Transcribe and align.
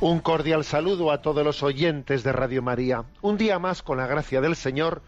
Un 0.00 0.20
cordial 0.20 0.64
saludo 0.64 1.10
a 1.10 1.22
todos 1.22 1.44
los 1.44 1.62
oyentes 1.62 2.22
de 2.22 2.32
Radio 2.32 2.62
María. 2.62 3.04
Un 3.22 3.36
día 3.38 3.58
más, 3.58 3.82
con 3.82 3.96
la 3.98 4.06
gracia 4.06 4.40
del 4.40 4.54
Señor, 4.56 5.02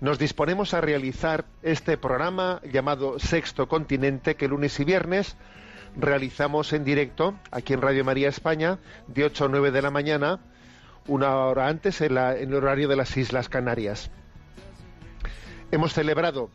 nos 0.00 0.18
disponemos 0.18 0.74
a 0.74 0.80
realizar 0.80 1.44
este 1.62 1.98
programa 1.98 2.60
llamado 2.70 3.18
Sexto 3.18 3.68
Continente, 3.68 4.36
que 4.36 4.46
lunes 4.48 4.78
y 4.78 4.84
viernes 4.84 5.36
realizamos 5.96 6.72
en 6.72 6.84
directo 6.84 7.34
aquí 7.50 7.72
en 7.72 7.82
Radio 7.82 8.04
María 8.04 8.28
España, 8.28 8.78
de 9.08 9.24
8 9.24 9.46
a 9.46 9.48
9 9.48 9.70
de 9.72 9.82
la 9.82 9.90
mañana, 9.90 10.38
una 11.08 11.34
hora 11.36 11.66
antes 11.66 12.00
en, 12.00 12.14
la- 12.14 12.36
en 12.36 12.50
el 12.50 12.54
horario 12.56 12.86
de 12.86 12.94
las 12.96 13.16
Islas 13.16 13.48
Canarias. 13.48 14.10
Hemos 15.72 15.92
celebrado 15.94 16.50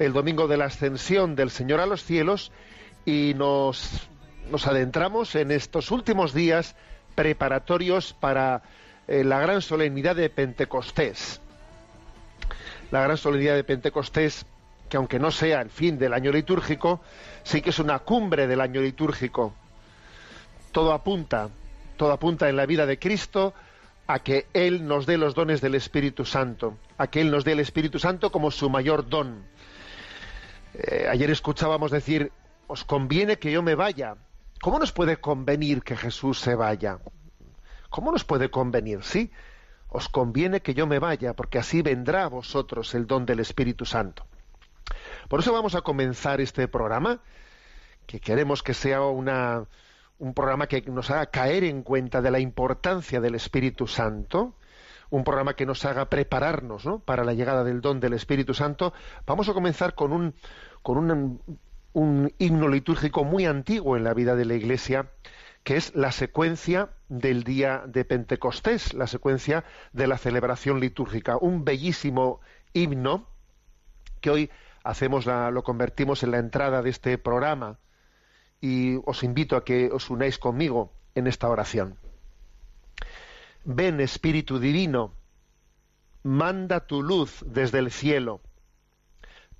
el 0.00 0.12
domingo 0.12 0.48
de 0.48 0.56
la 0.56 0.64
ascensión 0.64 1.36
del 1.36 1.50
Señor 1.50 1.78
a 1.78 1.86
los 1.86 2.02
cielos 2.02 2.50
y 3.04 3.34
nos, 3.36 4.08
nos 4.50 4.66
adentramos 4.66 5.36
en 5.36 5.52
estos 5.52 5.90
últimos 5.92 6.34
días 6.34 6.74
preparatorios 7.14 8.12
para 8.12 8.62
eh, 9.08 9.24
la 9.24 9.40
gran 9.40 9.62
solemnidad 9.62 10.16
de 10.16 10.30
Pentecostés. 10.30 11.40
La 12.90 13.02
gran 13.02 13.16
solemnidad 13.16 13.54
de 13.54 13.64
Pentecostés, 13.64 14.46
que 14.88 14.96
aunque 14.96 15.18
no 15.18 15.30
sea 15.30 15.60
el 15.60 15.70
fin 15.70 15.98
del 15.98 16.12
año 16.12 16.30
litúrgico, 16.30 17.00
sí 17.42 17.62
que 17.62 17.70
es 17.70 17.78
una 17.78 18.00
cumbre 18.00 18.46
del 18.46 18.60
año 18.60 18.80
litúrgico. 18.80 19.54
Todo 20.72 20.92
apunta, 20.92 21.48
todo 21.96 22.12
apunta 22.12 22.48
en 22.48 22.56
la 22.56 22.66
vida 22.66 22.86
de 22.86 22.98
Cristo 22.98 23.54
a 24.06 24.18
que 24.18 24.46
Él 24.52 24.86
nos 24.86 25.06
dé 25.06 25.16
los 25.16 25.34
dones 25.34 25.60
del 25.60 25.74
Espíritu 25.74 26.24
Santo, 26.24 26.76
a 26.98 27.06
que 27.06 27.20
Él 27.20 27.30
nos 27.30 27.44
dé 27.44 27.52
el 27.52 27.60
Espíritu 27.60 27.98
Santo 27.98 28.30
como 28.30 28.50
su 28.50 28.68
mayor 28.68 29.08
don. 29.08 29.44
Eh, 30.74 31.06
ayer 31.10 31.30
escuchábamos 31.30 31.90
decir, 31.90 32.32
os 32.66 32.84
conviene 32.84 33.38
que 33.38 33.52
yo 33.52 33.62
me 33.62 33.74
vaya. 33.74 34.16
¿Cómo 34.62 34.78
nos 34.78 34.92
puede 34.92 35.16
convenir 35.16 35.82
que 35.82 35.96
Jesús 35.96 36.38
se 36.38 36.54
vaya? 36.54 37.00
¿Cómo 37.90 38.12
nos 38.12 38.22
puede 38.22 38.48
convenir? 38.48 39.02
Sí, 39.02 39.32
os 39.88 40.08
conviene 40.08 40.62
que 40.62 40.72
yo 40.72 40.86
me 40.86 41.00
vaya, 41.00 41.34
porque 41.34 41.58
así 41.58 41.82
vendrá 41.82 42.22
a 42.22 42.28
vosotros 42.28 42.94
el 42.94 43.08
don 43.08 43.26
del 43.26 43.40
Espíritu 43.40 43.84
Santo. 43.84 44.24
Por 45.28 45.40
eso 45.40 45.52
vamos 45.52 45.74
a 45.74 45.80
comenzar 45.80 46.40
este 46.40 46.68
programa, 46.68 47.18
que 48.06 48.20
queremos 48.20 48.62
que 48.62 48.72
sea 48.72 49.02
una, 49.02 49.66
un 50.20 50.32
programa 50.32 50.68
que 50.68 50.80
nos 50.82 51.10
haga 51.10 51.26
caer 51.26 51.64
en 51.64 51.82
cuenta 51.82 52.22
de 52.22 52.30
la 52.30 52.38
importancia 52.38 53.20
del 53.20 53.34
Espíritu 53.34 53.88
Santo, 53.88 54.54
un 55.10 55.24
programa 55.24 55.54
que 55.54 55.66
nos 55.66 55.84
haga 55.84 56.08
prepararnos 56.08 56.86
¿no? 56.86 57.00
para 57.00 57.24
la 57.24 57.34
llegada 57.34 57.64
del 57.64 57.80
don 57.80 57.98
del 57.98 58.12
Espíritu 58.12 58.54
Santo. 58.54 58.92
Vamos 59.26 59.48
a 59.48 59.54
comenzar 59.54 59.96
con 59.96 60.12
un, 60.12 60.36
con 60.82 60.98
un, 60.98 61.40
un 61.92 62.32
himno 62.38 62.68
litúrgico 62.68 63.24
muy 63.24 63.46
antiguo 63.46 63.96
en 63.96 64.04
la 64.04 64.14
vida 64.14 64.34
de 64.34 64.44
la 64.44 64.54
Iglesia, 64.54 65.10
que 65.62 65.76
es 65.76 65.94
la 65.94 66.10
secuencia 66.10 66.90
del 67.08 67.44
día 67.44 67.84
de 67.86 68.04
Pentecostés, 68.04 68.94
la 68.94 69.06
secuencia 69.06 69.64
de 69.92 70.06
la 70.06 70.18
celebración 70.18 70.80
litúrgica. 70.80 71.36
Un 71.36 71.64
bellísimo 71.64 72.40
himno 72.72 73.28
que 74.20 74.30
hoy 74.30 74.50
hacemos 74.82 75.26
lo 75.26 75.62
convertimos 75.62 76.22
en 76.22 76.32
la 76.32 76.38
entrada 76.38 76.82
de 76.82 76.90
este 76.90 77.18
programa 77.18 77.78
y 78.60 78.96
os 79.04 79.22
invito 79.22 79.56
a 79.56 79.64
que 79.64 79.90
os 79.92 80.10
unáis 80.10 80.38
conmigo 80.38 80.92
en 81.14 81.26
esta 81.26 81.48
oración. 81.48 81.96
Ven 83.64 84.00
Espíritu 84.00 84.58
Divino, 84.58 85.14
manda 86.22 86.86
tu 86.86 87.02
luz 87.02 87.44
desde 87.46 87.78
el 87.78 87.90
cielo. 87.90 88.40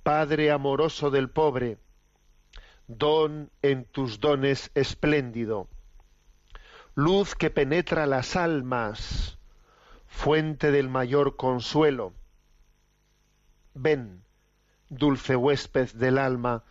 Padre 0.03 0.51
amoroso 0.51 1.11
del 1.11 1.29
pobre, 1.29 1.77
don 2.87 3.51
en 3.61 3.85
tus 3.85 4.19
dones 4.19 4.71
espléndido. 4.75 5.67
Luz 6.95 7.35
que 7.35 7.49
penetra 7.49 8.05
las 8.05 8.35
almas, 8.35 9.37
fuente 10.07 10.71
del 10.71 10.89
mayor 10.89 11.35
consuelo. 11.35 12.13
Ven, 13.73 14.23
dulce 14.89 15.35
huésped 15.35 15.91
del 15.93 16.17
alma, 16.17 16.63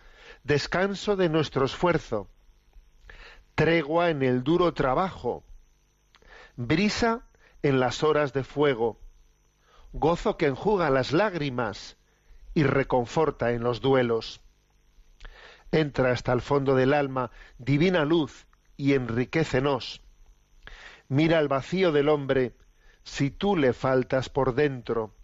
descanso 0.45 1.17
de 1.17 1.29
nuestro 1.29 1.65
esfuerzo, 1.65 2.29
tregua 3.55 4.11
en 4.11 4.23
el 4.23 4.45
duro 4.45 4.75
trabajo, 4.75 5.45
brisa 6.57 7.27
en 7.63 7.81
las 7.81 8.03
horas 8.03 8.33
de 8.33 8.45
fuego, 8.45 9.01
gozo 9.93 10.37
que 10.37 10.47
enjuga 10.47 10.91
las 10.91 11.13
lágrimas 11.13 11.97
y 12.55 12.63
reconforta 12.63 13.53
en 13.53 13.63
los 13.63 13.81
duelos. 13.81 14.41
Entra 15.73 16.13
hasta 16.13 16.33
el 16.33 16.43
fondo 16.43 16.77
del 16.77 16.93
alma, 16.93 17.31
divina 17.59 18.05
luz, 18.05 18.47
y 18.77 18.93
enriquecenos. 18.93 20.03
Mira 21.09 21.39
el 21.39 21.49
vacío 21.49 21.93
del 21.93 22.09
hombre, 22.09 22.55
si 23.05 23.31
tú 23.31 23.57
le 23.57 23.73
faltas 23.73 24.29
por 24.29 24.55
dentro. 24.55 25.15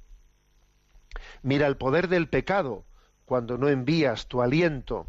Mira 1.42 1.66
el 1.66 1.76
poder 1.76 2.09
del 2.09 2.28
pecado, 2.28 2.84
cuando 3.25 3.59
no 3.59 3.69
envías 3.69 4.26
tu 4.26 4.41
aliento. 4.41 5.06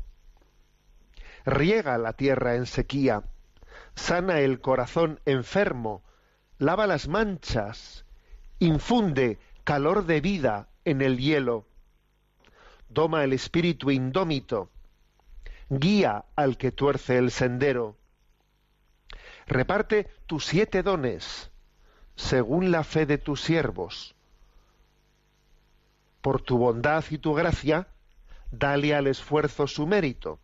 Riega 1.46 1.98
la 1.98 2.14
tierra 2.14 2.56
en 2.56 2.66
sequía, 2.66 3.24
sana 3.96 4.42
el 4.42 4.60
corazón 4.60 5.22
enfermo, 5.26 6.04
lava 6.58 6.86
las 6.86 7.08
manchas, 7.08 8.06
infunde 8.60 9.40
calor 9.64 10.06
de 10.06 10.20
vida 10.20 10.70
en 10.84 11.02
el 11.02 11.18
hielo, 11.18 11.66
doma 12.90 13.24
el 13.24 13.34
espíritu 13.34 13.92
indómito, 13.92 14.70
guía 15.70 16.26
al 16.36 16.58
que 16.58 16.72
tuerce 16.72 17.18
el 17.18 17.32
sendero. 17.32 17.98
Reparte 19.48 20.08
tus 20.26 20.46
siete 20.46 20.84
dones, 20.84 21.52
según 22.16 22.72
la 22.72 22.84
fe 22.84 23.06
de 23.06 23.18
tus 23.18 23.42
siervos. 23.42 24.16
Por 26.22 26.42
tu 26.42 26.58
bondad 26.58 27.04
y 27.10 27.18
tu 27.18 27.34
gracia, 27.34 27.88
dale 28.52 28.94
al 28.94 29.08
esfuerzo 29.08 29.68
su 29.68 29.88
mérito. 29.88 30.40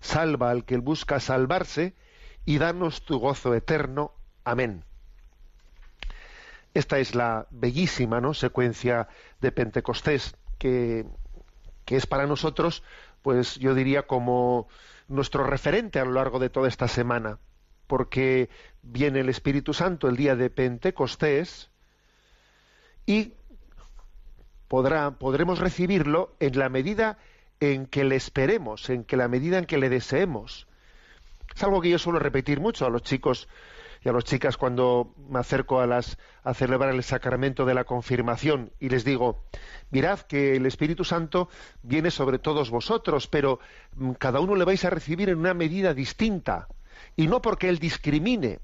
Salva 0.00 0.50
al 0.50 0.64
que 0.64 0.78
busca 0.78 1.20
salvarse 1.20 1.94
y 2.44 2.58
danos 2.58 3.04
tu 3.04 3.18
gozo 3.18 3.54
eterno. 3.54 4.12
Amén. 4.44 4.84
Esta 6.74 6.98
es 6.98 7.14
la 7.14 7.46
bellísima 7.50 8.20
¿no? 8.20 8.34
secuencia 8.34 9.08
de 9.40 9.52
Pentecostés 9.52 10.34
que, 10.58 11.06
que 11.84 11.96
es 11.96 12.06
para 12.06 12.26
nosotros, 12.26 12.82
pues 13.22 13.56
yo 13.56 13.74
diría 13.74 14.02
como 14.02 14.68
nuestro 15.08 15.44
referente 15.44 16.00
a 16.00 16.04
lo 16.04 16.12
largo 16.12 16.38
de 16.38 16.50
toda 16.50 16.68
esta 16.68 16.88
semana, 16.88 17.38
porque 17.86 18.50
viene 18.82 19.20
el 19.20 19.28
Espíritu 19.28 19.74
Santo 19.74 20.08
el 20.08 20.16
día 20.16 20.36
de 20.36 20.50
Pentecostés 20.50 21.70
y 23.06 23.34
podrá, 24.68 25.12
podremos 25.12 25.58
recibirlo 25.58 26.34
en 26.40 26.58
la 26.58 26.68
medida 26.68 27.18
en 27.60 27.86
que 27.86 28.04
le 28.04 28.16
esperemos, 28.16 28.90
en 28.90 29.04
que 29.04 29.16
la 29.16 29.28
medida 29.28 29.58
en 29.58 29.66
que 29.66 29.78
le 29.78 29.88
deseemos. 29.88 30.66
Es 31.54 31.62
algo 31.62 31.80
que 31.80 31.90
yo 31.90 31.98
suelo 31.98 32.18
repetir 32.18 32.60
mucho 32.60 32.86
a 32.86 32.90
los 32.90 33.02
chicos 33.02 33.48
y 34.04 34.08
a 34.08 34.12
las 34.12 34.24
chicas 34.24 34.56
cuando 34.56 35.14
me 35.28 35.38
acerco 35.38 35.80
a 35.80 35.86
las 35.86 36.18
a 36.42 36.54
celebrar 36.54 36.94
el 36.94 37.04
sacramento 37.04 37.64
de 37.64 37.74
la 37.74 37.84
confirmación 37.84 38.72
y 38.80 38.88
les 38.88 39.04
digo, 39.04 39.44
mirad 39.90 40.20
que 40.20 40.56
el 40.56 40.66
Espíritu 40.66 41.04
Santo 41.04 41.48
viene 41.82 42.10
sobre 42.10 42.38
todos 42.38 42.70
vosotros, 42.70 43.28
pero 43.28 43.60
mm, 43.96 44.12
cada 44.12 44.40
uno 44.40 44.56
le 44.56 44.64
vais 44.64 44.84
a 44.84 44.90
recibir 44.90 45.28
en 45.28 45.38
una 45.38 45.54
medida 45.54 45.94
distinta 45.94 46.68
y 47.16 47.28
no 47.28 47.40
porque 47.40 47.68
él 47.68 47.78
discrimine. 47.78 48.60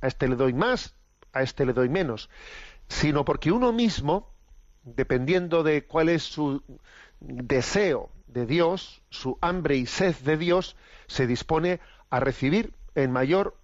A 0.00 0.08
este 0.08 0.28
le 0.28 0.36
doy 0.36 0.52
más, 0.52 0.94
a 1.32 1.42
este 1.42 1.64
le 1.64 1.72
doy 1.72 1.88
menos, 1.88 2.28
sino 2.88 3.24
porque 3.24 3.52
uno 3.52 3.72
mismo, 3.72 4.28
dependiendo 4.82 5.62
de 5.62 5.86
cuál 5.86 6.08
es 6.08 6.24
su 6.24 6.62
deseo 7.20 8.10
de 8.26 8.46
Dios, 8.46 9.02
su 9.10 9.38
hambre 9.40 9.76
y 9.76 9.86
sed 9.86 10.16
de 10.16 10.36
Dios, 10.36 10.76
se 11.06 11.26
dispone 11.26 11.80
a 12.10 12.20
recibir 12.20 12.74
en 12.94 13.12
mayor 13.12 13.56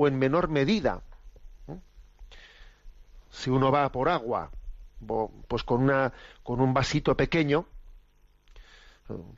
o 0.00 0.08
en 0.08 0.18
menor 0.18 0.48
medida. 0.48 1.02
Si 3.28 3.50
uno 3.50 3.70
va 3.70 3.92
por 3.92 4.08
agua, 4.08 4.50
pues 5.46 5.62
con, 5.62 5.82
una, 5.82 6.14
con 6.42 6.60
un 6.60 6.72
vasito 6.72 7.16
pequeño, 7.16 7.66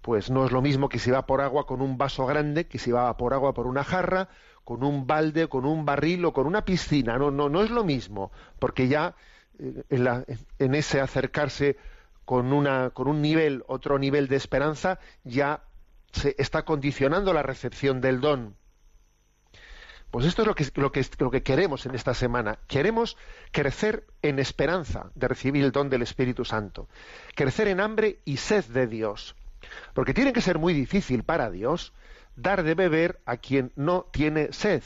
pues 0.03 0.31
no 0.31 0.47
es 0.47 0.53
lo 0.53 0.63
mismo 0.63 0.89
que 0.89 1.01
si 1.01 1.11
va 1.11 1.27
por 1.27 1.41
agua 1.41 1.67
con 1.67 1.81
un 1.83 1.99
vaso 1.99 2.27
grande, 2.27 2.69
que 2.69 2.79
si 2.79 2.93
va 2.93 3.17
por 3.17 3.35
agua 3.35 3.55
por 3.55 3.67
una 3.67 3.83
jarra, 3.83 4.29
con 4.63 4.85
un 4.85 5.09
balde, 5.09 5.49
con 5.49 5.65
un 5.65 5.85
barril 5.85 6.25
o 6.27 6.33
con 6.33 6.47
una 6.47 6.65
piscina. 6.65 7.19
No, 7.19 7.33
no, 7.33 7.49
no 7.49 7.63
es 7.63 7.71
lo 7.71 7.83
mismo, 7.83 8.31
porque 8.61 8.87
ya 8.87 9.17
eh, 9.59 9.83
en, 9.91 10.25
en 10.61 10.75
ese 10.77 11.01
acercarse 11.01 11.77
con, 12.25 12.53
una, 12.53 12.91
con 12.91 13.09
un 13.09 13.21
nivel, 13.21 13.65
otro 13.67 13.99
nivel 13.99 14.29
de 14.29 14.37
esperanza, 14.37 15.01
ya 15.25 15.65
se 16.13 16.37
está 16.39 16.65
condicionando 16.65 17.33
la 17.33 17.43
recepción 17.43 18.01
del 18.01 18.21
don. 18.21 18.62
Pues 20.13 20.27
esto 20.27 20.43
es 20.43 20.49
lo 20.49 20.55
que, 20.55 20.67
lo, 20.75 20.93
que, 20.93 21.07
lo 21.21 21.31
que 21.31 21.43
queremos 21.43 21.87
en 21.87 21.95
esta 21.95 22.13
semana. 22.13 22.59
Queremos 22.69 23.17
crecer 23.51 24.05
en 24.21 24.39
esperanza 24.39 25.11
de 25.15 25.27
recibir 25.27 25.65
el 25.65 25.73
don 25.73 25.89
del 25.89 26.03
Espíritu 26.03 26.45
Santo. 26.45 26.87
Crecer 27.35 27.67
en 27.69 27.81
hambre 27.81 28.19
y 28.27 28.37
sed 28.37 28.67
de 28.67 28.87
Dios. 28.87 29.35
Porque 29.95 30.13
tiene 30.13 30.35
que 30.35 30.43
ser 30.43 30.59
muy 30.59 30.75
difícil 30.75 31.25
para 31.25 31.51
Dios 31.51 31.95
dar 32.37 32.63
de 32.63 32.75
beber 32.75 33.23
a 33.25 33.39
quien 33.39 33.73
no 33.75 34.05
tiene 34.13 34.53
sed, 34.53 34.83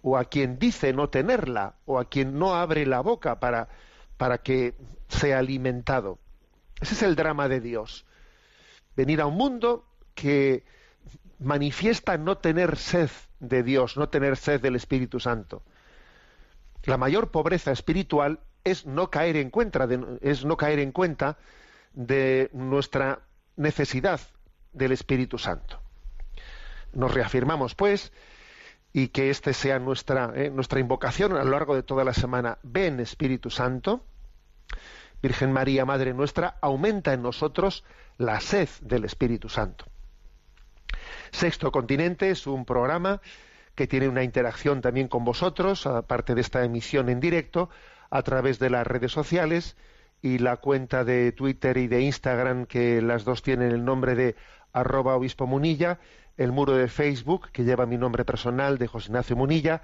o 0.00 0.16
a 0.16 0.24
quien 0.24 0.58
dice 0.58 0.94
no 0.94 1.10
tenerla, 1.10 1.74
o 1.84 1.98
a 1.98 2.08
quien 2.08 2.38
no 2.38 2.54
abre 2.54 2.86
la 2.86 3.00
boca 3.00 3.40
para, 3.40 3.68
para 4.16 4.38
que 4.38 4.72
sea 5.08 5.40
alimentado. 5.40 6.18
Ese 6.80 6.94
es 6.94 7.02
el 7.02 7.16
drama 7.16 7.48
de 7.48 7.60
Dios. 7.60 8.06
Venir 8.96 9.20
a 9.20 9.26
un 9.26 9.34
mundo 9.34 9.84
que 10.14 10.64
manifiesta 11.44 12.16
no 12.18 12.38
tener 12.38 12.76
sed 12.76 13.10
de 13.40 13.62
Dios, 13.62 13.96
no 13.96 14.08
tener 14.08 14.36
sed 14.36 14.60
del 14.60 14.76
Espíritu 14.76 15.20
Santo. 15.20 15.62
La 16.84 16.98
mayor 16.98 17.30
pobreza 17.30 17.72
espiritual 17.72 18.40
es 18.62 18.86
no 18.86 19.10
caer 19.10 19.36
en 19.36 19.50
cuenta 19.50 19.86
de, 19.86 20.18
es 20.22 20.44
no 20.44 20.56
caer 20.56 20.78
en 20.78 20.92
cuenta 20.92 21.38
de 21.92 22.50
nuestra 22.52 23.20
necesidad 23.56 24.20
del 24.72 24.92
Espíritu 24.92 25.38
Santo. 25.38 25.80
Nos 26.92 27.12
reafirmamos, 27.12 27.74
pues, 27.74 28.12
y 28.92 29.08
que 29.08 29.30
esta 29.30 29.52
sea 29.52 29.78
nuestra, 29.78 30.32
eh, 30.34 30.50
nuestra 30.50 30.80
invocación 30.80 31.36
a 31.36 31.44
lo 31.44 31.50
largo 31.50 31.74
de 31.74 31.82
toda 31.82 32.04
la 32.04 32.14
semana. 32.14 32.58
Ven, 32.62 33.00
Espíritu 33.00 33.50
Santo, 33.50 34.04
Virgen 35.22 35.52
María, 35.52 35.84
Madre 35.84 36.14
nuestra, 36.14 36.58
aumenta 36.60 37.12
en 37.12 37.22
nosotros 37.22 37.84
la 38.18 38.40
sed 38.40 38.68
del 38.82 39.04
Espíritu 39.04 39.48
Santo. 39.48 39.86
Sexto 41.30 41.72
Continente 41.72 42.30
es 42.30 42.46
un 42.46 42.64
programa 42.64 43.20
que 43.74 43.86
tiene 43.86 44.08
una 44.08 44.22
interacción 44.22 44.80
también 44.80 45.08
con 45.08 45.24
vosotros, 45.24 45.86
aparte 45.86 46.34
de 46.34 46.40
esta 46.40 46.64
emisión 46.64 47.08
en 47.08 47.20
directo, 47.20 47.70
a 48.10 48.22
través 48.22 48.58
de 48.58 48.70
las 48.70 48.86
redes 48.86 49.12
sociales 49.12 49.76
y 50.22 50.38
la 50.38 50.56
cuenta 50.56 51.04
de 51.04 51.32
Twitter 51.32 51.76
y 51.76 51.88
de 51.88 52.02
Instagram, 52.02 52.66
que 52.66 53.02
las 53.02 53.24
dos 53.24 53.42
tienen 53.42 53.72
el 53.72 53.84
nombre 53.84 54.14
de 54.14 54.36
arroba 54.72 55.16
obispo 55.16 55.46
munilla, 55.46 55.98
el 56.36 56.52
muro 56.52 56.72
de 56.72 56.88
Facebook, 56.88 57.50
que 57.52 57.64
lleva 57.64 57.86
mi 57.86 57.98
nombre 57.98 58.24
personal 58.24 58.78
de 58.78 58.86
José 58.86 59.08
Ignacio 59.08 59.36
Munilla, 59.36 59.82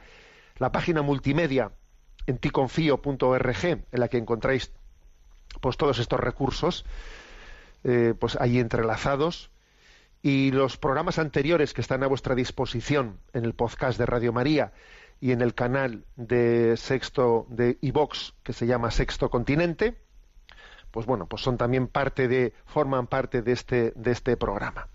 la 0.57 0.73
página 0.73 1.03
multimedia 1.03 1.73
en 2.27 2.39
ticonfío.org, 2.39 3.65
en 3.65 3.85
la 3.93 4.09
que 4.09 4.19
encontráis 4.19 4.73
pues 5.61 5.77
todos 5.77 5.99
estos 5.99 6.21
recursos, 6.21 6.85
eh, 7.85 8.15
pues 8.19 8.37
ahí 8.41 8.59
entrelazados, 8.59 9.51
y 10.23 10.51
los 10.51 10.77
programas 10.77 11.19
anteriores 11.19 11.73
que 11.73 11.81
están 11.81 12.03
a 12.03 12.07
vuestra 12.07 12.35
disposición 12.35 13.19
en 13.33 13.45
el 13.45 13.55
podcast 13.55 13.99
de 13.99 14.07
Radio 14.07 14.33
María 14.33 14.73
y 15.21 15.33
en 15.33 15.41
el 15.41 15.55
canal 15.55 16.05
de 16.17 16.77
Sexto 16.77 17.47
de 17.49 17.79
iVox 17.81 18.35
que 18.43 18.53
se 18.53 18.67
llama 18.67 18.91
Sexto 18.91 19.31
Continente, 19.31 19.97
pues 20.91 21.07
bueno, 21.07 21.27
pues 21.27 21.43
son 21.43 21.57
también 21.57 21.87
parte 21.87 22.29
de 22.29 22.53
forman 22.67 23.07
parte 23.07 23.43
de 23.43 23.53
este 23.53 23.93
de 23.95 24.11
este 24.11 24.37
programa. 24.37 24.89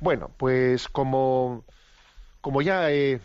Bueno, 0.00 0.30
pues 0.36 0.88
como 0.88 1.64
como 2.40 2.62
ya 2.62 2.90
he, 2.90 3.20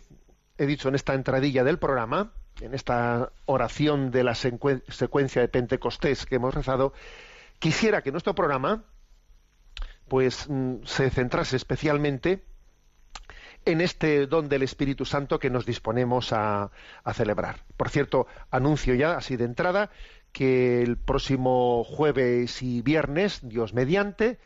he 0.58 0.66
dicho 0.66 0.88
en 0.88 0.94
esta 0.94 1.14
entradilla 1.14 1.64
del 1.64 1.78
programa, 1.78 2.32
en 2.60 2.74
esta 2.74 3.32
oración 3.46 4.10
de 4.10 4.24
la 4.24 4.34
secuencia 4.34 5.42
de 5.42 5.48
Pentecostés 5.48 6.26
que 6.26 6.36
hemos 6.36 6.54
rezado, 6.54 6.92
quisiera 7.58 8.02
que 8.02 8.12
nuestro 8.12 8.34
programa 8.34 8.84
pues 10.10 10.46
mm, 10.48 10.82
se 10.84 11.08
centrase 11.08 11.54
especialmente 11.54 12.42
en 13.64 13.80
este 13.80 14.26
don 14.26 14.48
del 14.48 14.64
Espíritu 14.64 15.04
Santo 15.04 15.38
que 15.38 15.50
nos 15.50 15.64
disponemos 15.64 16.32
a, 16.32 16.72
celebrar. 17.14 17.64
Por 17.76 17.90
cierto, 17.90 18.26
anuncio 18.50 18.94
ya 18.96 19.16
así 19.16 19.36
de 19.36 19.44
entrada 19.44 19.90
que 20.32 20.82
el 20.82 20.96
próximo 20.96 21.84
jueves 21.84 22.60
y 22.60 22.82
viernes, 22.82 23.38
Dios 23.42 23.72
mediante, 23.72 24.40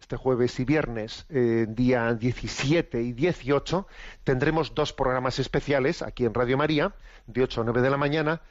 este 0.00 0.16
jueves 0.16 0.60
y 0.60 0.64
viernes, 0.64 1.26
eh, 1.30 1.66
día 1.68 2.14
17 2.14 3.02
y 3.02 3.12
18, 3.12 3.88
tendremos 4.22 4.72
dos 4.76 4.92
programas 4.92 5.40
especiales 5.40 6.00
aquí 6.02 6.26
en 6.26 6.34
Radio 6.34 6.56
María, 6.56 6.94
de 7.26 7.42
8 7.42 7.62
a 7.62 7.64
9 7.64 7.82
de 7.82 7.90
la 7.90 7.96
mañana, 7.96 8.42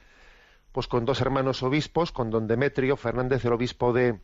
pues 0.72 0.86
con 0.86 1.06
dos 1.06 1.22
hermanos 1.22 1.62
obispos, 1.62 2.12
con 2.12 2.28
don 2.28 2.46
Demetrio 2.46 2.98
Fernández, 2.98 3.42
el 3.46 3.54
obispo 3.54 3.94
de, 3.94 4.20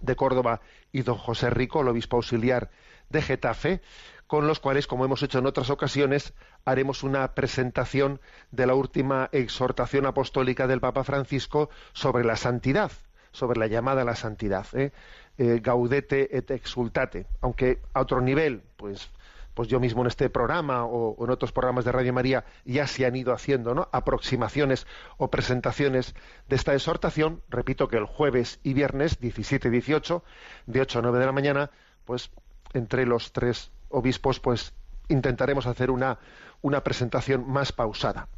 de 0.00 0.16
Córdoba, 0.16 0.60
y 0.92 1.02
don 1.02 1.16
José 1.16 1.50
Rico, 1.50 1.80
el 1.80 1.88
obispo 1.88 2.16
auxiliar 2.16 2.70
de 3.08 3.22
Getafe, 3.22 3.80
con 4.26 4.46
los 4.46 4.60
cuales, 4.60 4.86
como 4.86 5.04
hemos 5.04 5.22
hecho 5.22 5.38
en 5.38 5.46
otras 5.46 5.70
ocasiones, 5.70 6.34
haremos 6.64 7.02
una 7.02 7.34
presentación 7.34 8.20
de 8.50 8.66
la 8.66 8.74
última 8.74 9.30
exhortación 9.32 10.04
apostólica 10.04 10.66
del 10.66 10.80
Papa 10.80 11.02
Francisco 11.02 11.70
sobre 11.94 12.24
la 12.24 12.36
santidad, 12.36 12.92
sobre 13.32 13.58
la 13.58 13.66
llamada 13.66 14.02
a 14.02 14.04
la 14.04 14.16
santidad, 14.16 14.66
¿eh? 14.74 14.92
Eh, 15.38 15.60
gaudete 15.62 16.36
et 16.36 16.50
exultate, 16.50 17.26
aunque 17.40 17.78
a 17.94 18.00
otro 18.00 18.20
nivel, 18.20 18.60
pues 18.76 19.08
pues 19.58 19.66
yo 19.66 19.80
mismo 19.80 20.02
en 20.02 20.06
este 20.06 20.30
programa 20.30 20.84
o, 20.84 21.16
en 21.24 21.30
otros 21.30 21.50
programas 21.50 21.84
de 21.84 21.90
Radio 21.90 22.12
María 22.12 22.44
ya 22.64 22.86
se 22.86 23.04
han 23.04 23.16
ido 23.16 23.32
haciendo 23.32 23.74
¿no? 23.74 23.88
aproximaciones 23.90 24.86
o 25.16 25.32
presentaciones 25.32 26.14
de 26.48 26.54
esta 26.54 26.74
exhortación. 26.74 27.42
Repito 27.48 27.88
que 27.88 27.96
el 27.96 28.04
jueves 28.04 28.60
y 28.62 28.72
viernes 28.72 29.18
17 29.18 29.66
y 29.66 29.70
18, 29.72 30.22
de 30.66 30.80
8 30.80 31.00
a 31.00 31.02
9 31.02 31.18
de 31.18 31.26
la 31.26 31.32
mañana, 31.32 31.70
pues 32.04 32.30
entre 32.72 33.04
los 33.04 33.32
tres 33.32 33.72
obispos, 33.88 34.38
pues 34.38 34.74
intentaremos 35.08 35.66
hacer 35.66 35.90
una, 35.90 36.20
una 36.62 36.84
presentación 36.84 37.44
más 37.50 37.72
pausada. 37.72 38.28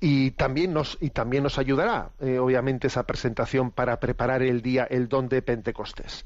Y 0.00 0.30
también 0.30 0.72
nos, 0.72 0.96
y 1.02 1.10
también 1.10 1.42
nos 1.42 1.58
ayudará, 1.58 2.12
eh, 2.20 2.38
obviamente, 2.38 2.86
esa 2.86 3.02
presentación 3.02 3.72
para 3.72 4.00
preparar 4.00 4.42
el 4.42 4.62
día, 4.62 4.84
el 4.84 5.10
don 5.10 5.28
de 5.28 5.42
Pentecostés. 5.42 6.24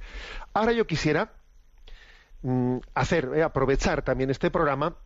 Ahora 0.54 0.70
yo 0.70 0.86
quisiera 0.86 1.32
Mm, 2.42 2.78
hacer, 2.94 3.30
eh, 3.34 3.42
aprovechar 3.42 4.02
también 4.02 4.30
este 4.30 4.50
programa 4.50 4.96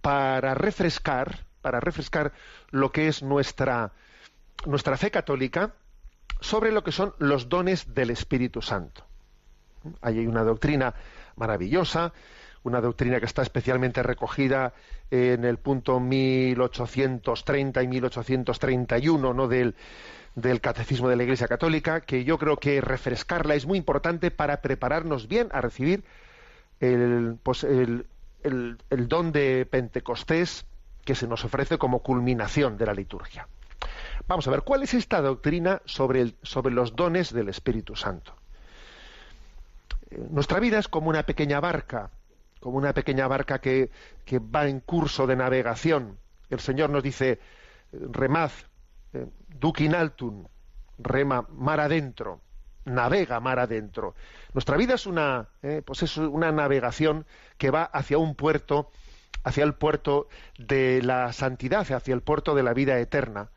para 0.00 0.54
refrescar, 0.54 1.44
para 1.60 1.80
refrescar 1.80 2.32
lo 2.70 2.92
que 2.92 3.08
es 3.08 3.22
nuestra, 3.22 3.90
nuestra 4.64 4.96
fe 4.96 5.10
católica 5.10 5.74
sobre 6.40 6.70
lo 6.70 6.84
que 6.84 6.92
son 6.92 7.14
los 7.18 7.48
dones 7.48 7.94
del 7.94 8.10
Espíritu 8.10 8.62
Santo. 8.62 9.04
Ahí 10.02 10.20
hay 10.20 10.26
una 10.26 10.44
doctrina 10.44 10.94
maravillosa, 11.36 12.12
una 12.62 12.80
doctrina 12.80 13.18
que 13.18 13.26
está 13.26 13.42
especialmente 13.42 14.02
recogida 14.02 14.72
en 15.10 15.44
el 15.44 15.58
punto 15.58 15.98
1830 15.98 17.82
y 17.82 17.88
1831 17.88 19.34
¿no? 19.34 19.48
del, 19.48 19.74
del 20.36 20.60
Catecismo 20.60 21.08
de 21.08 21.16
la 21.16 21.24
Iglesia 21.24 21.48
Católica, 21.48 22.02
que 22.02 22.24
yo 22.24 22.38
creo 22.38 22.56
que 22.56 22.80
refrescarla 22.80 23.54
es 23.56 23.66
muy 23.66 23.78
importante 23.78 24.30
para 24.30 24.62
prepararnos 24.62 25.26
bien 25.26 25.48
a 25.52 25.60
recibir 25.60 26.04
el, 26.80 27.38
pues 27.42 27.64
el, 27.64 28.06
el, 28.42 29.08
don 29.08 29.32
de 29.32 29.66
Pentecostés 29.66 30.66
que 31.04 31.14
se 31.14 31.26
nos 31.26 31.44
ofrece 31.44 31.78
como 31.78 32.02
culminación 32.02 32.76
de 32.76 32.86
la 32.86 32.94
liturgia. 32.94 33.48
Vamos 34.26 34.46
a 34.48 34.50
ver, 34.50 34.62
¿cuál 34.62 34.82
es 34.82 34.94
esta 34.94 35.20
doctrina 35.20 35.82
sobre, 35.84 36.32
los 36.70 36.96
dones 36.96 37.32
del 37.32 37.48
Espíritu 37.48 37.96
Santo? 37.96 38.34
Nuestra 40.30 40.60
vida 40.60 40.78
es 40.78 40.88
como 40.88 41.08
una 41.08 41.24
pequeña 41.24 41.60
barca, 41.60 42.10
como 42.60 42.78
una 42.78 42.92
pequeña 42.92 43.26
barca 43.26 43.60
que, 43.60 43.90
va 44.32 44.66
en 44.66 44.80
curso 44.80 45.26
de 45.26 45.36
navegación. 45.36 46.18
El 46.48 46.60
Señor 46.60 46.90
nos 46.90 47.02
dice, 47.02 47.40
remad, 47.92 48.50
eh, 49.12 49.26
duquin 49.48 49.94
altum, 49.94 50.46
rema 50.98 51.46
mar 51.50 51.80
adentro 51.80 52.40
navega 52.84 53.40
mar 53.40 53.58
adentro. 53.58 54.14
Nuestra 54.52 54.76
vida 54.76 54.94
es 54.94 55.06
una, 55.06 55.48
eh, 55.62 55.82
pues 55.84 56.02
es 56.02 56.16
una 56.16 56.52
navegación 56.52 57.26
que 57.58 57.70
va 57.70 57.84
hacia 57.84 58.18
un 58.18 58.34
puerto, 58.34 58.90
hacia 59.42 59.64
el 59.64 59.74
puerto 59.74 60.28
de 60.58 61.02
la 61.02 61.32
santidad, 61.32 61.90
hacia 61.90 62.14
el 62.14 62.22
puerto 62.22 62.54
de 62.54 62.62
la 62.62 62.74
vida 62.74 62.98
eterna. 62.98 63.50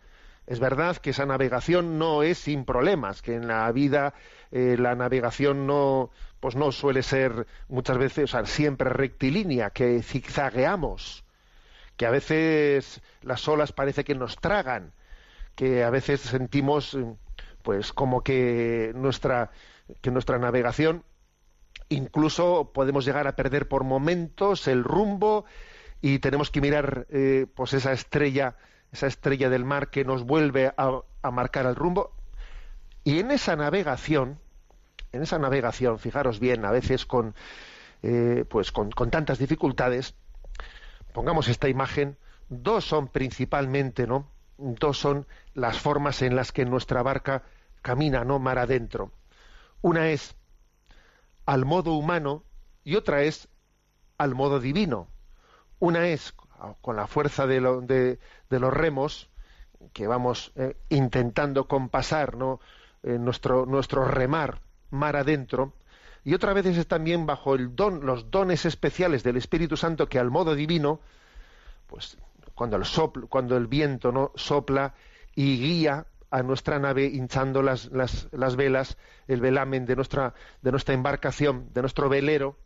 Es 0.47 0.59
verdad 0.61 0.95
que 0.97 1.09
esa 1.09 1.25
navegación 1.25 1.99
no 1.99 2.23
es 2.23 2.37
sin 2.37 2.63
problemas, 2.63 3.21
que 3.21 3.35
en 3.35 3.47
la 3.47 3.69
vida 3.73 4.13
eh, 4.51 4.77
la 4.79 4.95
navegación 4.95 5.67
no, 5.67 6.09
pues 6.39 6.55
no 6.55 6.71
suele 6.71 7.03
ser 7.03 7.47
muchas 7.67 7.97
veces, 7.97 8.23
o 8.23 8.27
sea, 8.27 8.45
siempre 8.45 8.89
rectilínea, 8.89 9.71
que 9.71 10.01
zigzagueamos, 10.01 11.25
que 11.97 12.05
a 12.05 12.11
veces 12.11 13.01
las 13.23 13.45
olas 13.47 13.73
parece 13.73 14.05
que 14.05 14.15
nos 14.15 14.37
tragan, 14.37 14.93
que 15.55 15.83
a 15.83 15.89
veces 15.89 16.21
sentimos, 16.21 16.97
pues 17.67 17.91
como 17.91 18.23
que 18.23 18.93
nuestra, 18.95 19.51
que 19.99 20.09
nuestra 20.09 20.37
navegación 20.37 21.03
incluso 21.89 22.71
podemos 22.73 23.03
llegar 23.03 23.27
a 23.27 23.35
perder 23.35 23.67
por 23.67 23.83
momentos 23.83 24.69
el 24.69 24.85
rumbo 24.85 25.43
y 25.99 26.19
tenemos 26.19 26.49
que 26.49 26.61
mirar 26.61 27.07
eh, 27.09 27.45
pues 27.53 27.73
esa 27.73 27.91
estrella 27.91 28.55
esa 28.93 29.07
estrella 29.07 29.49
del 29.49 29.65
mar 29.65 29.89
que 29.89 30.05
nos 30.05 30.23
vuelve 30.23 30.71
a, 30.77 31.01
marcar 31.29 31.65
el 31.65 31.75
rumbo. 31.75 32.13
Y 33.03 33.19
en 33.19 33.31
esa 33.31 33.57
navegación, 33.57 34.39
en 35.11 35.23
esa 35.23 35.37
navegación, 35.37 35.99
fijaros 35.99 36.39
bien, 36.39 36.63
a 36.63 36.71
veces 36.71 37.05
con, 37.05 37.35
eh, 38.01 38.45
pues 38.47 38.71
con, 38.71 38.91
tantas 39.11 39.39
dificultades, 39.39 40.15
pongamos 41.11 41.49
esta 41.49 41.67
imagen, 41.67 42.15
dos 42.47 42.85
son 42.85 43.09
principalmente, 43.09 44.07
¿no? 44.07 44.31
Dos 44.57 44.97
son 44.97 45.27
las 45.53 45.79
formas 45.79 46.21
en 46.21 46.37
las 46.37 46.53
que 46.53 46.63
nuestra 46.63 47.03
barca 47.03 47.43
camina, 47.81 48.23
¿no? 48.23 48.39
Mar 48.39 48.59
adentro. 48.59 49.11
Una 49.81 50.09
es 50.09 50.35
al 51.45 51.65
modo 51.65 51.93
humano 51.93 52.43
y 52.83 52.95
otra 52.95 53.21
es 53.21 53.47
al 54.17 54.35
modo 54.35 54.59
divino. 54.59 55.07
Una 55.79 56.07
es 56.07 56.33
con 56.81 56.95
la 56.95 57.07
fuerza 57.07 57.45
de, 57.45 57.59
los 57.61 58.73
remos 58.73 59.29
que 59.93 60.07
vamos 60.07 60.51
eh, 60.55 60.75
intentando 60.89 61.67
compasar 61.67 62.35
¿no? 62.35 62.59
Eh, 63.03 63.19
nuestro, 63.19 63.65
nuestro 63.67 64.05
remar 64.05 64.61
mar 64.89 65.15
adentro, 65.15 65.73
y 66.23 66.33
otra 66.33 66.53
vez 66.53 66.65
es 66.65 66.87
también 66.87 67.25
bajo 67.25 67.55
el 67.55 67.75
don, 67.75 68.05
los 68.05 68.29
dones 68.31 68.65
especiales 68.65 69.23
del 69.23 69.37
Espíritu 69.37 69.77
Santo 69.77 70.09
que 70.09 70.19
al 70.19 70.29
modo 70.29 70.55
divino, 70.55 70.99
pues 71.87 72.17
cuando 72.53 72.75
el, 72.75 72.83
cuando 73.29 73.55
el 73.55 73.67
viento 73.67 74.11
¿no? 74.11 74.31
sopla 74.35 74.93
y 75.35 75.57
guía 75.57 76.05
a 76.29 76.43
nuestra 76.43 76.79
nave 76.79 77.05
hinchando 77.05 77.61
las, 77.61 77.91
las, 77.91 78.27
las 78.31 78.55
velas, 78.55 78.97
el 79.27 79.41
velamen 79.41 79.85
de 79.85 79.95
nuestra, 79.95 80.33
de 80.61 80.71
nuestra 80.71 80.93
embarcación, 80.93 81.69
de 81.73 81.81
nuestro 81.81 82.09
velero, 82.09 82.57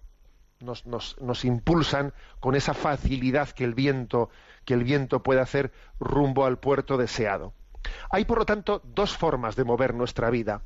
nos, 0.59 0.85
nos, 0.85 1.19
nos, 1.21 1.43
impulsan 1.43 2.13
con 2.39 2.55
esa 2.55 2.73
facilidad 2.75 3.49
que 3.49 3.63
el 3.63 3.73
viento 3.73 4.29
que 4.65 4.75
el 4.75 4.83
viento 4.83 5.23
puede 5.23 5.41
hacer 5.41 5.71
rumbo 5.99 6.45
al 6.45 6.59
puerto 6.59 6.97
deseado. 6.97 7.53
Hay 8.09 8.25
por 8.25 8.37
lo 8.37 8.45
tanto 8.45 8.81
dos 8.83 9.17
formas 9.17 9.55
de 9.55 9.63
mover 9.63 9.93
nuestra 9.95 10.29
vida. 10.29 10.61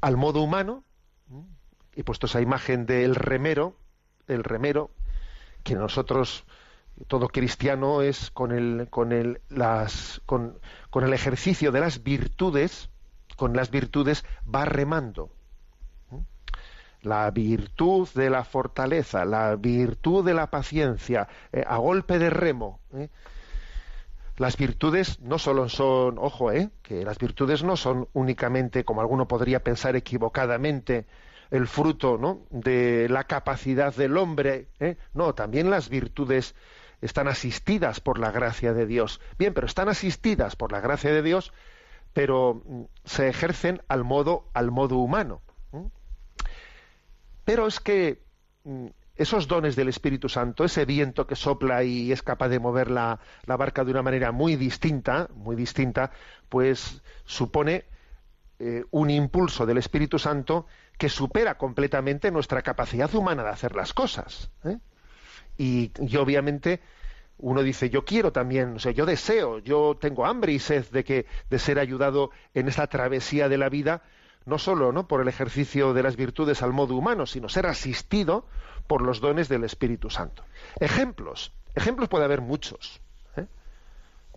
Al 0.00 0.16
modo 0.16 0.42
humano, 0.42 0.84
he 1.94 2.02
puesto 2.02 2.26
esa 2.26 2.40
imagen 2.40 2.86
del 2.86 3.14
remero, 3.14 3.76
el 4.26 4.42
remero, 4.42 4.90
que 5.62 5.76
nosotros 5.76 6.44
todo 7.06 7.28
cristiano 7.28 8.02
es 8.02 8.30
con 8.30 8.52
el, 8.52 8.88
con 8.90 9.12
el, 9.12 9.40
las, 9.48 10.20
con, 10.26 10.58
el 10.94 11.12
ejercicio 11.12 11.72
de 11.72 11.80
las 11.80 12.02
virtudes, 12.02 12.90
con 13.36 13.54
las 13.54 13.70
virtudes 13.70 14.24
va 14.52 14.64
remando 14.64 15.30
la 17.02 17.28
virtud 17.32 18.08
de 18.14 18.30
la 18.30 18.44
fortaleza, 18.44 19.24
la 19.24 19.56
virtud 19.56 20.24
de 20.24 20.34
la 20.34 20.50
paciencia, 20.50 21.26
eh, 21.52 21.64
a 21.66 21.76
golpe 21.78 22.20
de 22.20 22.30
remo. 22.30 22.78
¿eh? 22.94 23.08
Las 24.36 24.56
virtudes 24.56 25.20
no 25.20 25.38
solo 25.38 25.68
son, 25.68 26.16
ojo, 26.18 26.52
eh, 26.52 26.70
que 26.82 27.04
las 27.04 27.18
virtudes 27.18 27.62
no 27.62 27.76
son 27.76 28.08
únicamente, 28.12 28.84
como 28.84 29.00
alguno 29.00 29.28
podría 29.28 29.62
pensar 29.62 29.94
equivocadamente, 29.96 31.06
el 31.50 31.66
fruto 31.66 32.16
¿no? 32.16 32.40
de 32.50 33.08
la 33.10 33.24
capacidad 33.24 33.94
del 33.94 34.16
hombre. 34.16 34.68
¿eh? 34.80 34.96
No, 35.12 35.34
también 35.34 35.70
las 35.70 35.90
virtudes 35.90 36.54
están 37.02 37.28
asistidas 37.28 38.00
por 38.00 38.18
la 38.18 38.30
gracia 38.30 38.72
de 38.72 38.86
Dios. 38.86 39.20
Bien, 39.38 39.52
pero 39.52 39.66
están 39.66 39.88
asistidas 39.88 40.56
por 40.56 40.72
la 40.72 40.80
gracia 40.80 41.12
de 41.12 41.20
Dios, 41.20 41.52
pero 42.14 42.62
mm, 42.64 42.82
se 43.04 43.28
ejercen 43.28 43.82
al 43.88 44.04
modo, 44.04 44.48
al 44.54 44.70
modo 44.70 44.96
humano. 44.96 45.42
Pero 47.44 47.66
es 47.66 47.80
que 47.80 48.22
mm, 48.64 48.86
esos 49.16 49.48
dones 49.48 49.76
del 49.76 49.88
Espíritu 49.88 50.28
Santo, 50.28 50.64
ese 50.64 50.84
viento 50.84 51.26
que 51.26 51.36
sopla 51.36 51.82
y 51.82 52.12
es 52.12 52.22
capaz 52.22 52.48
de 52.48 52.60
mover 52.60 52.90
la, 52.90 53.18
barca 53.46 53.84
de 53.84 53.90
una 53.90 54.02
manera 54.02 54.30
muy 54.30 54.56
distinta, 54.56 55.28
muy 55.34 55.56
distinta, 55.56 56.12
pues 56.48 57.02
supone 57.24 57.84
eh, 58.60 58.84
un 58.92 59.10
impulso 59.10 59.66
del 59.66 59.78
Espíritu 59.78 60.20
Santo 60.20 60.66
que 60.96 61.08
supera 61.08 61.58
completamente 61.58 62.30
nuestra 62.30 62.62
capacidad 62.62 63.12
humana 63.12 63.42
de 63.42 63.50
hacer 63.50 63.74
las 63.74 63.92
cosas. 63.92 64.50
¿eh? 64.64 64.78
Y, 65.56 65.92
y, 66.00 66.16
obviamente 66.16 66.80
uno 67.38 67.62
dice, 67.62 67.90
yo 67.90 68.04
quiero 68.04 68.32
también, 68.32 68.76
o 68.76 68.78
sea, 68.78 68.92
yo 68.92 69.04
deseo, 69.04 69.58
yo 69.58 69.96
tengo 70.00 70.26
hambre 70.26 70.52
y 70.52 70.58
sed 70.58 70.86
de 70.90 71.02
que 71.02 71.26
de 71.50 71.58
ser 71.58 71.78
ayudado 71.78 72.30
en 72.54 72.68
esta 72.68 72.86
travesía 72.86 73.48
de 73.48 73.58
la 73.58 73.68
vida 73.68 74.02
no 74.44 74.58
solo 74.58 74.92
¿no? 74.92 75.06
por 75.06 75.20
el 75.20 75.28
ejercicio 75.28 75.94
de 75.94 76.02
las 76.02 76.16
virtudes 76.16 76.62
al 76.62 76.72
modo 76.72 76.96
humano, 76.96 77.26
sino 77.26 77.48
ser 77.48 77.66
asistido 77.66 78.46
por 78.86 79.02
los 79.02 79.20
dones 79.20 79.48
del 79.48 79.64
Espíritu 79.64 80.10
Santo. 80.10 80.44
Ejemplos, 80.80 81.52
ejemplos 81.74 82.08
puede 82.08 82.24
haber 82.24 82.40
muchos. 82.40 83.00
¿eh? 83.36 83.46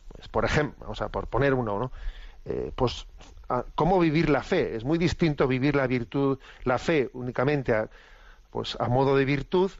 Pues, 0.09 0.27
por 0.27 0.45
ejemplo, 0.45 0.85
o 0.89 0.95
sea, 0.95 1.09
por 1.09 1.27
poner 1.27 1.53
uno, 1.53 1.79
¿no? 1.79 1.91
Eh, 2.45 2.71
pues 2.75 3.07
cómo 3.75 3.99
vivir 3.99 4.29
la 4.29 4.43
fe. 4.43 4.75
Es 4.75 4.83
muy 4.83 4.97
distinto 4.97 5.47
vivir 5.47 5.75
la 5.75 5.87
virtud, 5.87 6.39
la 6.63 6.77
fe 6.77 7.09
únicamente 7.13 7.73
a, 7.73 7.89
pues, 8.51 8.77
a 8.79 8.87
modo 8.87 9.15
de 9.15 9.25
virtud, 9.25 9.71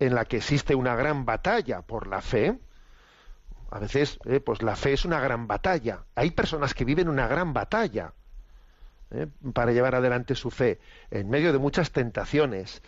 en 0.00 0.14
la 0.14 0.24
que 0.24 0.38
existe 0.38 0.74
una 0.74 0.96
gran 0.96 1.24
batalla 1.24 1.82
por 1.82 2.08
la 2.08 2.22
fe. 2.22 2.58
A 3.70 3.78
veces, 3.78 4.18
eh, 4.24 4.40
pues 4.40 4.62
la 4.62 4.74
fe 4.74 4.94
es 4.94 5.04
una 5.04 5.20
gran 5.20 5.46
batalla. 5.46 6.04
Hay 6.16 6.32
personas 6.32 6.74
que 6.74 6.84
viven 6.84 7.08
una 7.08 7.28
gran 7.28 7.52
batalla 7.52 8.14
¿eh? 9.12 9.28
para 9.52 9.72
llevar 9.72 9.94
adelante 9.94 10.34
su 10.34 10.50
fe 10.50 10.80
en 11.10 11.28
medio 11.28 11.52
de 11.52 11.58
muchas 11.58 11.92
tentaciones, 11.92 12.82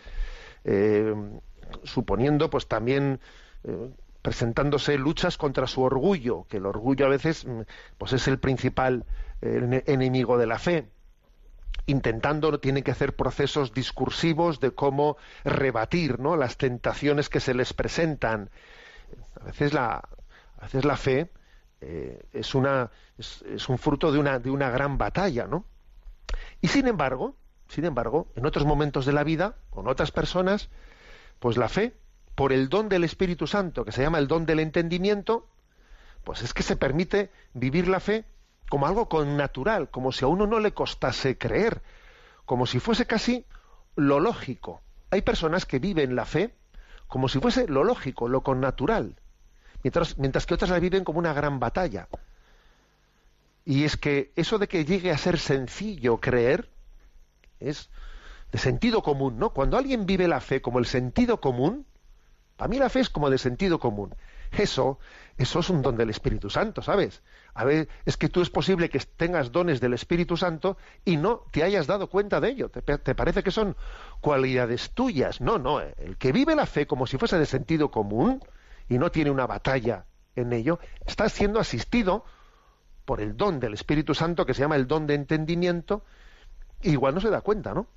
eh, 0.65 1.15
suponiendo 1.83 2.49
pues 2.49 2.67
también 2.67 3.21
presentándose 4.21 4.97
luchas 4.97 5.37
contra 5.37 5.67
su 5.67 5.83
orgullo, 5.83 6.45
que 6.49 6.57
el 6.57 6.65
orgullo 6.65 7.05
a 7.05 7.09
veces 7.09 7.45
mm, 7.45 7.61
pues 7.97 8.11
es 8.11 8.27
el 8.27 8.39
principal 8.39 9.05
enemigo 9.41 10.37
de 10.37 10.47
la 10.47 10.59
fe 10.59 10.87
intentando 11.85 12.59
tienen 12.59 12.83
que 12.83 12.91
hacer 12.91 13.15
procesos 13.15 13.73
discursivos 13.73 14.59
de 14.59 14.71
cómo 14.71 15.17
rebatir 15.43 16.19
¿no? 16.19 16.37
las 16.37 16.57
tentaciones 16.57 17.29
que 17.29 17.39
se 17.39 17.53
les 17.53 17.73
presentan 17.73 18.49
a 19.39 19.45
veces 19.45 19.73
la 19.73 20.07
a 20.59 20.63
veces 20.63 20.85
la 20.85 20.95
fe 20.95 21.29
es 22.31 22.55
una 22.55 22.89
es, 23.17 23.67
un 23.67 23.77
fruto 23.77 24.11
de 24.13 24.19
una 24.19 24.39
de 24.39 24.49
una 24.49 24.69
gran 24.69 24.97
batalla 24.97 25.45
no 25.45 25.65
y 26.61 26.67
sin 26.67 26.87
embargo, 26.87 27.35
sin 27.67 27.85
embargo, 27.85 28.27
en 28.35 28.45
otros 28.45 28.65
momentos 28.65 29.05
de 29.05 29.13
la 29.13 29.23
vida, 29.23 29.55
con 29.69 29.87
otras 29.87 30.11
personas, 30.11 30.69
pues 31.39 31.57
la 31.57 31.69
fe, 31.69 31.93
por 32.35 32.53
el 32.53 32.69
don 32.69 32.89
del 32.89 33.03
Espíritu 33.03 33.47
Santo, 33.47 33.85
que 33.85 33.91
se 33.91 34.01
llama 34.01 34.19
el 34.19 34.27
don 34.27 34.45
del 34.45 34.59
entendimiento, 34.59 35.47
pues 36.23 36.41
es 36.41 36.53
que 36.53 36.63
se 36.63 36.75
permite 36.75 37.31
vivir 37.53 37.87
la 37.87 37.99
fe 37.99 38.25
como 38.73 38.87
algo 38.87 39.07
con 39.07 39.37
natural, 39.37 39.91
como 39.91 40.11
si 40.11 40.25
a 40.25 40.27
uno 40.27 40.47
no 40.47 40.59
le 40.59 40.73
costase 40.73 41.37
creer, 41.37 41.83
como 42.43 42.65
si 42.65 42.79
fuese 42.79 43.05
casi 43.05 43.45
lo 43.95 44.19
lógico. 44.19 44.81
Hay 45.11 45.21
personas 45.21 45.67
que 45.67 45.77
viven 45.77 46.15
la 46.15 46.25
fe 46.25 46.55
como 47.05 47.29
si 47.29 47.39
fuese 47.39 47.67
lo 47.67 47.83
lógico, 47.83 48.27
lo 48.27 48.41
connatural, 48.41 49.15
mientras, 49.83 50.17
mientras 50.17 50.47
que 50.47 50.55
otras 50.55 50.71
la 50.71 50.79
viven 50.79 51.03
como 51.03 51.19
una 51.19 51.33
gran 51.33 51.59
batalla. 51.59 52.07
Y 53.63 53.83
es 53.83 53.95
que 53.95 54.31
eso 54.35 54.57
de 54.57 54.67
que 54.67 54.85
llegue 54.85 55.11
a 55.11 55.19
ser 55.19 55.37
sencillo 55.37 56.19
creer 56.19 56.67
es 57.59 57.91
de 58.51 58.57
sentido 58.57 59.03
común, 59.03 59.37
¿no? 59.37 59.51
Cuando 59.51 59.77
alguien 59.77 60.07
vive 60.07 60.27
la 60.27 60.41
fe 60.41 60.63
como 60.63 60.79
el 60.79 60.87
sentido 60.87 61.39
común, 61.39 61.85
para 62.57 62.69
mí 62.69 62.79
la 62.79 62.89
fe 62.89 63.01
es 63.01 63.11
como 63.11 63.29
de 63.29 63.37
sentido 63.37 63.77
común. 63.77 64.15
Eso, 64.51 64.97
eso 65.37 65.59
es 65.59 65.69
un 65.69 65.83
don 65.83 65.95
del 65.95 66.09
Espíritu 66.09 66.49
Santo, 66.49 66.81
¿sabes? 66.81 67.21
A 67.55 67.65
ver, 67.65 67.87
es 68.05 68.17
que 68.17 68.29
tú 68.29 68.41
es 68.41 68.49
posible 68.49 68.89
que 68.89 68.99
tengas 68.99 69.51
dones 69.51 69.79
del 69.79 69.93
Espíritu 69.93 70.37
Santo 70.37 70.77
y 71.05 71.17
no 71.17 71.45
te 71.51 71.63
hayas 71.63 71.85
dado 71.85 72.07
cuenta 72.07 72.41
de 72.41 72.49
ello. 72.49 72.69
¿Te, 72.69 73.15
parece 73.15 73.43
que 73.43 73.51
son 73.51 73.75
cualidades 74.21 74.91
tuyas? 74.91 75.39
No, 75.39 75.59
no. 75.59 75.79
El 75.79 76.17
que 76.17 76.31
vive 76.31 76.55
la 76.55 76.65
fe 76.65 76.87
como 76.87 77.05
si 77.05 77.17
fuese 77.17 77.37
de 77.37 77.45
sentido 77.45 77.91
común 77.91 78.41
y 78.89 78.97
no 78.97 79.11
tiene 79.11 79.29
una 79.29 79.45
batalla 79.45 80.05
en 80.35 80.51
ello, 80.51 80.79
está 81.05 81.29
siendo 81.29 81.59
asistido 81.59 82.25
por 83.05 83.21
el 83.21 83.37
don 83.37 83.59
del 83.59 83.73
Espíritu 83.73 84.15
Santo 84.15 84.45
que 84.45 84.55
se 84.55 84.61
llama 84.61 84.75
el 84.75 84.87
don 84.87 85.05
de 85.05 85.13
entendimiento, 85.13 86.03
igual 86.81 87.13
no 87.13 87.21
se 87.21 87.29
da 87.29 87.41
cuenta, 87.41 87.73
¿no? 87.73 87.87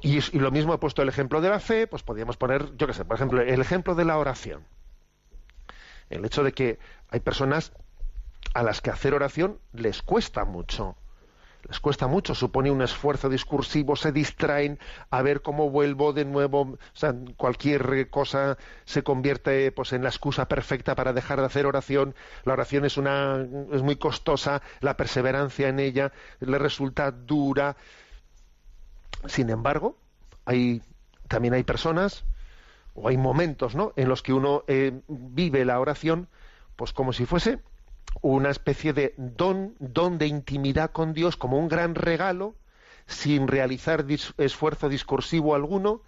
y, 0.00 0.20
lo 0.38 0.50
mismo 0.50 0.74
he 0.74 0.78
puesto 0.78 1.02
el 1.02 1.08
ejemplo 1.08 1.40
de 1.40 1.50
la 1.50 1.60
fe, 1.60 1.86
pues 1.86 2.02
podríamos 2.02 2.36
poner, 2.36 2.76
yo 2.76 2.86
qué 2.86 2.94
sé, 2.94 3.04
por 3.04 3.16
ejemplo, 3.16 3.40
el 3.40 3.60
ejemplo 3.60 3.94
de 3.94 4.04
la 4.04 4.16
oración. 4.16 4.64
El 6.12 6.24
hecho 6.24 6.42
de 6.42 6.52
que 6.52 6.78
hay 7.08 7.20
personas 7.20 7.72
a 8.54 8.62
las 8.62 8.80
que 8.80 8.90
hacer 8.90 9.14
oración 9.14 9.58
les 9.72 10.02
cuesta 10.02 10.44
mucho. 10.44 10.96
Les 11.68 11.78
cuesta 11.78 12.08
mucho, 12.08 12.34
supone 12.34 12.72
un 12.72 12.82
esfuerzo 12.82 13.28
discursivo, 13.28 13.94
se 13.94 14.10
distraen 14.10 14.80
a 15.10 15.22
ver 15.22 15.42
cómo 15.42 15.70
vuelvo 15.70 16.12
de 16.12 16.24
nuevo, 16.24 16.62
o 16.62 16.78
sea, 16.92 17.14
cualquier 17.36 18.10
cosa 18.10 18.58
se 18.84 19.04
convierte 19.04 19.70
pues 19.70 19.92
en 19.92 20.02
la 20.02 20.08
excusa 20.08 20.48
perfecta 20.48 20.96
para 20.96 21.12
dejar 21.12 21.38
de 21.38 21.46
hacer 21.46 21.66
oración. 21.66 22.16
La 22.44 22.54
oración 22.54 22.84
es 22.84 22.96
una 22.96 23.46
es 23.72 23.82
muy 23.82 23.94
costosa, 23.94 24.60
la 24.80 24.96
perseverancia 24.96 25.68
en 25.68 25.78
ella 25.78 26.12
le 26.40 26.58
resulta 26.58 27.12
dura. 27.12 27.76
Sin 29.26 29.48
embargo, 29.48 29.96
también 31.28 31.54
hay 31.54 31.62
personas 31.62 32.24
o 32.94 33.08
hay 33.08 33.16
momentos, 33.16 33.74
¿no? 33.74 33.92
en 33.96 34.08
los 34.08 34.22
que 34.22 34.32
uno 34.32 34.64
eh, 34.66 35.00
vive 35.08 35.64
la 35.64 35.80
oración 35.80 36.28
pues 36.76 36.92
como 36.92 37.12
si 37.12 37.26
fuese 37.26 37.60
una 38.20 38.50
especie 38.50 38.92
de 38.92 39.14
don, 39.16 39.74
don 39.78 40.18
de 40.18 40.26
intimidad 40.26 40.90
con 40.90 41.12
Dios, 41.12 41.36
como 41.36 41.58
un 41.58 41.68
gran 41.68 41.94
regalo, 41.94 42.54
sin 43.06 43.48
realizar 43.48 44.04
esfuerzo 44.38 44.88
discursivo 44.88 45.54
alguno, 45.54 46.02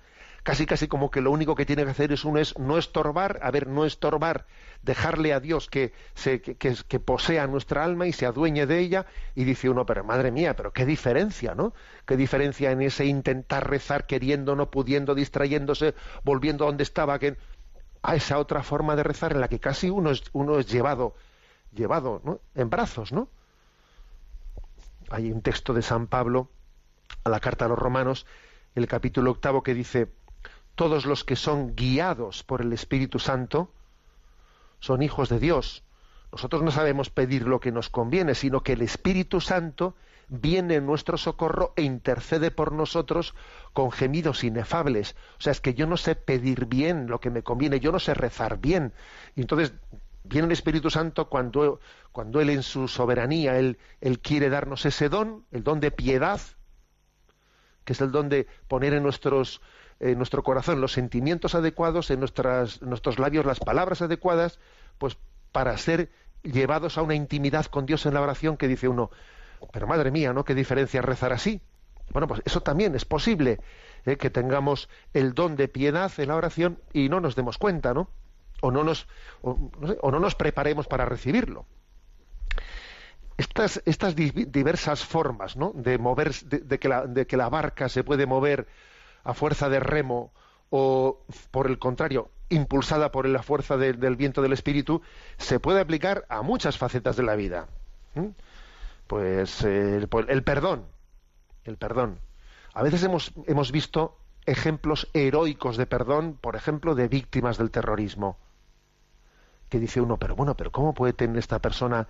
casi 0.44 0.66
casi 0.66 0.86
como 0.86 1.10
que 1.10 1.20
lo 1.20 1.32
único 1.32 1.56
que 1.56 1.66
tiene 1.66 1.84
que 1.84 1.90
hacer 1.90 2.12
es 2.12 2.24
uno 2.24 2.38
es 2.38 2.56
no 2.58 2.78
estorbar, 2.78 3.40
a 3.42 3.50
ver, 3.50 3.66
no 3.66 3.84
estorbar, 3.84 4.46
dejarle 4.82 5.32
a 5.32 5.40
Dios 5.40 5.68
que, 5.68 5.92
se, 6.14 6.40
que, 6.40 6.54
que, 6.56 7.00
posea 7.00 7.46
nuestra 7.48 7.82
alma 7.82 8.06
y 8.06 8.12
se 8.12 8.26
adueñe 8.26 8.66
de 8.66 8.78
ella, 8.78 9.06
y 9.34 9.44
dice 9.44 9.68
uno, 9.70 9.86
pero 9.86 10.04
madre 10.04 10.30
mía, 10.30 10.54
pero 10.54 10.72
qué 10.72 10.86
diferencia, 10.86 11.54
¿no? 11.54 11.72
Qué 12.06 12.16
diferencia 12.16 12.70
en 12.70 12.82
ese 12.82 13.06
intentar 13.06 13.68
rezar 13.68 14.06
queriendo, 14.06 14.54
no 14.54 14.70
pudiendo, 14.70 15.14
distrayéndose, 15.14 15.94
volviendo 16.22 16.64
a 16.64 16.66
donde 16.68 16.84
estaba, 16.84 17.18
que 17.18 17.36
a 18.02 18.14
esa 18.14 18.38
otra 18.38 18.62
forma 18.62 18.94
de 18.94 19.02
rezar 19.02 19.32
en 19.32 19.40
la 19.40 19.48
que 19.48 19.58
casi 19.58 19.88
uno 19.88 20.10
es, 20.10 20.22
uno 20.32 20.58
es 20.58 20.66
llevado 20.70 21.14
llevado 21.74 22.40
en 22.54 22.70
brazos, 22.70 23.12
¿no? 23.12 23.28
Hay 25.10 25.30
un 25.32 25.42
texto 25.42 25.74
de 25.74 25.82
San 25.82 26.06
Pablo 26.06 26.48
a 27.24 27.30
la 27.30 27.40
carta 27.40 27.64
a 27.64 27.68
los 27.68 27.78
romanos, 27.78 28.26
el 28.74 28.86
capítulo 28.86 29.30
octavo, 29.30 29.62
que 29.62 29.74
dice, 29.74 30.08
todos 30.75 31.07
los 31.07 31.25
que 31.25 31.37
son 31.37 31.75
guiados 31.75 32.43
por 32.43 32.61
el 32.61 32.73
Espíritu 32.73 33.19
Santo 33.19 33.71
son 34.81 35.02
hijos 35.02 35.28
de 35.28 35.38
Dios. 35.38 35.83
Nosotros 36.33 36.62
no 36.62 36.71
sabemos 36.71 37.11
pedir 37.11 37.47
lo 37.47 37.61
que 37.61 37.73
nos 37.73 37.88
conviene, 37.88 38.35
sino 38.35 38.62
que 38.62 38.73
el 38.73 38.83
Espíritu 38.83 39.40
Santo 39.40 39.95
viene 40.28 40.76
en 40.76 40.87
nuestro 40.87 41.16
socorro 41.16 41.73
e 41.76 41.83
intercede 41.83 42.50
por 42.50 42.73
nosotros 42.73 43.35
con 43.73 43.93
gemidos 43.93 44.43
inefables. 44.43 45.14
O 45.38 45.43
sea, 45.43 45.52
es 45.52 45.61
que 45.61 45.75
yo 45.75 45.87
no 45.87 45.97
sé 45.97 46.16
pedir 46.16 46.66
bien 46.66 47.07
lo 47.07 47.21
que 47.21 47.31
me 47.31 47.43
conviene, 47.43 47.81
yo 47.81 47.93
no 47.93 48.00
sé 48.00 48.14
rezar 48.14 48.59
bien. 48.59 48.93
Y 49.37 49.43
entonces 49.43 49.75
viene 50.25 50.47
el 50.47 50.52
Espíritu 50.52 50.90
Santo 50.90 51.28
cuando, 51.28 51.81
cuando 52.12 52.40
Él 52.40 52.50
en 52.50 52.62
su 52.62 52.88
soberanía, 52.88 53.59
él, 53.59 53.78
él, 54.00 54.19
quiere 54.21 54.49
darnos 54.49 54.87
ese 54.87 55.09
don, 55.09 55.45
el 55.52 55.62
don 55.62 55.81
de 55.81 55.90
piedad, 55.90 56.40
que 57.85 57.93
es 57.93 58.00
el 58.00 58.11
don 58.11 58.28
de 58.28 58.47
poner 58.66 58.95
en, 58.95 59.02
nuestros, 59.02 59.61
en 60.11 60.18
nuestro 60.18 60.42
corazón 60.42 60.80
los 60.80 60.92
sentimientos 60.92 61.54
adecuados, 61.54 62.11
en 62.11 62.20
nuestras, 62.20 62.82
nuestros 62.82 63.18
labios 63.18 63.46
las 63.46 63.58
palabras 63.58 64.02
adecuadas, 64.02 64.58
pues 64.99 65.16
para 65.50 65.76
ser 65.78 66.11
llevados 66.42 66.99
a 66.99 67.02
una 67.02 67.14
intimidad 67.14 67.64
con 67.66 67.87
Dios 67.87 68.04
en 68.04 68.12
la 68.12 68.20
oración 68.20 68.58
que 68.58 68.68
dice 68.68 68.87
uno, 68.87 69.11
pero 69.73 69.87
madre 69.87 70.11
mía, 70.11 70.34
¿no? 70.34 70.44
¿Qué 70.44 70.54
diferencia 70.54 71.00
rezar 71.00 71.32
así? 71.32 71.62
Bueno, 72.12 72.28
pues 72.28 72.42
eso 72.44 72.60
también 72.60 72.95
es 72.95 73.06
posible, 73.06 73.60
¿eh? 74.04 74.17
que 74.19 74.28
tengamos 74.28 74.90
el 75.14 75.32
don 75.32 75.56
de 75.56 75.69
piedad 75.69 76.12
en 76.19 76.28
la 76.28 76.36
oración 76.36 76.78
y 76.93 77.08
no 77.08 77.21
nos 77.21 77.34
demos 77.34 77.56
cuenta, 77.56 77.95
¿no? 77.95 78.10
o 78.60 78.71
no 78.71 78.84
nos, 78.84 79.06
o, 79.40 80.10
no 80.10 80.21
nos 80.21 80.34
preparemos 80.34 80.86
para 80.86 81.06
recibirlo. 81.06 81.64
Estas, 83.38 83.82
estas 83.86 84.14
diversas 84.14 85.02
formas 85.02 85.56
¿no? 85.56 85.73
de, 85.75 85.97
mover, 85.97 86.34
de, 86.34 86.78
que 86.78 86.88
la, 86.88 87.06
de 87.06 87.26
que 87.26 87.38
la 87.38 87.49
barca 87.49 87.88
se 87.88 88.04
puede 88.04 88.26
mover 88.26 88.69
a 89.25 89.34
fuerza 89.34 89.69
de 89.69 89.80
remo 89.80 90.32
o, 90.71 91.25
por 91.50 91.67
el 91.67 91.78
contrario, 91.78 92.30
impulsada 92.49 93.10
por 93.10 93.26
la 93.26 93.43
fuerza 93.43 93.76
del 93.76 94.17
viento 94.17 94.43
del 94.43 94.52
espíritu, 94.52 95.02
se 95.39 95.60
puede 95.60 95.80
aplicar 95.80 96.25
a 96.28 96.43
muchas 96.43 96.78
facetas 96.78 97.17
de 97.17 97.23
la 97.23 97.37
vida. 97.37 97.69
Pues 99.06 99.63
el, 99.63 100.08
el, 100.28 100.43
perdón, 100.45 100.87
el 101.65 101.76
perdón. 101.76 102.19
A 102.73 102.82
veces 102.82 103.02
hemos, 103.02 103.32
hemos 103.47 103.73
visto 103.73 104.19
ejemplos 104.47 105.08
heroicos 105.15 105.76
de 105.76 105.87
perdón, 105.87 106.39
por 106.41 106.56
ejemplo, 106.56 106.95
de 106.95 107.08
víctimas 107.08 107.58
del 107.58 107.71
terrorismo 107.71 108.39
que 109.75 109.80
dice 109.80 110.00
uno, 110.00 110.19
pero 110.19 110.37
bueno, 110.37 110.56
pero 110.56 110.71
¿cómo 110.71 110.95
puede 110.95 111.13
tener 111.13 111.37
esta 111.37 111.58
persona 111.58 112.06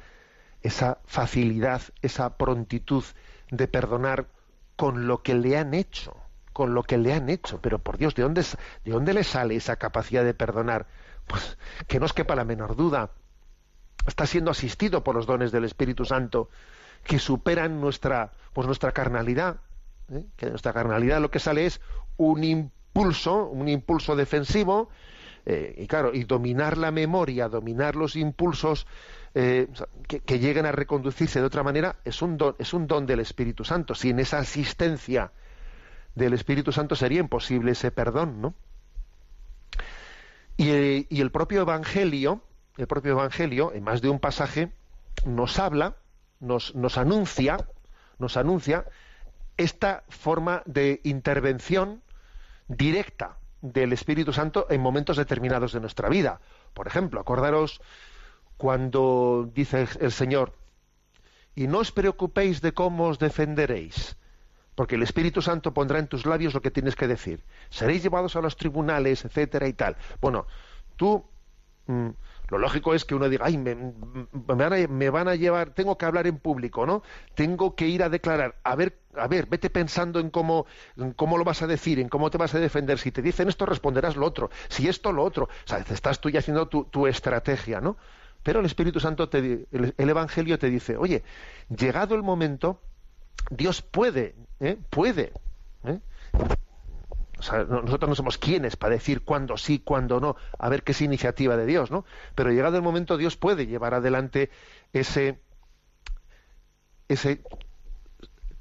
esa 0.61 0.99
facilidad, 1.07 1.81
esa 2.03 2.37
prontitud 2.37 3.05
de 3.51 3.69
perdonar 3.69 4.27
con 4.77 5.07
lo 5.07 5.23
que 5.23 5.35
le 5.35 5.57
han 5.57 5.73
hecho? 5.73 6.15
Con 6.55 6.73
lo 6.73 6.83
que 6.83 6.97
le 6.97 7.13
han 7.13 7.29
hecho. 7.29 7.61
Pero 7.61 7.79
por 7.79 7.99
Dios, 7.99 8.15
¿de 8.15 8.23
dónde, 8.23 8.41
de 8.43 8.91
dónde 8.91 9.13
le 9.13 9.25
sale 9.25 9.57
esa 9.57 9.77
capacidad 9.77 10.25
de 10.25 10.33
perdonar? 10.33 10.87
Pues 11.27 11.59
que 11.87 12.01
no 12.01 12.07
os 12.07 12.15
quepa 12.15 12.35
la 12.35 12.45
menor 12.45 12.77
duda. 12.77 13.11
Está 14.07 14.25
siendo 14.27 14.51
asistido 14.51 15.05
por 15.05 15.15
los 15.15 15.27
dones 15.27 15.53
del 15.53 15.65
Espíritu 15.65 16.07
Santo 16.07 16.49
que 17.05 17.19
superan 17.19 17.79
nuestra, 17.79 18.33
pues 18.55 18.67
nuestra 18.67 18.93
carnalidad. 18.93 19.57
¿eh? 20.11 20.25
Que 20.37 20.47
de 20.47 20.53
nuestra 20.53 20.73
carnalidad 20.73 21.21
lo 21.21 21.31
que 21.31 21.39
sale 21.39 21.67
es 21.67 21.83
un 22.17 22.43
impulso, 22.43 23.45
un 23.45 23.69
impulso 23.69 24.17
defensivo 24.17 24.89
eh, 25.47 25.75
y 25.77 25.87
claro, 25.87 26.15
y 26.15 26.25
dominar 26.25 26.79
la 26.79 26.91
memoria, 26.91 27.49
dominar 27.49 27.97
los 27.97 28.17
impulsos 28.17 28.87
eh, 29.35 29.69
que, 30.07 30.39
lleguen 30.39 30.65
a 30.65 30.73
reconducirse 30.73 31.41
de 31.41 31.47
otra 31.47 31.63
manera, 31.63 31.97
es 32.05 32.23
un, 32.23 32.39
don, 32.39 32.55
es 32.59 32.73
un 32.73 32.87
don 32.87 33.05
del 33.05 33.21
Espíritu 33.21 33.65
Santo. 33.65 33.95
Sin 33.95 34.19
esa 34.21 34.39
asistencia 34.39 35.33
del 36.15 36.33
Espíritu 36.33 36.73
Santo 36.73 36.97
sería 36.97 37.21
imposible 37.21 37.73
ese 37.73 37.91
perdón, 37.91 38.41
¿no? 38.41 38.55
Y, 40.57 41.21
el 41.21 41.31
propio 41.33 41.63
Evangelio, 41.63 42.41
el 42.77 42.87
propio 42.87 43.13
Evangelio, 43.13 43.73
en 43.73 43.83
más 43.83 44.01
de 44.01 44.09
un 44.09 44.21
pasaje, 44.21 44.71
nos 45.27 45.59
habla, 45.59 45.97
nos, 46.39 46.75
nos 46.77 46.97
anuncia, 46.97 47.67
nos 48.19 48.37
anuncia 48.37 48.85
esta 49.57 50.05
forma 50.09 50.63
de 50.67 51.01
intervención 51.03 52.03
directa 52.69 53.37
del 53.63 53.93
Espíritu 53.93 54.33
Santo 54.33 54.67
en 54.71 54.81
momentos 54.81 55.17
determinados 55.17 55.73
de 55.73 55.81
nuestra 55.81 56.09
vida. 56.09 56.41
Por 56.73 56.87
ejemplo, 56.87 57.21
acordaros 57.21 57.81
cuando 58.57 59.51
dice 59.53 59.89
el 60.01 60.13
Señor, 60.13 60.53
y 61.57 61.67
no 61.67 61.79
os 61.79 61.93
preocupéis 61.93 62.61
de 62.61 62.73
cómo 62.73 63.05
os 63.07 63.19
defenderéis, 63.19 64.17
porque 64.75 64.97
el 64.97 65.03
Espíritu 65.03 65.43
Santo 65.43 65.73
pondrá 65.73 65.99
en 65.99 66.09
tus 66.09 66.27
labios 66.27 66.55
lo 66.55 66.63
que 66.63 66.71
tienes 66.71 66.97
que 66.97 67.07
decir. 67.07 67.45
Seréis 67.71 68.03
llevados 68.03 68.37
a 68.37 68.41
los 68.41 68.57
tribunales, 68.57 69.25
etcétera 69.25 69.69
y 69.69 69.73
tal. 69.73 69.97
Bueno, 70.21 70.47
tú 70.97 71.25
mm, 71.87 72.11
lo 72.49 72.59
lógico 72.59 72.95
es 72.95 73.05
que 73.05 73.15
uno 73.15 73.29
diga, 73.29 73.47
ay, 73.47 73.57
me, 73.57 73.75
van 75.11 75.29
a, 75.29 75.35
llevar, 75.35 75.71
tengo 75.71 75.97
que 75.97 76.05
hablar 76.05 76.27
en 76.27 76.39
público, 76.39 76.85
¿no? 76.85 77.03
Tengo 77.35 77.75
que 77.75 77.89
ir 77.89 78.03
a 78.03 78.11
declarar. 78.11 78.57
A 78.65 78.77
ver, 78.77 78.99
a 79.17 79.27
ver, 79.29 79.47
vete 79.47 79.71
pensando 79.71 80.21
en 80.21 80.29
cómo, 80.29 80.67
cómo 81.17 81.39
lo 81.39 81.45
vas 81.45 81.63
a 81.63 81.67
decir, 81.67 81.99
en 81.99 82.09
cómo 82.09 82.31
te 82.31 82.37
vas 82.37 82.55
a 82.55 82.59
defender. 82.59 82.99
Si 82.99 83.11
te 83.11 83.23
dicen 83.23 83.49
esto, 83.49 83.65
responderás 83.65 84.17
lo 84.17 84.27
otro. 84.27 84.51
Si 84.69 84.89
esto, 84.89 85.11
lo 85.11 85.23
otro. 85.23 85.45
O 85.45 85.69
sea, 85.69 85.79
estás 85.79 86.21
tú 86.21 86.29
ya 86.29 86.41
haciendo 86.41 86.69
tu, 86.69 87.07
estrategia, 87.07 87.81
¿no? 87.81 87.97
Pero 88.43 88.61
el 88.61 88.67
Espíritu 88.67 89.01
Santo, 89.01 89.31
te, 89.31 89.67
el, 89.73 89.95
Evangelio 89.97 90.59
te 90.59 90.69
dice, 90.69 90.99
oye, 90.99 91.23
llegado 91.75 92.15
el 92.15 92.23
momento, 92.23 92.79
Dios 93.51 93.83
puede, 93.83 94.35
¿eh? 94.61 94.77
puede. 94.91 95.33
¿eh? 95.85 96.01
nosotros 97.69 98.09
no 98.09 98.15
somos 98.15 98.39
quienes 98.39 98.77
para 98.77 98.95
decir 98.95 99.23
cuándo 99.23 99.57
sí, 99.57 99.79
cuándo 99.79 100.21
no, 100.21 100.37
a 100.59 100.69
ver 100.69 100.83
qué 100.83 100.93
es 100.93 101.03
iniciativa 101.03 101.57
de 101.57 101.67
Dios, 101.67 101.91
¿no? 101.91 102.05
Pero 102.35 102.51
llegado 102.51 102.77
el 102.77 102.83
momento, 102.83 103.17
Dios 103.17 103.37
puede 103.37 103.67
llevar 103.67 103.93
adelante 103.95 104.51
ese, 104.93 105.41
ese 107.09 107.43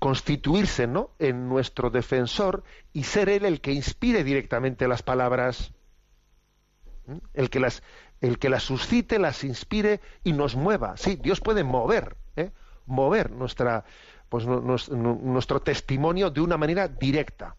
constituirse 0.03 0.85
¿no? 0.85 1.11
en 1.17 1.47
nuestro 1.47 1.89
defensor 1.89 2.65
y 2.91 3.03
ser 3.03 3.29
él 3.29 3.45
el 3.45 3.61
que 3.61 3.71
inspire 3.71 4.25
directamente 4.25 4.85
las 4.89 5.01
palabras, 5.01 5.71
el 7.33 7.49
que 7.49 7.61
las, 7.61 7.83
el 8.19 8.37
que 8.37 8.49
las 8.49 8.63
suscite, 8.63 9.17
las 9.17 9.45
inspire 9.45 10.01
y 10.25 10.33
nos 10.33 10.57
mueva. 10.57 10.97
Sí, 10.97 11.15
Dios 11.15 11.39
puede 11.39 11.63
mover, 11.63 12.17
¿eh? 12.35 12.51
mover 12.85 13.31
nuestra, 13.31 13.85
pues, 14.33 14.47
nuestro 14.47 15.61
testimonio 15.61 16.31
de 16.31 16.41
una 16.41 16.57
manera 16.57 16.87
directa 16.87 17.55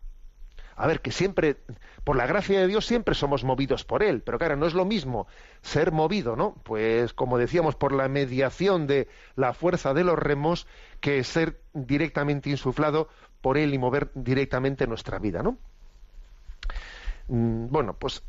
a 0.76 0.88
ver, 0.88 1.02
que 1.02 1.12
siempre, 1.12 1.58
por 2.02 2.16
la 2.16 2.26
gracia 2.26 2.58
de 2.58 2.66
Dios, 2.66 2.84
siempre 2.84 3.14
somos 3.14 3.44
movidos 3.44 3.84
por 3.84 4.02
Él, 4.02 4.22
pero 4.22 4.38
claro, 4.40 4.56
no 4.56 4.66
es 4.66 4.74
lo 4.74 4.84
mismo 4.84 5.28
ser 5.62 5.92
movido, 5.92 6.34
¿no? 6.34 6.56
Pues 6.64 7.12
como 7.12 7.38
decíamos, 7.38 7.76
por 7.76 7.92
la 7.92 8.08
mediación 8.08 8.88
de 8.88 9.06
la 9.36 9.52
fuerza 9.54 9.94
de 9.94 10.02
los 10.02 10.18
remos, 10.18 10.66
que 10.98 11.22
ser 11.22 11.60
directamente 11.74 12.50
insuflado 12.50 13.08
por 13.40 13.56
Él 13.56 13.72
y 13.72 13.78
mover 13.78 14.10
directamente 14.16 14.88
nuestra 14.88 15.20
vida, 15.20 15.44
¿no? 15.44 15.58
Mm, 17.28 17.68
bueno, 17.68 17.94
pues 17.94 18.24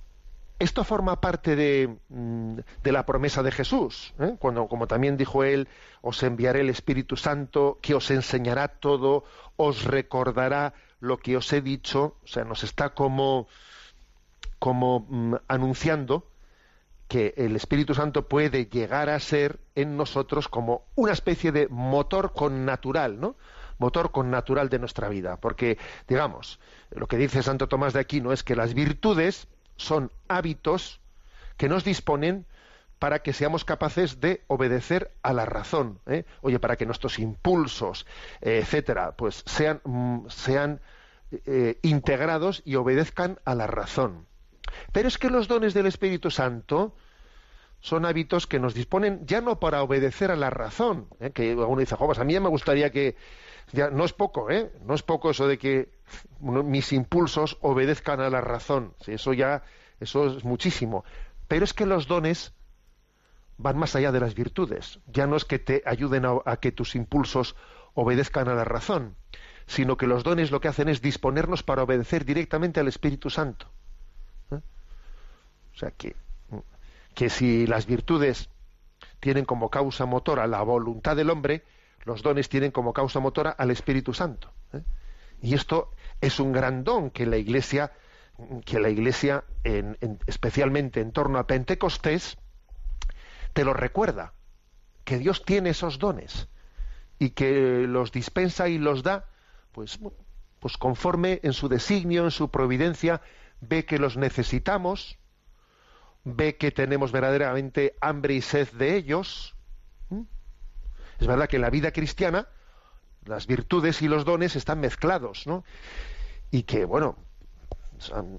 esto 0.59 0.83
forma 0.83 1.19
parte 1.19 1.55
de, 1.55 1.97
mm, 2.09 2.59
de 2.83 2.91
la 2.91 3.05
promesa 3.05 3.43
de 3.43 3.51
Jesús, 3.51 4.13
¿eh? 4.19 4.35
cuando, 4.39 4.67
como 4.67 4.87
también 4.87 5.17
dijo 5.17 5.43
él, 5.43 5.67
os 6.01 6.23
enviaré 6.23 6.61
el 6.61 6.69
Espíritu 6.69 7.17
Santo, 7.17 7.79
que 7.81 7.93
os 7.93 8.09
enseñará 8.11 8.67
todo, 8.67 9.25
os 9.57 9.83
recordará 9.83 10.73
lo 10.99 11.17
que 11.17 11.37
os 11.37 11.51
he 11.51 11.61
dicho, 11.61 12.15
o 12.23 12.27
sea, 12.27 12.45
nos 12.45 12.63
está 12.63 12.93
como, 12.93 13.47
como 14.59 15.05
mm, 15.09 15.35
anunciando 15.47 16.27
que 17.07 17.33
el 17.37 17.55
Espíritu 17.55 17.93
Santo 17.93 18.27
puede 18.27 18.65
llegar 18.65 19.09
a 19.09 19.19
ser 19.19 19.59
en 19.75 19.97
nosotros 19.97 20.47
como 20.47 20.85
una 20.95 21.11
especie 21.11 21.51
de 21.51 21.67
motor 21.67 22.33
con 22.33 22.65
natural, 22.65 23.19
¿no? 23.19 23.35
Motor 23.77 24.11
con 24.11 24.31
natural 24.31 24.69
de 24.69 24.79
nuestra 24.79 25.09
vida. 25.09 25.37
Porque, 25.37 25.77
digamos, 26.07 26.59
lo 26.89 27.07
que 27.07 27.17
dice 27.17 27.43
Santo 27.43 27.67
Tomás 27.67 27.93
de 27.93 27.99
Aquino 27.99 28.31
es 28.31 28.43
que 28.43 28.55
las 28.55 28.73
virtudes 28.73 29.47
son 29.77 30.11
hábitos 30.27 30.99
que 31.57 31.69
nos 31.69 31.83
disponen 31.83 32.45
para 32.99 33.19
que 33.19 33.33
seamos 33.33 33.65
capaces 33.65 34.21
de 34.21 34.43
obedecer 34.47 35.11
a 35.21 35.33
la 35.33 35.45
razón. 35.45 35.99
¿eh? 36.05 36.25
Oye, 36.41 36.59
para 36.59 36.75
que 36.75 36.85
nuestros 36.85 37.19
impulsos, 37.19 38.05
etcétera, 38.41 39.15
pues 39.15 39.43
sean, 39.45 39.81
mm, 39.83 40.27
sean 40.29 40.81
eh, 41.45 41.79
integrados 41.81 42.61
y 42.65 42.75
obedezcan 42.75 43.39
a 43.45 43.55
la 43.55 43.67
razón. 43.67 44.25
Pero 44.91 45.07
es 45.07 45.17
que 45.17 45.29
los 45.29 45.47
dones 45.47 45.73
del 45.73 45.85
Espíritu 45.85 46.31
Santo 46.31 46.95
son 47.81 48.05
hábitos 48.05 48.47
que 48.47 48.59
nos 48.59 48.73
disponen 48.73 49.25
ya 49.25 49.41
no 49.41 49.59
para 49.59 49.83
obedecer 49.83 50.31
a 50.31 50.35
la 50.35 50.49
razón, 50.49 51.07
¿eh? 51.19 51.31
que 51.31 51.55
uno 51.55 51.79
dice, 51.79 51.95
pues 51.97 52.19
a 52.19 52.23
mí 52.23 52.33
ya 52.33 52.39
me 52.39 52.49
gustaría 52.49 52.89
que, 52.89 53.15
ya, 53.73 53.89
no 53.89 54.05
es 54.05 54.13
poco, 54.13 54.49
¿eh? 54.49 54.71
no 54.85 54.95
es 54.95 55.03
poco 55.03 55.29
eso 55.29 55.47
de 55.47 55.57
que 55.57 55.89
mis 56.39 56.93
impulsos 56.93 57.57
obedezcan 57.61 58.19
a 58.21 58.29
la 58.29 58.41
razón, 58.41 58.93
eso 59.07 59.33
ya, 59.33 59.63
eso 59.99 60.37
es 60.37 60.43
muchísimo, 60.43 61.03
pero 61.47 61.65
es 61.65 61.73
que 61.73 61.85
los 61.85 62.07
dones 62.07 62.53
van 63.57 63.77
más 63.77 63.95
allá 63.95 64.11
de 64.11 64.19
las 64.19 64.35
virtudes, 64.35 64.99
ya 65.07 65.27
no 65.27 65.35
es 65.35 65.45
que 65.45 65.59
te 65.59 65.81
ayuden 65.85 66.25
a 66.25 66.57
que 66.57 66.71
tus 66.71 66.95
impulsos 66.95 67.55
obedezcan 67.93 68.49
a 68.49 68.55
la 68.55 68.65
razón, 68.65 69.15
sino 69.67 69.97
que 69.97 70.07
los 70.07 70.23
dones 70.23 70.51
lo 70.51 70.61
que 70.61 70.67
hacen 70.67 70.89
es 70.89 71.01
disponernos 71.01 71.63
para 71.63 71.83
obedecer 71.83 72.25
directamente 72.25 72.79
al 72.79 72.87
Espíritu 72.87 73.29
Santo. 73.29 73.67
O 74.51 75.77
sea 75.77 75.91
que, 75.91 76.15
que 77.13 77.29
si 77.29 77.67
las 77.67 77.85
virtudes 77.85 78.49
tienen 79.19 79.45
como 79.45 79.69
causa 79.69 80.05
motora 80.05 80.47
la 80.47 80.61
voluntad 80.61 81.15
del 81.15 81.29
hombre, 81.29 81.63
los 82.05 82.21
dones 82.21 82.47
tienen 82.47 82.71
como 82.71 82.93
causa 82.93 83.19
motora 83.19 83.51
al 83.51 83.71
Espíritu 83.71 84.13
Santo. 84.13 84.51
¿eh? 84.73 84.81
Y 85.41 85.53
esto 85.53 85.91
es 86.21 86.39
un 86.39 86.51
gran 86.51 86.83
don 86.83 87.09
que 87.09 87.25
la 87.25 87.37
Iglesia, 87.37 87.91
que 88.65 88.79
la 88.79 88.89
Iglesia, 88.89 89.43
en, 89.63 89.97
especialmente 90.27 91.01
en 91.01 91.11
torno 91.11 91.39
a 91.39 91.47
Pentecostés, 91.47 92.37
te 93.53 93.63
lo 93.63 93.73
recuerda, 93.73 94.33
que 95.03 95.17
Dios 95.17 95.45
tiene 95.45 95.69
esos 95.69 95.99
dones 95.99 96.47
y 97.19 97.29
que 97.31 97.85
los 97.87 98.11
dispensa 98.11 98.67
y 98.67 98.77
los 98.77 99.03
da, 99.03 99.25
pues, 99.71 99.99
pues 100.59 100.77
conforme 100.77 101.39
en 101.43 101.53
su 101.53 101.69
designio, 101.69 102.25
en 102.25 102.31
su 102.31 102.49
providencia, 102.49 103.21
ve 103.61 103.85
que 103.85 103.99
los 103.99 104.17
necesitamos 104.17 105.17
ve 106.25 106.57
que 106.57 106.71
tenemos 106.71 107.11
verdaderamente 107.11 107.95
hambre 108.01 108.33
y 108.33 108.41
sed 108.41 108.67
de 108.73 108.97
ellos. 108.97 109.55
Es 111.19 111.27
verdad 111.27 111.47
que 111.47 111.55
en 111.55 111.61
la 111.61 111.69
vida 111.69 111.91
cristiana 111.91 112.49
las 113.25 113.47
virtudes 113.47 114.01
y 114.01 114.07
los 114.07 114.25
dones 114.25 114.55
están 114.55 114.79
mezclados, 114.79 115.47
¿no? 115.47 115.63
Y 116.51 116.63
que, 116.63 116.85
bueno, 116.85 117.17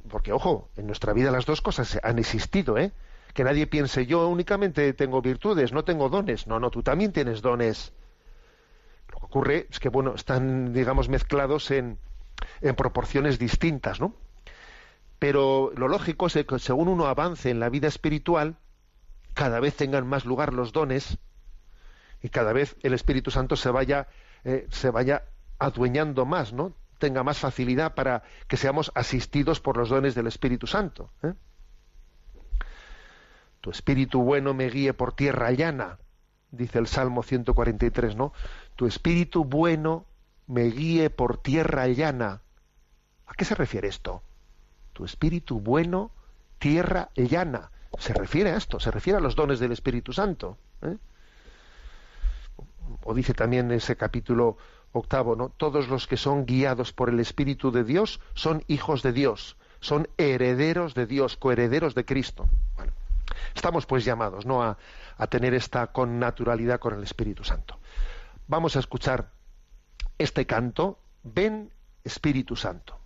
porque 0.09 0.33
ojo, 0.33 0.69
en 0.77 0.87
nuestra 0.87 1.13
vida 1.13 1.31
las 1.31 1.47
dos 1.47 1.61
cosas 1.61 1.99
han 2.03 2.19
existido, 2.19 2.79
¿eh? 2.79 2.93
Que 3.35 3.45
nadie 3.45 3.67
piense 3.67 4.07
yo 4.07 4.29
únicamente 4.29 4.93
tengo 4.95 5.21
virtudes, 5.21 5.73
no 5.73 5.85
tengo 5.85 6.09
dones. 6.09 6.47
No, 6.47 6.59
no, 6.59 6.71
tú 6.71 6.83
también 6.83 7.13
tienes 7.13 7.43
dones. 7.43 7.93
Lo 9.13 9.19
que 9.19 9.27
ocurre 9.27 9.67
es 9.71 9.79
que, 9.79 9.89
bueno, 9.89 10.15
están, 10.15 10.73
digamos, 10.73 11.09
mezclados 11.09 11.71
en, 11.71 11.99
en 12.61 12.75
proporciones 12.75 13.39
distintas, 13.39 14.01
¿no? 14.01 14.15
Pero 15.19 15.73
lo 15.77 15.89
lógico 15.89 16.27
es 16.27 16.35
que 16.35 16.59
según 16.59 16.89
uno 16.89 17.07
avance 17.07 17.51
en 17.51 17.61
la 17.61 17.69
vida 17.69 17.89
espiritual, 17.89 18.57
cada 19.35 19.61
vez 19.61 19.77
tengan 19.77 20.07
más 20.07 20.25
lugar 20.25 20.53
los 20.53 20.73
dones 20.73 21.19
y 22.23 22.29
cada 22.29 22.53
vez 22.53 22.77
el 22.83 22.95
Espíritu 22.95 23.31
Santo 23.31 23.57
se 23.57 23.71
vaya, 23.71 24.09
eh, 24.45 24.67
se 24.71 24.91
vaya 24.91 25.25
adueñando 25.59 26.25
más, 26.27 26.53
¿no? 26.53 26.75
Tenga 26.99 27.23
más 27.23 27.39
facilidad 27.39 27.95
para 27.95 28.23
que 28.49 28.57
seamos 28.57 28.91
asistidos 28.95 29.61
por 29.61 29.77
los 29.77 29.89
dones 29.89 30.15
del 30.15 30.27
Espíritu 30.27 30.67
Santo. 30.67 31.11
¿eh? 31.23 31.35
Tu 33.61 33.71
Espíritu 33.71 34.23
bueno 34.23 34.55
me 34.55 34.69
guíe 34.71 34.95
por 34.95 35.13
tierra 35.15 35.51
llana, 35.53 35.99
dice 36.51 36.79
el 36.79 36.87
Salmo 36.87 37.23
143, 37.23 38.17
¿no? 38.17 38.33
Tu 38.77 38.87
Espíritu 38.87 39.45
bueno 39.45 40.07
me 40.47 40.65
guíe 40.65 41.11
por 41.11 41.39
tierra 41.39 41.87
llana. 41.89 42.43
¿A 43.27 43.35
qué 43.35 43.45
se 43.45 43.55
refiere 43.55 43.89
esto? 43.89 44.23
tu 44.97 45.05
espíritu 45.05 45.61
bueno, 45.61 46.11
tierra 46.59 47.11
llana. 47.15 47.71
Se 47.99 48.15
refiere 48.15 48.53
a 48.53 48.57
esto, 48.57 48.81
se 48.81 48.91
refiere 48.91 49.19
a 49.19 49.21
los 49.21 49.37
dones 49.37 49.61
del 49.61 49.73
Espíritu 49.73 50.15
Santo. 50.15 50.57
¿eh? 50.81 50.97
O 53.05 53.15
dice 53.15 53.35
también 53.35 53.67
en 53.67 53.79
ese 53.79 53.97
capítulo 53.97 54.57
octavo, 54.93 55.37
¿no? 55.37 55.51
Todos 55.51 55.89
los 55.89 56.07
que 56.07 56.17
son 56.17 56.47
guiados 56.47 56.93
por 56.93 57.09
el 57.09 57.21
Espíritu 57.21 57.71
de 57.71 57.85
Dios 57.85 58.21
son 58.35 58.65
hijos 58.69 59.03
de 59.03 59.13
Dios, 59.13 59.57
son 59.81 60.09
herederos 60.17 60.95
de 60.95 61.07
Dios, 61.07 61.37
coherederos 61.37 61.95
de 61.95 62.05
Cristo. 62.05 62.49
Estamos 63.55 63.87
pues 63.87 64.05
llamados, 64.05 64.47
¿no? 64.47 64.63
A, 64.63 64.79
a 65.19 65.27
tener 65.27 65.55
esta 65.55 65.87
connaturalidad 65.89 66.81
con 66.81 66.95
el 66.95 67.03
Espíritu 67.03 67.45
Santo. 67.45 67.79
Vamos 68.49 68.77
a 68.77 68.81
escuchar 68.81 69.31
este 70.19 70.47
canto, 70.47 70.99
ven 71.23 71.71
Espíritu 72.05 72.57
Santo. 72.57 72.99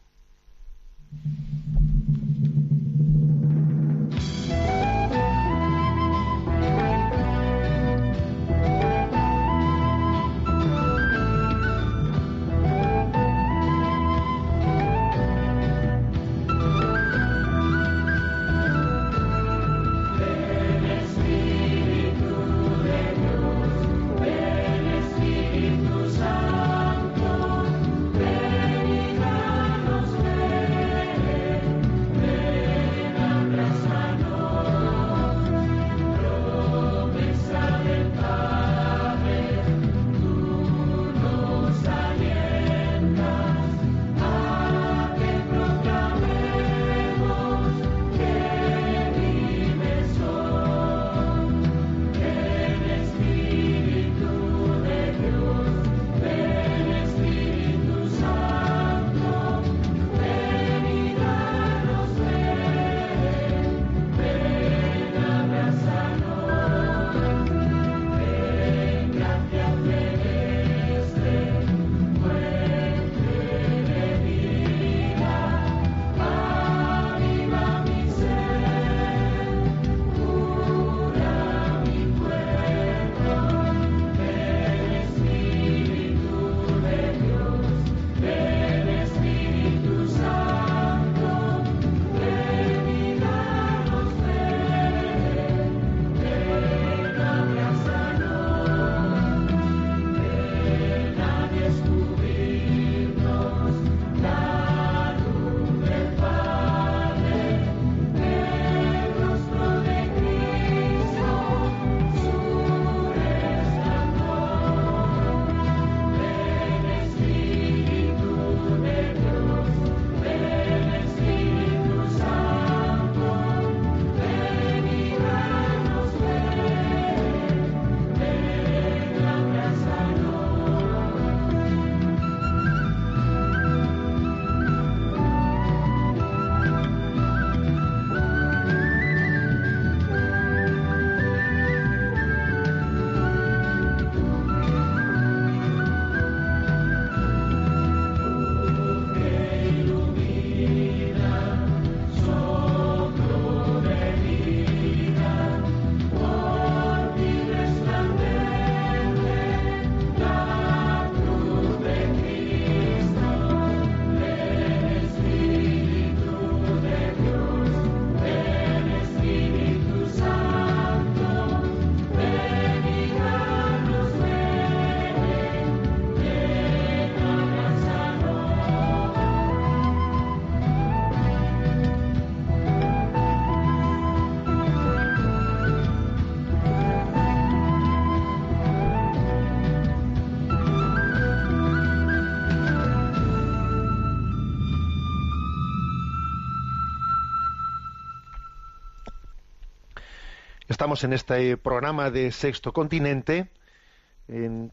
Estamos 200.80 201.04
en 201.04 201.12
este 201.12 201.58
programa 201.58 202.10
de 202.10 202.32
Sexto 202.32 202.72
Continente, 202.72 203.50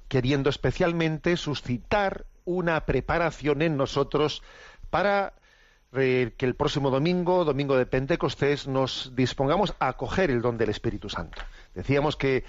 queriendo 0.08 0.50
especialmente 0.50 1.36
suscitar 1.36 2.26
una 2.46 2.86
preparación 2.86 3.62
en 3.62 3.76
nosotros 3.76 4.42
para 4.90 5.34
eh, 5.92 6.32
que 6.38 6.46
el 6.46 6.56
próximo 6.56 6.92
domingo, 6.92 7.44
domingo 7.44 7.76
de 7.76 7.86
Pentecostés, 7.86 8.70
nos 8.70 9.12
dispongamos 9.18 9.76
a 9.80 9.90
acoger 9.90 10.32
el 10.32 10.42
don 10.42 10.58
del 10.58 10.70
Espíritu 10.70 11.10
Santo. 11.10 11.42
Decíamos 11.76 12.16
que, 12.16 12.46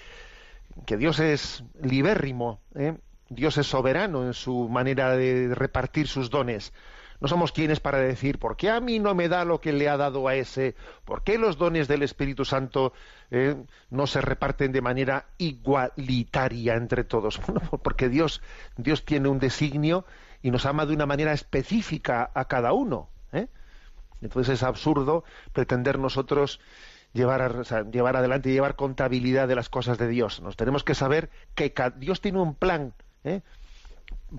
Dios 0.87 1.18
es 1.18 1.64
libérrimo, 1.83 2.61
¿eh? 2.77 2.97
Dios 3.29 3.59
es 3.59 3.66
soberano 3.66 4.25
en 4.25 4.35
su 4.35 4.68
manera 4.68 5.16
de 5.16 5.53
repartir 5.53 6.07
sus 6.07 6.31
dones. 6.31 6.73
No 7.21 7.27
somos 7.27 7.51
quienes 7.51 7.81
para 7.81 7.99
decir, 7.99 8.38
¿por 8.38 8.57
qué 8.57 8.71
a 8.71 8.79
mí 8.79 9.01
no 9.01 9.16
me 9.16 9.29
da 9.29 9.44
lo 9.44 9.61
que 9.61 9.73
le 9.73 9.88
ha 9.88 9.97
dado 9.97 10.29
a 10.29 10.37
ese? 10.37 10.77
¿Por 11.05 11.25
qué 11.25 11.37
los 11.37 11.59
dones 11.59 11.88
del 11.88 12.05
Espíritu 12.05 12.44
Santo 12.44 12.92
eh, 13.31 13.57
no 13.91 14.07
se 14.07 14.21
reparten 14.21 14.73
de 14.73 14.81
manera 14.81 15.27
igualitaria 15.38 16.75
entre 16.75 17.05
todos? 17.05 17.41
Porque 17.83 18.09
Dios, 18.09 18.43
Dios 18.77 19.05
tiene 19.05 19.29
un 19.29 19.38
designio 19.38 20.05
y 20.43 20.51
nos 20.51 20.67
ama 20.67 20.87
de 20.87 20.95
una 20.95 21.07
manera 21.07 21.33
específica 21.33 22.31
a 22.35 22.47
cada 22.47 22.73
uno. 22.73 23.09
¿eh? 23.33 23.49
Entonces 24.23 24.55
es 24.55 24.62
absurdo 24.62 25.25
pretender 25.53 25.99
nosotros 25.99 26.61
llevar, 27.12 27.64
llevar 27.91 28.17
adelante 28.17 28.51
y 28.51 28.53
llevar 28.53 28.77
contabilidad 28.77 29.49
de 29.49 29.57
las 29.57 29.69
cosas 29.69 29.99
de 29.99 30.09
Dios. 30.09 30.41
Nos 30.41 30.57
tenemos 30.57 30.85
que 30.85 30.95
saber 30.95 31.31
que 31.55 31.73
Dios 31.97 32.21
tiene 32.21 32.41
un 32.41 32.55
plan. 32.55 32.95
¿eh? 33.25 33.43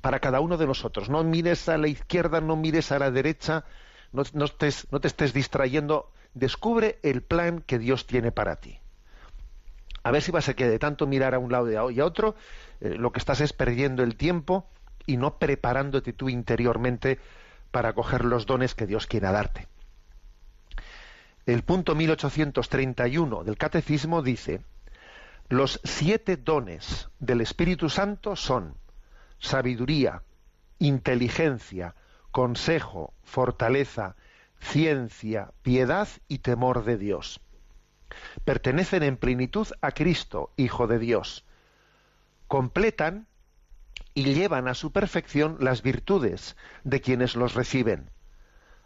para 0.02 0.19
cada 0.19 0.39
uno 0.39 0.58
de 0.58 0.67
nosotros. 0.67 1.10
No 1.10 1.23
mires 1.23 1.67
a 1.69 1.78
la 1.78 1.88
izquierda, 1.88 2.41
no 2.41 2.56
mires 2.56 2.91
a 2.91 2.99
la 2.99 3.12
derecha, 3.12 3.65
no, 4.12 4.23
te 4.23 4.67
estés 5.08 5.34
distrayendo. 5.34 6.12
Descubre 6.34 7.00
el 7.04 7.22
plan 7.22 7.62
que 7.62 7.80
Dios 7.80 8.08
tiene 8.08 8.32
para 8.32 8.58
ti. 8.58 8.80
A 10.04 10.12
ver 10.12 10.22
si 10.22 10.32
vas 10.32 10.50
a 10.50 10.54
que 10.54 10.68
de 10.68 10.80
tanto 10.80 11.08
mirar 11.08 11.34
a 11.34 11.39
un 11.39 11.52
lado 11.52 11.92
y 11.92 12.00
a 12.00 12.06
otro, 12.06 12.36
eh, 12.82 12.96
lo 12.98 13.12
que 13.12 13.20
estás 13.20 13.42
es 13.42 13.54
perdiendo 13.54 14.04
el 14.04 14.15
tiempo 14.15 14.68
y 15.06 15.18
no 15.18 15.38
preparándote 15.38 16.13
tú 16.13 16.30
interiormente 16.30 17.20
para 17.72 17.94
coger 17.94 18.26
los 18.26 18.46
dones 18.46 18.76
que 18.76 18.86
Dios 18.86 19.08
quiera 19.08 19.32
darte. 19.32 19.68
El 21.46 21.63
punto 21.63 21.96
1831 21.96 23.44
del 23.44 23.58
Catecismo 23.58 24.22
dice, 24.22 24.62
los 25.50 25.82
siete 25.84 26.38
dones 26.38 27.10
del 27.20 27.42
Espíritu 27.42 27.89
Santo 27.89 28.36
son 28.36 28.76
sabiduría, 29.39 30.22
inteligencia, 30.78 31.96
consejo, 32.32 33.13
fortaleza, 33.24 34.15
ciencia, 34.60 35.52
piedad 35.62 36.08
y 36.28 36.39
temor 36.39 36.84
de 36.84 36.98
Dios. 36.98 37.41
Pertenecen 38.45 39.04
en 39.04 39.17
plenitud 39.17 39.67
a 39.82 39.91
Cristo, 39.91 40.52
Hijo 40.58 40.88
de 40.88 41.00
Dios. 41.00 41.45
Completan 42.48 43.28
y 44.13 44.34
llevan 44.34 44.67
a 44.67 44.74
su 44.74 44.91
perfección 44.91 45.58
las 45.60 45.82
virtudes 45.82 46.56
de 46.84 47.02
quienes 47.02 47.36
los 47.36 47.54
reciben. 47.54 48.10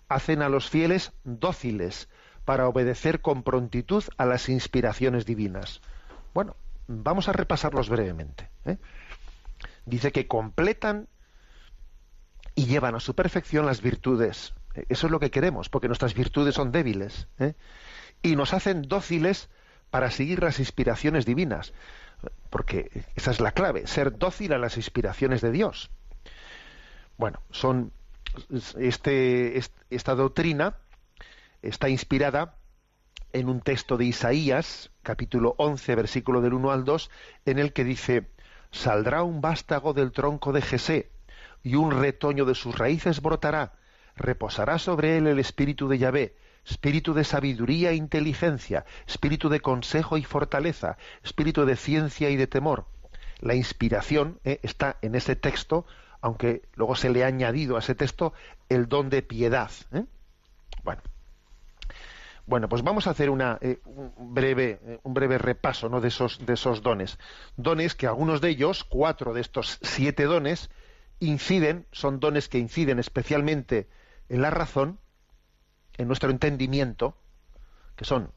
Hacen 0.09 0.41
a 0.41 0.49
los 0.49 0.69
fieles 0.69 1.13
dóciles 1.23 2.09
para 2.45 2.67
obedecer 2.67 3.21
con 3.21 3.43
prontitud 3.43 4.03
a 4.17 4.25
las 4.25 4.49
inspiraciones 4.49 5.25
divinas. 5.25 5.81
Bueno, 6.33 6.55
vamos 6.87 7.29
a 7.29 7.33
repasarlos 7.33 7.89
brevemente. 7.89 8.49
¿eh? 8.65 8.77
dice 9.85 10.11
que 10.11 10.27
completan 10.27 11.07
y 12.55 12.65
llevan 12.65 12.95
a 12.95 12.99
su 12.99 13.15
perfección 13.15 13.65
las 13.65 13.81
virtudes. 13.81 14.53
Eso 14.89 15.07
es 15.07 15.11
lo 15.11 15.19
que 15.19 15.31
queremos, 15.31 15.69
porque 15.69 15.87
nuestras 15.87 16.13
virtudes 16.13 16.55
son 16.55 16.71
débiles. 16.71 17.27
¿eh? 17.39 17.53
Y 18.21 18.35
nos 18.35 18.53
hacen 18.53 18.83
dóciles 18.83 19.49
para 19.89 20.09
seguir 20.11 20.41
las 20.41 20.59
inspiraciones 20.59 21.25
divinas. 21.25 21.73
Porque 22.49 23.05
esa 23.15 23.31
es 23.31 23.39
la 23.39 23.51
clave, 23.51 23.87
ser 23.87 24.17
dócil 24.17 24.53
a 24.53 24.57
las 24.57 24.77
inspiraciones 24.77 25.41
de 25.41 25.51
Dios. 25.51 25.91
Bueno, 27.17 27.41
son 27.51 27.91
este, 28.79 29.61
esta 29.89 30.15
doctrina 30.15 30.77
está 31.61 31.89
inspirada 31.89 32.55
en 33.31 33.49
un 33.49 33.61
texto 33.61 33.97
de 33.97 34.05
Isaías, 34.05 34.91
capítulo 35.01 35.55
11, 35.57 35.95
versículo 35.95 36.41
del 36.41 36.53
1 36.53 36.71
al 36.71 36.85
2, 36.85 37.09
en 37.45 37.59
el 37.59 37.73
que 37.73 37.83
dice, 37.83 38.27
Saldrá 38.71 39.23
un 39.23 39.41
vástago 39.41 39.93
del 39.93 40.11
tronco 40.11 40.51
de 40.51 40.61
Jesé, 40.61 41.11
y 41.63 41.75
un 41.75 41.91
retoño 41.91 42.45
de 42.45 42.55
sus 42.55 42.77
raíces 42.77 43.21
brotará. 43.21 43.73
Reposará 44.15 44.77
sobre 44.79 45.17
él 45.17 45.27
el 45.27 45.39
espíritu 45.39 45.87
de 45.87 45.97
Yahvé, 45.97 46.35
espíritu 46.65 47.13
de 47.13 47.23
sabiduría 47.23 47.91
e 47.91 47.95
inteligencia, 47.95 48.85
espíritu 49.07 49.49
de 49.49 49.59
consejo 49.59 50.17
y 50.17 50.23
fortaleza, 50.23 50.97
espíritu 51.23 51.65
de 51.65 51.75
ciencia 51.75 52.29
y 52.29 52.37
de 52.37 52.47
temor. 52.47 52.85
La 53.39 53.55
inspiración 53.55 54.39
eh, 54.43 54.59
está 54.63 54.97
en 55.01 55.15
ese 55.15 55.35
texto, 55.35 55.85
aunque 56.21 56.61
luego 56.75 56.95
se 56.95 57.09
le 57.09 57.23
ha 57.23 57.27
añadido 57.27 57.75
a 57.75 57.79
ese 57.79 57.95
texto 57.95 58.33
el 58.69 58.87
don 58.87 59.09
de 59.09 59.21
piedad. 59.21 59.71
¿eh? 59.91 60.05
Bueno, 60.83 61.01
bueno, 62.45 62.69
pues 62.69 62.83
vamos 62.83 63.07
a 63.07 63.11
hacer 63.11 63.29
una, 63.29 63.57
eh, 63.61 63.79
un, 63.85 64.33
breve, 64.33 64.99
un 65.03 65.13
breve 65.13 65.37
repaso 65.37 65.89
¿no? 65.89 66.01
de, 66.01 66.09
esos, 66.09 66.45
de 66.45 66.53
esos 66.53 66.81
dones. 66.81 67.17
Dones 67.57 67.95
que 67.95 68.07
algunos 68.07 68.41
de 68.41 68.49
ellos, 68.49 68.83
cuatro 68.83 69.33
de 69.33 69.41
estos 69.41 69.79
siete 69.81 70.23
dones, 70.23 70.69
inciden, 71.19 71.85
son 71.91 72.19
dones 72.19 72.49
que 72.49 72.59
inciden 72.59 72.99
especialmente 72.99 73.87
en 74.29 74.41
la 74.41 74.49
razón, 74.49 74.99
en 75.97 76.07
nuestro 76.07 76.29
entendimiento, 76.29 77.15
que 77.95 78.05
son 78.05 78.31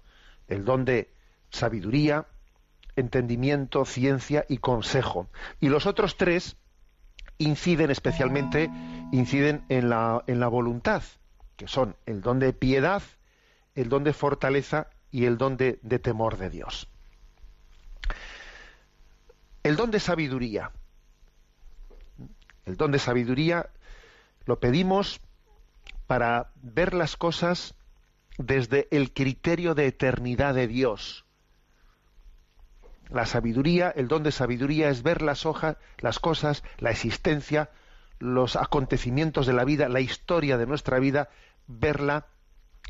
el 0.48 0.64
don 0.64 0.84
de 0.84 1.10
sabiduría, 1.50 2.26
entendimiento, 2.96 3.84
ciencia 3.84 4.44
y 4.48 4.58
consejo. 4.58 5.28
Y 5.60 5.68
los 5.68 5.86
otros 5.86 6.16
tres 6.16 6.56
inciden 7.38 7.90
especialmente, 7.90 8.70
inciden 9.12 9.64
en 9.68 9.90
la, 9.90 10.22
en 10.26 10.40
la 10.40 10.48
voluntad, 10.48 11.02
que 11.56 11.68
son 11.68 11.96
el 12.06 12.20
don 12.22 12.38
de 12.38 12.52
piedad, 12.52 13.02
el 13.74 13.88
don 13.88 14.04
de 14.04 14.12
fortaleza 14.12 14.88
y 15.10 15.24
el 15.26 15.38
don 15.38 15.56
de, 15.56 15.74
temor 15.74 16.36
de 16.38 16.50
Dios. 16.50 16.88
El 19.62 19.76
don 19.76 19.90
de 19.90 20.00
sabiduría. 20.00 20.72
El 22.64 22.76
don 22.76 22.90
de 22.90 22.98
sabiduría 22.98 23.70
lo 24.44 24.58
pedimos 24.58 25.20
para 26.06 26.52
ver 26.62 26.94
las 26.94 27.16
cosas 27.16 27.74
desde 28.38 28.88
el 28.90 29.12
criterio 29.12 29.74
de 29.74 29.86
eternidad 29.86 30.54
de 30.54 30.66
Dios. 30.68 31.24
La 33.08 33.24
sabiduría, 33.26 33.90
el 33.90 34.08
don 34.08 34.22
de 34.22 34.32
sabiduría 34.32 34.88
es 34.90 35.02
ver 35.02 35.22
las 35.22 35.46
hojas, 35.46 35.76
las 35.98 36.18
cosas, 36.18 36.64
la 36.78 36.90
existencia, 36.90 37.70
los 38.18 38.56
acontecimientos 38.56 39.46
de 39.46 39.52
la 39.52 39.64
vida, 39.64 39.88
la 39.88 40.00
historia 40.00 40.58
de 40.58 40.66
nuestra 40.66 40.98
vida, 40.98 41.28
verla 41.66 42.26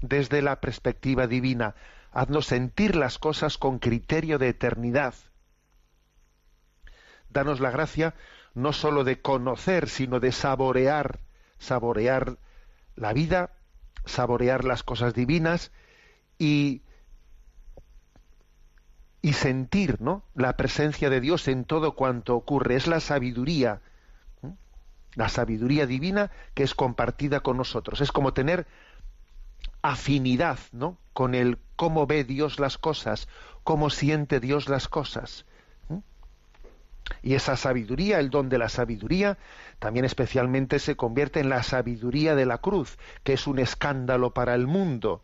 desde 0.00 0.42
la 0.42 0.60
perspectiva 0.60 1.26
divina. 1.26 1.74
Haznos 2.12 2.46
sentir 2.46 2.96
las 2.96 3.18
cosas 3.18 3.58
con 3.58 3.78
criterio 3.78 4.38
de 4.38 4.48
eternidad. 4.48 5.14
Danos 7.28 7.60
la 7.60 7.70
gracia 7.70 8.14
no 8.54 8.72
sólo 8.72 9.04
de 9.04 9.20
conocer, 9.20 9.88
sino 9.90 10.18
de 10.18 10.32
saborear, 10.32 11.20
saborear 11.58 12.38
la 12.96 13.12
vida, 13.12 13.50
saborear 14.04 14.64
las 14.64 14.82
cosas 14.82 15.14
divinas 15.14 15.70
y, 16.38 16.82
y 19.22 19.34
sentir 19.34 20.00
¿no? 20.00 20.24
la 20.34 20.56
presencia 20.56 21.10
de 21.10 21.20
Dios 21.20 21.48
en 21.48 21.64
todo 21.64 21.94
cuanto 21.94 22.34
ocurre. 22.34 22.76
Es 22.76 22.86
la 22.86 23.00
sabiduría, 23.00 23.80
la 25.14 25.28
sabiduría 25.28 25.86
divina 25.86 26.30
que 26.54 26.62
es 26.62 26.74
compartida 26.74 27.40
con 27.40 27.56
nosotros. 27.56 28.00
Es 28.00 28.12
como 28.12 28.32
tener 28.32 28.66
afinidad 29.82 30.58
¿no? 30.72 30.98
con 31.12 31.34
el 31.34 31.58
cómo 31.76 32.06
ve 32.06 32.24
Dios 32.24 32.58
las 32.58 32.78
cosas, 32.78 33.28
cómo 33.62 33.90
siente 33.90 34.40
Dios 34.40 34.68
las 34.68 34.88
cosas. 34.88 35.44
Y 37.22 37.34
esa 37.34 37.56
sabiduría, 37.56 38.18
el 38.18 38.30
don 38.30 38.48
de 38.48 38.58
la 38.58 38.68
sabiduría, 38.68 39.38
también 39.78 40.04
especialmente 40.04 40.78
se 40.78 40.96
convierte 40.96 41.40
en 41.40 41.48
la 41.48 41.62
sabiduría 41.62 42.34
de 42.34 42.46
la 42.46 42.58
cruz, 42.58 42.98
que 43.22 43.34
es 43.34 43.46
un 43.46 43.58
escándalo 43.58 44.32
para 44.32 44.54
el 44.54 44.66
mundo, 44.66 45.22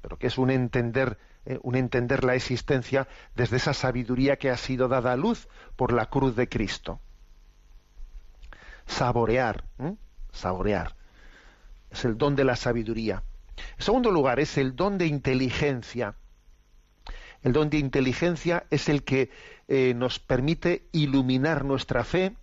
pero 0.00 0.18
que 0.18 0.28
es 0.28 0.38
un 0.38 0.50
entender, 0.50 1.18
eh, 1.46 1.58
un 1.62 1.74
entender 1.76 2.24
la 2.24 2.34
existencia 2.34 3.08
desde 3.34 3.56
esa 3.56 3.74
sabiduría 3.74 4.36
que 4.36 4.50
ha 4.50 4.56
sido 4.56 4.88
dada 4.88 5.12
a 5.12 5.16
luz 5.16 5.48
por 5.76 5.92
la 5.92 6.06
cruz 6.06 6.36
de 6.36 6.48
Cristo. 6.48 7.00
Saborear, 8.86 9.64
saborear. 10.32 10.94
Es 11.90 12.04
el 12.04 12.18
don 12.18 12.36
de 12.36 12.44
la 12.44 12.56
sabiduría. 12.56 13.22
En 13.78 13.84
segundo 13.84 14.10
lugar, 14.10 14.40
es 14.40 14.58
el 14.58 14.76
don 14.76 14.98
de 14.98 15.06
inteligencia. 15.06 16.16
El 17.44 17.52
don 17.52 17.68
de 17.70 17.78
inteligencia 17.78 18.66
es 18.70 18.88
el 18.88 19.04
que 19.04 19.30
eh, 19.68 19.92
nos 19.94 20.18
permite 20.18 20.88
iluminar 20.92 21.64
nuestra 21.64 22.02
fe, 22.02 22.34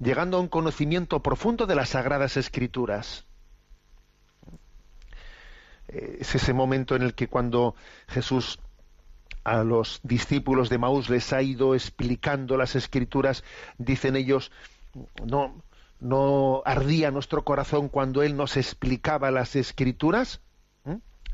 llegando 0.00 0.36
a 0.36 0.40
un 0.40 0.48
conocimiento 0.48 1.22
profundo 1.22 1.66
de 1.66 1.76
las 1.76 1.90
sagradas 1.90 2.36
escrituras. 2.36 3.24
Eh, 5.88 6.18
es 6.20 6.34
ese 6.34 6.52
momento 6.52 6.96
en 6.96 7.02
el 7.02 7.14
que 7.14 7.28
cuando 7.28 7.76
Jesús 8.08 8.58
a 9.44 9.62
los 9.62 10.00
discípulos 10.02 10.68
de 10.68 10.78
Maús 10.78 11.08
les 11.08 11.32
ha 11.32 11.42
ido 11.42 11.74
explicando 11.74 12.56
las 12.56 12.74
escrituras, 12.74 13.44
dicen 13.78 14.16
ellos, 14.16 14.50
no, 15.24 15.62
no 16.00 16.62
ardía 16.64 17.12
nuestro 17.12 17.44
corazón 17.44 17.88
cuando 17.88 18.22
Él 18.22 18.36
nos 18.36 18.56
explicaba 18.56 19.30
las 19.30 19.54
escrituras. 19.54 20.40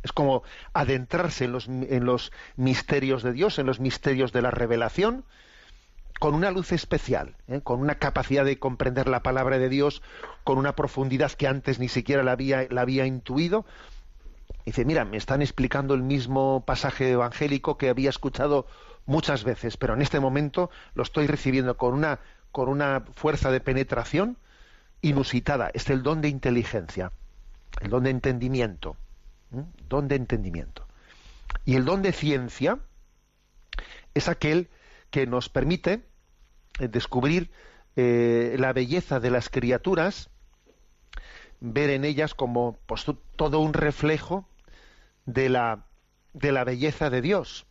Es 0.02 0.12
como 0.12 0.42
adentrarse 0.72 1.44
en 1.44 1.52
los, 1.52 1.68
en 1.68 2.04
los 2.04 2.32
misterios 2.56 3.22
de 3.22 3.32
Dios, 3.32 3.58
en 3.58 3.66
los 3.66 3.80
misterios 3.80 4.32
de 4.32 4.42
la 4.42 4.50
revelación, 4.50 5.24
con 6.18 6.34
una 6.34 6.50
luz 6.50 6.72
especial, 6.72 7.36
¿eh? 7.46 7.60
con 7.62 7.80
una 7.80 7.96
capacidad 7.96 8.44
de 8.44 8.58
comprender 8.58 9.08
la 9.08 9.22
palabra 9.22 9.58
de 9.58 9.68
Dios, 9.68 10.02
con 10.44 10.58
una 10.58 10.74
profundidad 10.74 11.32
que 11.32 11.46
antes 11.46 11.78
ni 11.78 11.88
siquiera 11.88 12.22
la 12.22 12.32
había, 12.32 12.66
la 12.70 12.82
había 12.82 13.06
intuido. 13.06 13.64
Dice, 14.64 14.84
mira, 14.84 15.04
me 15.04 15.16
están 15.16 15.42
explicando 15.42 15.94
el 15.94 16.02
mismo 16.02 16.64
pasaje 16.66 17.10
evangélico 17.10 17.78
que 17.78 17.88
había 17.88 18.10
escuchado 18.10 18.66
muchas 19.06 19.44
veces, 19.44 19.76
pero 19.76 19.94
en 19.94 20.02
este 20.02 20.20
momento 20.20 20.70
lo 20.94 21.02
estoy 21.02 21.26
recibiendo 21.26 21.76
con 21.76 21.94
una, 21.94 22.20
con 22.52 22.68
una 22.68 23.04
fuerza 23.14 23.50
de 23.50 23.60
penetración 23.60 24.36
inusitada. 25.00 25.70
Es 25.72 25.88
el 25.88 26.02
don 26.02 26.20
de 26.20 26.28
inteligencia, 26.28 27.12
el 27.80 27.90
don 27.90 28.04
de 28.04 28.10
entendimiento, 28.10 28.96
don 29.50 30.08
de 30.08 30.16
entendimiento. 30.16 30.86
Y 31.64 31.76
el 31.76 31.84
don 31.84 32.02
de 32.02 32.12
ciencia 32.12 32.78
es 34.14 34.28
aquel 34.28 34.68
que 35.10 35.26
nos 35.26 35.48
permite 35.48 36.04
eh, 36.78 36.88
descubrir 36.88 37.50
eh, 37.96 38.56
la 38.58 38.72
belleza 38.72 39.20
de 39.20 39.30
las 39.30 39.48
criaturas, 39.48 40.30
ver 41.60 41.90
en 41.90 42.04
ellas 42.04 42.34
como 42.34 42.78
pues, 42.86 43.04
todo 43.36 43.60
un 43.60 43.72
reflejo 43.72 44.48
de 45.26 45.48
la, 45.48 45.86
de 46.32 46.52
la 46.52 46.64
belleza 46.64 47.10
de 47.10 47.20
Dios. 47.20 47.66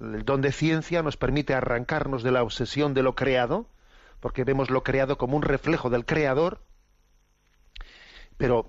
El 0.00 0.24
don 0.24 0.42
de 0.42 0.52
ciencia 0.52 1.02
nos 1.02 1.16
permite 1.16 1.54
arrancarnos 1.54 2.22
de 2.22 2.30
la 2.30 2.42
obsesión 2.42 2.94
de 2.94 3.02
lo 3.02 3.14
creado, 3.14 3.68
porque 4.20 4.44
vemos 4.44 4.70
lo 4.70 4.82
creado 4.82 5.18
como 5.18 5.36
un 5.36 5.42
reflejo 5.42 5.90
del 5.90 6.04
creador, 6.04 6.60
pero 8.36 8.68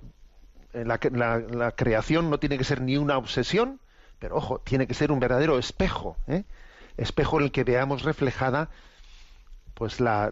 la, 0.72 0.98
la, 1.38 1.72
creación 1.72 2.30
no 2.30 2.38
tiene 2.38 2.58
que 2.58 2.64
ser 2.64 2.80
ni 2.80 2.96
una 2.96 3.18
obsesión, 3.18 3.80
pero 4.18 4.36
ojo, 4.36 4.60
tiene 4.60 4.86
que 4.86 4.94
ser 4.94 5.10
un 5.12 5.20
verdadero 5.20 5.58
espejo, 5.58 6.16
¿eh? 6.26 6.44
espejo 6.96 7.38
en 7.38 7.44
el 7.44 7.52
que 7.52 7.64
veamos 7.64 8.02
reflejada 8.02 8.68
pues 9.74 9.98
la, 10.00 10.30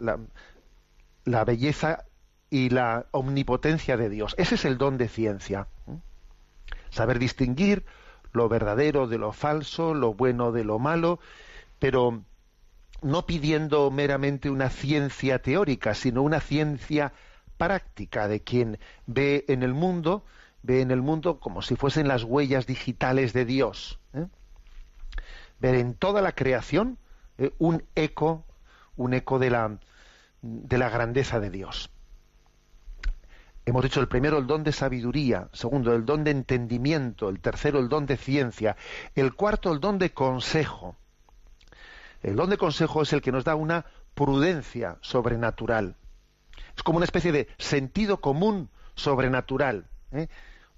la, 1.25 1.45
belleza 1.45 2.05
y 2.51 2.69
la 2.69 3.07
omnipotencia 3.13 3.97
de 3.97 4.11
Dios. 4.11 4.35
Ese 4.37 4.57
es 4.57 4.67
el 4.67 4.77
don 4.77 4.99
de 4.99 5.09
ciencia. 5.09 5.69
Saber 6.91 7.19
distinguir 7.19 7.87
lo 8.33 8.51
verdadero 8.51 9.07
de 9.07 9.17
lo 9.17 9.33
falso, 9.33 9.95
lo 9.95 10.13
bueno 10.13 10.53
de 10.53 10.65
lo 10.65 10.79
malo, 10.79 11.19
pero 11.79 12.23
no 13.01 13.25
pidiendo 13.25 13.91
meramente 13.91 14.51
una 14.51 14.69
ciencia 14.69 15.41
teórica, 15.41 15.95
sino 15.95 16.23
una 16.23 16.41
ciencia 16.41 17.13
práctica 17.59 18.29
de 18.29 18.41
quien 18.41 18.79
ve 19.07 19.45
en 19.49 19.63
el 19.63 19.75
mundo, 19.75 20.25
ve 20.63 20.81
en 20.81 20.91
el 20.91 21.03
mundo 21.03 21.39
como 21.39 21.61
si 21.61 21.77
fuesen 21.77 22.09
las 22.09 22.25
huellas 22.25 22.67
digitales 22.67 23.35
de 23.35 23.45
Dios. 23.45 23.99
¿eh? 24.15 24.27
ver 25.61 25.75
en 25.75 25.95
toda 25.95 26.23
la 26.23 26.33
creación 26.33 26.99
eh, 27.37 27.53
un 27.59 27.85
eco, 27.95 28.45
un 28.97 29.15
eco 29.15 29.39
de 29.39 29.51
la, 29.51 29.79
de 30.43 30.79
la 30.79 30.89
grandeza 30.89 31.41
de 31.41 31.51
Dios. 31.51 31.91
Hemos 33.67 33.83
dicho 33.83 34.01
el 34.01 34.09
primero 34.09 34.39
el 34.39 34.47
don 34.47 34.65
de 34.65 34.73
sabiduría, 34.73 35.49
segundo 35.53 35.95
el 35.95 36.07
don 36.07 36.25
de 36.25 36.31
entendimiento, 36.31 37.29
el 37.29 37.41
tercero 37.41 37.79
el 37.79 37.89
don 37.89 38.07
de 38.07 38.17
ciencia, 38.17 38.77
el 39.15 39.35
cuarto 39.35 39.73
el 39.73 39.81
don 39.81 39.99
de 39.99 40.13
consejo. 40.13 40.97
El 42.23 42.37
don 42.37 42.51
de 42.51 42.57
consejo 42.57 43.03
es 43.03 43.13
el 43.13 43.21
que 43.21 43.31
nos 43.31 43.45
da 43.45 43.55
una 43.55 43.85
prudencia 44.15 44.97
sobrenatural. 45.03 45.97
Es 46.79 46.85
como 46.85 46.99
una 46.99 47.07
especie 47.07 47.33
de 47.33 47.49
sentido 47.59 48.21
común 48.21 48.71
sobrenatural, 48.95 49.89
¿eh? 50.13 50.29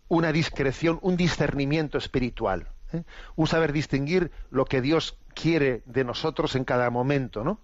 una 0.09 0.33
discreción, 0.33 0.99
un 1.03 1.19
discernimiento 1.19 1.99
espiritual. 1.99 2.69
¿eh? 2.95 3.03
un 3.37 3.47
saber 3.47 3.75
distinguir 3.75 4.31
lo 4.51 4.65
que 4.65 4.81
Dios 4.81 5.19
quiere 5.35 5.83
de 5.85 6.05
nosotros 6.05 6.57
en 6.57 6.65
cada 6.65 6.89
momento, 6.89 7.45
¿no? 7.45 7.61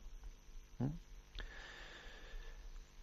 ¿Mm? 0.78 0.86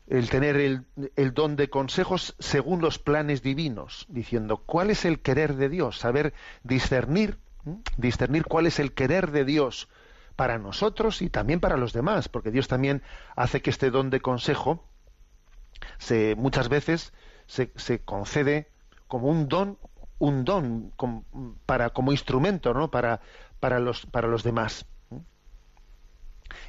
El 0.05 0.29
tener 0.29 0.55
el, 0.57 1.33
don 1.33 1.55
de 1.55 1.67
consejos 1.67 2.35
según 2.37 2.79
los 2.79 2.99
planes 2.99 3.41
divinos, 3.41 4.05
diciendo 4.09 4.57
cuál 4.57 4.91
es 4.91 5.03
el 5.03 5.19
querer 5.19 5.55
de 5.55 5.67
Dios, 5.67 5.97
saber 5.97 6.35
discernir, 6.61 7.39
¿eh? 7.65 7.75
discernir 7.97 8.45
cuál 8.45 8.67
es 8.67 8.77
el 8.77 8.93
querer 8.93 9.31
de 9.31 9.45
Dios 9.45 9.89
para 10.35 10.59
nosotros 10.59 11.23
y 11.23 11.31
también 11.31 11.59
para 11.59 11.75
los 11.75 11.91
demás, 11.91 12.29
porque 12.29 12.51
Dios 12.51 12.67
también 12.67 13.01
hace 13.35 13.63
que 13.63 13.71
este 13.71 13.89
don 13.89 14.11
de 14.11 14.21
consejo 14.21 14.92
se, 15.97 16.35
muchas 16.35 16.69
veces 16.69 17.13
se, 17.47 17.99
concede 18.03 18.69
como 19.07 19.27
un 19.27 19.47
don 19.47 19.77
un 20.19 20.45
don 20.45 20.93
para, 21.65 21.89
como 21.89 22.11
instrumento 22.11 22.73
¿no? 22.73 22.89
para, 22.89 23.19
para, 23.59 23.79
los, 23.79 24.05
para 24.05 24.27
los 24.27 24.43
demás. 24.43 24.85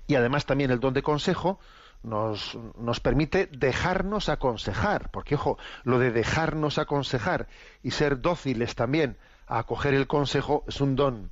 Y 0.09 0.17
además 0.17 0.45
también 0.45 0.73
el 0.73 0.81
don 0.81 0.93
de 0.93 1.03
consejo 1.03 1.61
nos, 2.03 2.59
nos, 2.77 2.99
permite 3.01 3.47
dejarnos 3.47 4.29
aconsejar, 4.29 5.11
porque 5.11 5.37
ojo, 5.37 5.57
lo 5.85 5.99
de 5.99 6.11
dejarnos 6.11 6.79
aconsejar 6.79 7.47
y 7.83 7.93
ser 7.93 8.21
dóciles 8.21 8.75
también 8.75 9.19
a 9.47 9.61
acoger 9.61 9.95
el 9.95 10.07
consejo 10.07 10.65
es 10.67 10.81
un 10.81 10.97
don 10.97 11.31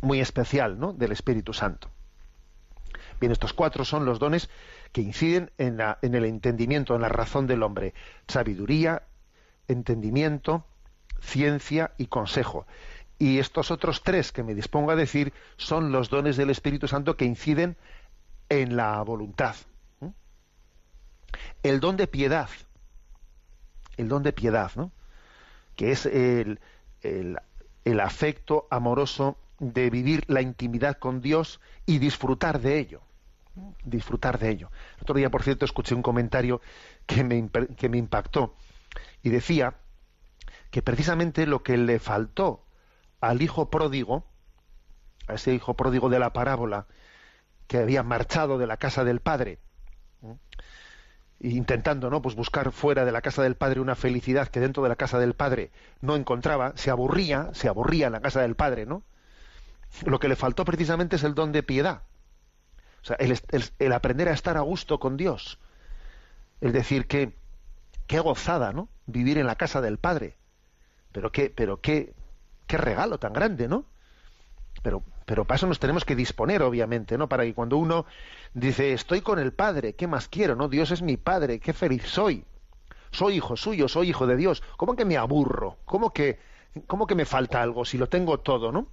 muy 0.00 0.20
especial 0.20 0.78
¿no? 0.78 0.92
del 0.92 1.12
Espíritu 1.12 1.52
Santo. 1.52 1.90
Bien, 3.20 3.32
estos 3.32 3.52
cuatro 3.52 3.84
son 3.84 4.04
los 4.04 4.18
dones 4.18 4.48
que 4.92 5.00
inciden 5.00 5.50
en, 5.58 5.76
la, 5.76 5.98
en 6.02 6.14
el 6.14 6.24
entendimiento, 6.24 6.94
en 6.94 7.02
la 7.02 7.08
razón 7.08 7.46
del 7.46 7.62
hombre. 7.62 7.94
Sabiduría, 8.28 9.02
entendimiento, 9.68 10.64
ciencia 11.20 11.92
y 11.98 12.06
consejo. 12.06 12.66
Y 13.18 13.38
estos 13.38 13.70
otros 13.70 14.02
tres 14.02 14.32
que 14.32 14.42
me 14.42 14.54
dispongo 14.54 14.90
a 14.90 14.96
decir 14.96 15.32
son 15.56 15.92
los 15.92 16.08
dones 16.08 16.36
del 16.36 16.50
Espíritu 16.50 16.88
Santo 16.88 17.16
que 17.16 17.26
inciden 17.26 17.76
en 18.48 18.76
la 18.76 19.00
voluntad. 19.02 19.54
El 21.62 21.80
don 21.80 21.96
de 21.96 22.06
piedad, 22.06 22.48
el 23.96 24.08
don 24.08 24.22
de 24.22 24.32
piedad, 24.32 24.72
¿no? 24.74 24.90
que 25.76 25.92
es 25.92 26.06
el, 26.06 26.60
el, 27.02 28.00
afecto 28.00 28.66
amoroso 28.70 29.36
de 29.58 29.90
vivir 29.90 30.24
la 30.26 30.42
intimidad 30.42 30.98
con 30.98 31.20
Dios 31.20 31.60
y 31.86 31.98
disfrutar 31.98 32.60
de 32.60 32.78
ello. 32.78 33.02
Disfrutar 33.84 34.38
de 34.38 34.50
ello. 34.50 34.70
El 34.96 35.02
otro 35.02 35.14
día, 35.16 35.30
por 35.30 35.42
cierto, 35.42 35.64
escuché 35.64 35.94
un 35.94 36.02
comentario 36.02 36.60
que 37.06 37.24
me, 37.24 37.50
que 37.76 37.88
me 37.88 37.98
impactó 37.98 38.54
y 39.22 39.30
decía 39.30 39.74
que 40.70 40.82
precisamente 40.82 41.46
lo 41.46 41.62
que 41.62 41.76
le 41.76 41.98
faltó 41.98 42.64
al 43.20 43.42
hijo 43.42 43.70
pródigo, 43.70 44.24
a 45.26 45.34
ese 45.34 45.52
hijo 45.52 45.74
pródigo 45.74 46.08
de 46.08 46.18
la 46.18 46.32
parábola, 46.32 46.86
que 47.66 47.78
había 47.78 48.02
marchado 48.02 48.58
de 48.58 48.66
la 48.66 48.76
casa 48.76 49.04
del 49.04 49.20
padre, 49.20 49.58
intentando 51.40 52.10
no 52.10 52.20
pues 52.20 52.34
buscar 52.34 52.70
fuera 52.70 53.04
de 53.04 53.12
la 53.12 53.22
casa 53.22 53.42
del 53.42 53.56
padre 53.56 53.80
una 53.80 53.94
felicidad 53.94 54.48
que 54.48 54.60
dentro 54.60 54.82
de 54.82 54.90
la 54.90 54.96
casa 54.96 55.18
del 55.18 55.34
padre 55.34 55.70
no 56.00 56.16
encontraba 56.16 56.72
se 56.76 56.90
aburría 56.90 57.48
se 57.54 57.68
aburría 57.68 58.08
en 58.08 58.12
la 58.12 58.20
casa 58.20 58.42
del 58.42 58.56
padre 58.56 58.84
no 58.84 59.02
lo 60.04 60.20
que 60.20 60.28
le 60.28 60.36
faltó 60.36 60.66
precisamente 60.66 61.16
es 61.16 61.24
el 61.24 61.34
don 61.34 61.50
de 61.50 61.62
piedad 61.62 62.02
o 63.02 63.06
sea 63.06 63.16
el, 63.16 63.38
el 63.78 63.92
aprender 63.92 64.28
a 64.28 64.32
estar 64.32 64.56
a 64.56 64.60
gusto 64.60 64.98
con 64.98 65.16
Dios 65.16 65.58
el 66.60 66.72
decir 66.72 67.06
que 67.06 67.32
qué 68.06 68.20
gozada 68.20 68.72
no 68.72 68.88
vivir 69.06 69.38
en 69.38 69.46
la 69.46 69.56
casa 69.56 69.80
del 69.80 69.98
padre 69.98 70.36
pero 71.12 71.32
qué, 71.32 71.50
pero 71.54 71.80
qué, 71.80 72.14
qué 72.66 72.76
regalo 72.76 73.18
tan 73.18 73.32
grande, 73.32 73.68
¿no? 73.68 73.84
Pero, 74.82 75.02
pero 75.26 75.44
para 75.44 75.56
eso 75.56 75.66
nos 75.66 75.80
tenemos 75.80 76.04
que 76.04 76.14
disponer, 76.14 76.62
obviamente, 76.62 77.18
¿no? 77.18 77.28
Para 77.28 77.44
que 77.44 77.54
cuando 77.54 77.76
uno 77.76 78.06
dice, 78.54 78.92
estoy 78.92 79.20
con 79.20 79.38
el 79.38 79.52
Padre, 79.52 79.94
¿qué 79.94 80.06
más 80.06 80.28
quiero? 80.28 80.54
¿No? 80.54 80.68
Dios 80.68 80.90
es 80.90 81.02
mi 81.02 81.16
Padre, 81.16 81.60
qué 81.60 81.72
feliz 81.72 82.04
soy. 82.06 82.44
Soy 83.10 83.34
hijo 83.34 83.56
suyo, 83.56 83.88
soy 83.88 84.10
hijo 84.10 84.26
de 84.26 84.36
Dios. 84.36 84.62
¿Cómo 84.76 84.94
que 84.94 85.04
me 85.04 85.16
aburro? 85.16 85.78
¿Cómo 85.84 86.12
que, 86.12 86.38
cómo 86.86 87.06
que 87.06 87.16
me 87.16 87.24
falta 87.24 87.60
algo 87.60 87.84
si 87.84 87.98
lo 87.98 88.08
tengo 88.08 88.38
todo, 88.38 88.70
¿no? 88.72 88.86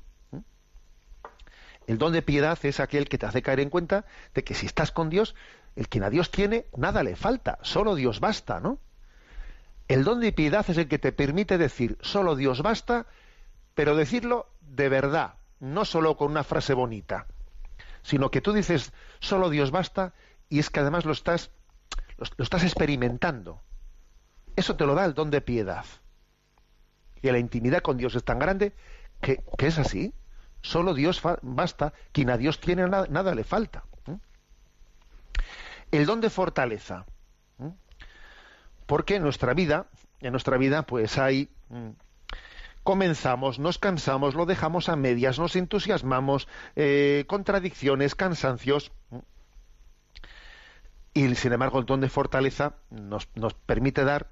El 1.87 1.97
don 1.97 2.11
de 2.11 2.21
piedad 2.21 2.59
es 2.63 2.79
aquel 2.81 3.07
que 3.07 3.17
te 3.17 3.25
hace 3.25 3.41
caer 3.41 3.61
en 3.61 3.69
cuenta 3.69 4.05
de 4.33 4.43
que 4.43 4.53
si 4.53 4.65
estás 4.65 4.91
con 4.91 5.09
Dios, 5.09 5.35
el 5.77 5.87
quien 5.87 6.03
a 6.03 6.09
Dios 6.09 6.31
tiene, 6.31 6.65
nada 6.75 7.01
le 7.01 7.15
falta, 7.15 7.59
solo 7.61 7.95
Dios 7.95 8.19
basta, 8.19 8.59
¿no? 8.59 8.79
El 9.87 10.03
don 10.03 10.19
de 10.19 10.33
piedad 10.33 10.65
es 10.69 10.77
el 10.77 10.89
que 10.89 10.99
te 10.99 11.13
permite 11.13 11.57
decir, 11.57 11.97
solo 12.01 12.35
Dios 12.35 12.61
basta, 12.61 13.05
pero 13.73 13.95
decirlo 13.95 14.49
de 14.59 14.89
verdad, 14.89 15.35
no 15.61 15.85
solo 15.85 16.17
con 16.17 16.29
una 16.29 16.43
frase 16.43 16.73
bonita, 16.73 17.25
sino 18.01 18.31
que 18.31 18.41
tú 18.41 18.51
dices, 18.51 18.91
solo 19.19 19.49
Dios 19.49 19.71
basta, 19.71 20.13
y 20.49 20.59
es 20.59 20.69
que 20.69 20.81
además 20.81 21.05
lo 21.05 21.13
estás, 21.13 21.51
lo, 22.17 22.43
estás 22.43 22.63
experimentando. 22.63 23.61
Eso 24.57 24.75
te 24.75 24.85
lo 24.85 24.93
da 24.93 25.05
el 25.05 25.13
don 25.13 25.31
de 25.31 25.39
piedad. 25.39 25.85
Y 27.21 27.31
la 27.31 27.39
intimidad 27.39 27.81
con 27.81 27.95
Dios 27.95 28.13
es 28.15 28.25
tan 28.25 28.39
grande 28.39 28.73
que, 29.21 29.41
que 29.57 29.67
es 29.67 29.79
así. 29.79 30.13
Solo 30.67 30.93
Dios 30.93 31.21
basta. 31.41 31.93
Quien 32.11 32.29
a 32.29 32.37
Dios 32.37 32.59
tiene 32.59 32.87
nada, 32.87 33.35
le 33.35 33.43
falta. 33.43 33.83
El 35.91 36.05
don 36.05 36.19
de 36.19 36.29
fortaleza. 36.29 37.05
Porque 38.85 39.15
en 39.15 39.23
nuestra 39.23 39.53
vida, 39.53 39.87
en 40.19 40.31
nuestra 40.31 40.57
vida, 40.57 40.83
pues 40.83 41.17
hay 41.17 41.49
comenzamos, 42.83 43.59
nos 43.59 43.79
cansamos, 43.79 44.33
lo 44.33 44.45
dejamos 44.45 44.87
a 44.87 44.95
medias, 44.95 45.39
nos 45.39 45.57
entusiasmamos, 45.57 46.47
eh, 46.77 47.25
contradicciones, 47.27 48.15
cansancios. 48.15 48.93
Y 51.13 51.35
sin 51.35 51.51
embargo, 51.51 51.79
el 51.79 51.85
don 51.85 51.99
de 51.99 52.07
fortaleza 52.07 52.75
nos, 52.89 53.27
nos, 53.35 53.53
permite 53.55 54.05
dar, 54.05 54.29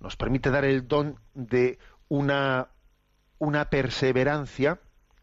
nos 0.00 0.16
permite 0.16 0.50
dar 0.50 0.64
el 0.64 0.88
don 0.88 1.20
de 1.34 1.78
una, 2.08 2.70
una 3.38 3.70
perseverancia, 3.70 4.80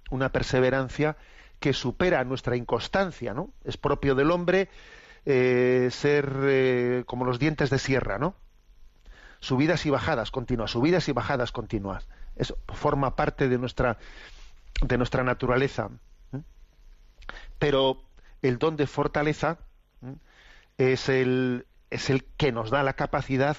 una 0.10 0.32
perseverancia 0.32 1.18
que 1.60 1.74
supera 1.74 2.24
nuestra 2.24 2.56
inconstancia, 2.56 3.34
¿no? 3.34 3.52
Es 3.64 3.78
propio 3.78 4.16
del 4.16 4.32
hombre 4.32 4.70
eh, 5.26 5.90
ser 5.92 6.32
eh, 6.44 7.04
como 7.06 7.26
los 7.26 7.40
dientes 7.40 7.70
de 7.70 7.80
sierra, 7.80 8.18
¿no? 8.18 8.36
Subidas 9.40 9.86
y 9.86 9.90
bajadas 9.90 10.32
continuas, 10.32 10.72
subidas 10.72 11.08
y 11.10 11.12
bajadas 11.12 11.52
continuas. 11.52 12.08
Eso 12.36 12.58
forma 12.68 13.16
parte 13.16 13.50
de 13.50 13.58
nuestra, 13.58 13.98
de 14.82 14.98
nuestra 14.98 15.24
naturaleza. 15.24 15.90
Pero 17.60 18.04
el 18.42 18.60
don 18.60 18.78
de 18.78 18.88
fortaleza 18.88 19.58
es 20.78 21.10
el, 21.10 21.66
es 21.90 22.10
el 22.10 22.24
que 22.24 22.52
nos 22.52 22.70
da 22.70 22.84
la 22.84 22.94
capacidad 22.94 23.58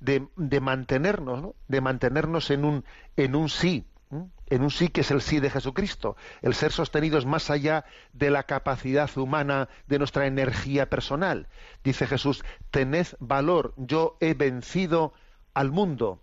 de, 0.00 0.28
de 0.36 0.60
mantenernos, 0.60 1.54
de 1.66 1.80
mantenernos 1.80 2.50
en 2.50 2.64
un, 2.64 2.84
en 3.16 3.34
un 3.34 3.48
sí, 3.48 3.84
en 4.10 4.62
un 4.62 4.70
sí 4.70 4.88
que 4.88 5.02
es 5.02 5.10
el 5.10 5.20
sí 5.20 5.40
de 5.40 5.50
Jesucristo, 5.50 6.16
el 6.40 6.54
ser 6.54 6.72
sostenidos 6.72 7.26
más 7.26 7.50
allá 7.50 7.84
de 8.12 8.30
la 8.30 8.44
capacidad 8.44 9.10
humana, 9.16 9.68
de 9.86 9.98
nuestra 9.98 10.26
energía 10.26 10.88
personal. 10.88 11.48
Dice 11.84 12.06
Jesús, 12.06 12.44
tened 12.70 13.06
valor, 13.20 13.74
yo 13.76 14.16
he 14.20 14.34
vencido 14.34 15.12
al 15.54 15.70
mundo. 15.70 16.22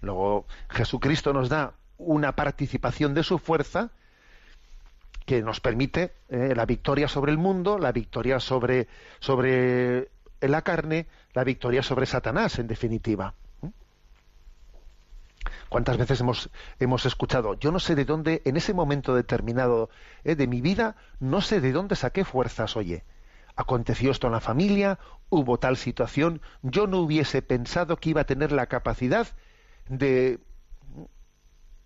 Luego 0.00 0.46
Jesucristo 0.70 1.32
nos 1.32 1.48
da 1.48 1.74
una 1.98 2.34
participación 2.34 3.12
de 3.12 3.22
su 3.22 3.38
fuerza 3.38 3.90
que 5.26 5.42
nos 5.42 5.60
permite 5.60 6.14
eh, 6.28 6.54
la 6.56 6.64
victoria 6.64 7.06
sobre 7.06 7.32
el 7.32 7.38
mundo, 7.38 7.78
la 7.78 7.92
victoria 7.92 8.40
sobre, 8.40 8.88
sobre 9.20 10.10
la 10.40 10.62
carne, 10.62 11.06
la 11.34 11.44
victoria 11.44 11.82
sobre 11.82 12.06
Satanás, 12.06 12.58
en 12.58 12.66
definitiva. 12.66 13.34
¿Cuántas 15.68 15.96
veces 15.96 16.20
hemos, 16.20 16.50
hemos 16.78 17.06
escuchado? 17.06 17.54
Yo 17.54 17.72
no 17.72 17.80
sé 17.80 17.94
de 17.94 18.04
dónde, 18.04 18.42
en 18.44 18.56
ese 18.56 18.74
momento 18.74 19.14
determinado 19.14 19.88
eh, 20.24 20.34
de 20.34 20.46
mi 20.46 20.60
vida, 20.60 20.96
no 21.18 21.40
sé 21.40 21.60
de 21.60 21.72
dónde 21.72 21.96
saqué 21.96 22.24
fuerzas, 22.24 22.76
oye. 22.76 23.04
Aconteció 23.56 24.10
esto 24.10 24.26
en 24.26 24.32
la 24.32 24.40
familia, 24.40 24.98
hubo 25.28 25.58
tal 25.58 25.76
situación, 25.76 26.40
yo 26.62 26.86
no 26.86 26.98
hubiese 26.98 27.42
pensado 27.42 27.96
que 27.96 28.10
iba 28.10 28.22
a 28.22 28.26
tener 28.26 28.52
la 28.52 28.66
capacidad 28.66 29.28
de, 29.88 30.38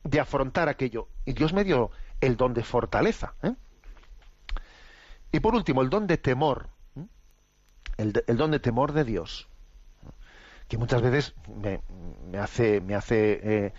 de 0.04 0.20
afrontar 0.20 0.68
aquello. 0.68 1.08
Y 1.24 1.32
Dios 1.32 1.52
me 1.52 1.64
dio 1.64 1.90
el 2.20 2.36
don 2.36 2.54
de 2.54 2.62
fortaleza. 2.62 3.34
¿eh? 3.42 3.54
Y 5.32 5.40
por 5.40 5.54
último, 5.54 5.82
el 5.82 5.90
don 5.90 6.06
de 6.06 6.16
temor. 6.18 6.68
¿eh? 6.96 7.06
El, 7.96 8.24
el, 8.26 8.36
don 8.36 8.50
de 8.50 8.60
temor 8.60 8.92
de 8.92 9.04
Dios. 9.04 9.48
Que 10.68 10.78
muchas 10.78 11.02
veces 11.02 11.34
me, 11.60 11.80
me 12.30 12.38
hace, 12.38 12.80
me 12.80 12.94
hace, 12.94 13.40
eh, 13.66 13.72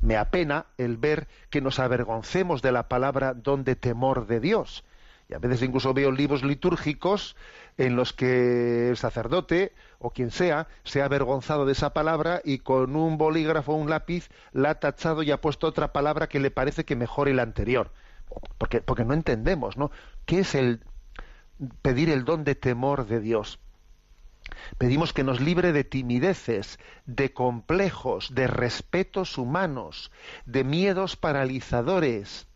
me 0.00 0.16
apena 0.16 0.66
el 0.78 0.96
ver 0.96 1.28
que 1.50 1.60
nos 1.60 1.78
avergoncemos 1.78 2.62
de 2.62 2.72
la 2.72 2.88
palabra 2.88 3.34
don 3.34 3.64
de 3.64 3.76
temor 3.76 4.26
de 4.26 4.40
Dios. 4.40 4.84
Y 5.28 5.34
a 5.34 5.38
veces 5.38 5.62
incluso 5.62 5.92
veo 5.92 6.10
libros 6.10 6.42
litúrgicos 6.42 7.36
en 7.76 7.96
los 7.96 8.12
que 8.12 8.88
el 8.88 8.96
sacerdote 8.96 9.74
o 9.98 10.10
quien 10.10 10.30
sea 10.30 10.68
se 10.84 11.02
ha 11.02 11.04
avergonzado 11.04 11.66
de 11.66 11.72
esa 11.72 11.92
palabra 11.92 12.40
y 12.44 12.58
con 12.58 12.96
un 12.96 13.18
bolígrafo 13.18 13.72
o 13.72 13.76
un 13.76 13.90
lápiz 13.90 14.30
la 14.52 14.70
ha 14.70 14.74
tachado 14.80 15.22
y 15.22 15.30
ha 15.30 15.40
puesto 15.40 15.66
otra 15.66 15.92
palabra 15.92 16.28
que 16.28 16.40
le 16.40 16.50
parece 16.50 16.84
que 16.84 16.96
mejore 16.96 17.34
la 17.34 17.42
anterior. 17.42 17.92
Porque, 18.58 18.80
porque 18.80 19.04
no 19.04 19.14
entendemos, 19.14 19.76
¿no? 19.76 19.90
¿Qué 20.26 20.40
es 20.40 20.54
el 20.54 20.80
pedir 21.82 22.10
el 22.10 22.24
don 22.24 22.44
de 22.44 22.54
temor 22.54 23.06
de 23.06 23.20
Dios? 23.20 23.60
Pedimos 24.78 25.12
que 25.12 25.24
nos 25.24 25.40
libre 25.40 25.72
de 25.72 25.84
timideces, 25.84 26.78
de 27.06 27.32
complejos, 27.32 28.34
de 28.34 28.46
respetos 28.46 29.38
humanos, 29.38 30.10
de 30.46 30.64
miedos 30.64 31.16
paralizadores, 31.16 32.48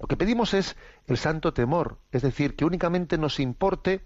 lo 0.00 0.06
que 0.06 0.16
pedimos 0.16 0.54
es 0.54 0.76
el 1.06 1.16
santo 1.16 1.52
temor, 1.52 1.98
es 2.12 2.22
decir, 2.22 2.56
que 2.56 2.64
únicamente 2.64 3.18
nos 3.18 3.40
importe, 3.40 4.04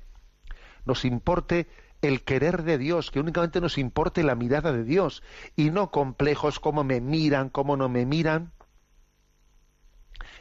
nos 0.84 1.04
importe 1.04 1.68
el 2.02 2.22
querer 2.22 2.62
de 2.62 2.78
Dios, 2.78 3.10
que 3.10 3.20
únicamente 3.20 3.60
nos 3.60 3.76
importe 3.76 4.22
la 4.22 4.34
mirada 4.34 4.72
de 4.72 4.84
Dios 4.84 5.22
y 5.56 5.70
no 5.70 5.90
complejos 5.90 6.60
como 6.60 6.84
me 6.84 7.00
miran, 7.00 7.50
cómo 7.50 7.76
no 7.76 7.88
me 7.88 8.06
miran. 8.06 8.52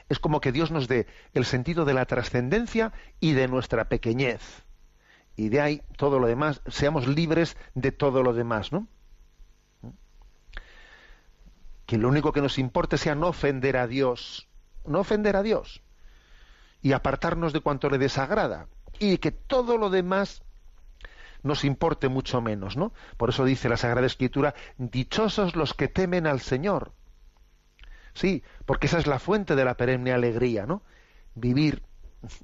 Es 0.07 0.19
como 0.19 0.41
que 0.41 0.51
Dios 0.51 0.71
nos 0.71 0.87
dé 0.87 1.07
el 1.33 1.45
sentido 1.45 1.85
de 1.85 1.93
la 1.93 2.05
trascendencia 2.05 2.93
y 3.19 3.33
de 3.33 3.47
nuestra 3.47 3.89
pequeñez. 3.89 4.65
Y 5.39 5.47
de 5.47 5.61
ahí 5.61 5.81
todo 5.95 6.19
lo 6.19 6.27
demás, 6.27 6.61
seamos 6.67 7.07
libres 7.07 7.55
de 7.73 7.93
todo 7.93 8.23
lo 8.23 8.33
demás, 8.33 8.73
¿no? 8.73 8.89
Que 11.85 11.97
lo 11.97 12.09
único 12.09 12.33
que 12.33 12.41
nos 12.41 12.59
importe 12.59 12.97
sea 12.97 13.15
no 13.15 13.29
ofender 13.29 13.77
a 13.77 13.87
Dios, 13.87 14.49
no 14.85 14.99
ofender 14.99 15.37
a 15.37 15.41
Dios 15.41 15.81
y 16.81 16.91
apartarnos 16.91 17.53
de 17.53 17.61
cuanto 17.61 17.89
le 17.89 17.97
desagrada 17.97 18.67
y 18.99 19.19
que 19.19 19.31
todo 19.31 19.77
lo 19.77 19.89
demás 19.89 20.43
nos 21.41 21.63
importe 21.63 22.09
mucho 22.09 22.41
menos, 22.41 22.75
¿no? 22.75 22.91
Por 23.15 23.29
eso 23.29 23.45
dice 23.45 23.69
la 23.69 23.77
Sagrada 23.77 24.07
Escritura, 24.07 24.55
dichosos 24.77 25.55
los 25.55 25.73
que 25.73 25.87
temen 25.87 26.27
al 26.27 26.41
Señor. 26.41 26.91
Sí, 28.13 28.43
porque 28.65 28.87
esa 28.87 28.97
es 28.99 29.07
la 29.07 29.19
fuente 29.19 29.55
de 29.55 29.63
la 29.63 29.77
perenne 29.77 30.11
alegría, 30.11 30.65
¿no? 30.65 30.83
Vivir, 31.33 31.83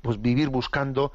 pues 0.02 0.22
vivir 0.22 0.48
buscando 0.48 1.12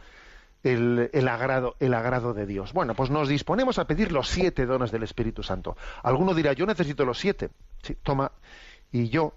el, 0.62 1.28
agrado, 1.28 1.76
el 1.80 1.94
agrado 1.94 2.34
de 2.34 2.46
Dios. 2.46 2.72
Bueno, 2.72 2.94
pues 2.94 3.10
nos 3.10 3.28
disponemos 3.28 3.78
a 3.78 3.86
pedir 3.86 4.12
los 4.12 4.28
siete 4.28 4.66
dones 4.66 4.90
del 4.90 5.02
Espíritu 5.02 5.42
Santo. 5.42 5.76
Alguno 6.02 6.34
dirá, 6.34 6.52
yo 6.52 6.66
necesito 6.66 7.04
los 7.04 7.18
siete. 7.18 7.50
Sí, 7.82 7.96
toma, 8.02 8.32
y 8.92 9.08
yo 9.08 9.34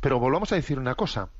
pero 0.00 0.18
volvamos 0.18 0.52
a 0.52 0.56
decir 0.56 0.78
una 0.78 0.94
cosa. 0.94 1.30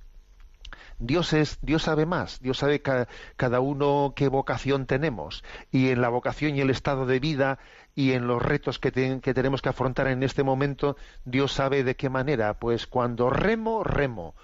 Dios 0.99 1.35
es, 1.35 1.59
Dios 1.61 1.83
sabe 1.83 2.07
más, 2.07 2.41
Dios 2.41 2.57
sabe 2.57 2.81
cada 2.81 3.61
uno 3.61 4.15
qué 4.17 4.29
vocación 4.29 4.87
tenemos 4.87 5.45
y 5.71 5.91
en 5.91 6.01
la 6.01 6.09
vocación 6.09 6.57
y 6.57 6.63
el 6.63 6.71
estado 6.71 7.05
de 7.05 7.21
vida 7.21 7.59
y 7.95 8.13
en 8.13 8.27
los 8.27 8.41
retos 8.41 8.79
que, 8.79 8.93
que, 9.21 9.35
tenemos 9.35 9.61
que 9.61 9.69
afrontar 9.69 10.09
en 10.09 10.23
este 10.23 10.43
momento, 10.43 10.97
Dios 11.27 11.53
sabe 11.53 11.85
de 11.85 11.97
qué 11.97 12.09
manera. 12.09 12.55
Pues 12.55 12.87
cuando 12.87 13.29
remo, 13.29 13.85
remo. 13.85 14.35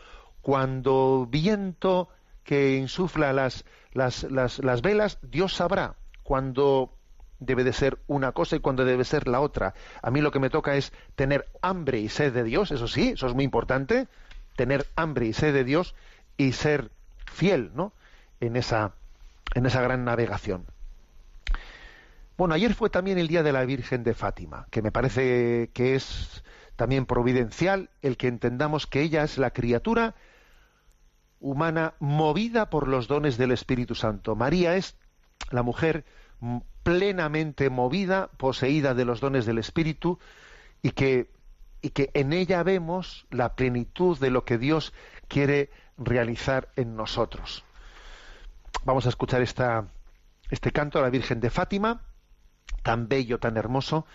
Cuando 0.43 1.27
viento 1.31 2.09
que 2.45 2.77
insufla 2.77 3.33
las, 3.33 3.65
las, 3.93 4.25
las, 4.25 4.59
las 4.59 4.83
velas, 4.83 5.19
Dios 5.23 5.55
sabrá. 5.55 5.97
Cuando 6.23 6.93
debe 7.47 7.65
de 7.65 7.73
ser 7.73 7.99
una 8.07 8.33
cosa 8.33 8.57
y 8.57 8.61
cuando 8.61 8.85
debe 8.85 9.05
ser 9.05 9.29
la 9.29 9.41
otra. 9.41 9.75
A 10.03 10.11
mí 10.11 10.21
lo 10.21 10.31
que 10.31 10.39
me 10.39 10.51
toca 10.51 10.77
es 10.77 10.93
tener 11.15 11.49
hambre 11.61 11.99
y 11.99 12.09
sed 12.09 12.33
de 12.33 12.45
Dios, 12.45 12.71
eso 12.71 12.89
sí, 12.89 13.11
eso 13.11 13.27
es 13.27 13.35
muy 13.35 13.45
importante, 13.45 14.09
tener 14.57 14.87
hambre 14.97 15.27
y 15.27 15.33
sed 15.33 15.53
de 15.53 15.65
Dios 15.65 15.95
y 16.37 16.53
ser 16.53 16.91
fiel, 17.27 17.73
¿no? 17.75 17.93
En 18.41 18.57
esa, 18.57 18.93
en 19.55 19.67
esa 19.67 19.83
gran 19.83 20.05
navegación. 20.05 20.67
Bueno, 22.37 22.55
ayer 22.55 22.75
fue 22.75 22.91
también 22.91 23.19
el 23.19 23.29
día 23.29 23.43
de 23.43 23.53
la 23.53 23.65
Virgen 23.65 24.05
de 24.05 24.15
Fátima, 24.15 24.67
que 24.71 24.83
me 24.83 24.91
parece 24.91 25.71
que 25.75 25.95
es 25.95 26.43
también 26.77 27.07
providencial 27.07 27.91
el 28.01 28.17
que 28.17 28.29
entendamos 28.29 28.87
que 28.87 29.03
ella 29.03 29.23
es 29.23 29.39
la 29.39 29.51
criatura 29.51 30.15
humana 31.43 31.95
movida 31.99 32.71
por 32.71 32.89
los 32.89 33.09
dones 33.09 33.37
del 33.37 33.51
Espíritu 33.51 33.95
Santo. 33.95 34.35
María 34.35 34.77
es 34.77 34.97
la 35.51 35.63
mujer 35.63 36.05
plenamente 36.83 37.69
movida, 37.69 38.29
poseída 38.37 38.95
de 38.95 39.05
los 39.05 39.21
dones 39.21 39.45
del 39.45 39.59
Espíritu, 39.59 40.19
y 40.83 40.93
que, 40.93 41.31
y 41.81 41.91
que 41.91 42.11
en 42.15 42.33
ella 42.33 42.63
vemos 42.63 43.27
la 43.31 43.55
plenitud 43.55 44.19
de 44.19 44.31
lo 44.31 44.45
que 44.45 44.59
Dios 44.59 44.93
quiere 45.29 45.71
realizar 45.99 46.69
en 46.77 46.97
nosotros. 46.97 47.65
Vamos 48.85 49.07
a 49.07 49.11
escuchar 49.11 49.43
este 49.43 50.73
canto 50.73 50.99
a 50.99 51.03
la 51.03 51.11
Virgen 51.11 51.41
de 51.41 51.51
Fátima, 51.51 52.03
tan 52.83 53.09
bello, 53.09 53.39
tan 53.39 53.57
hermoso, 53.57 54.07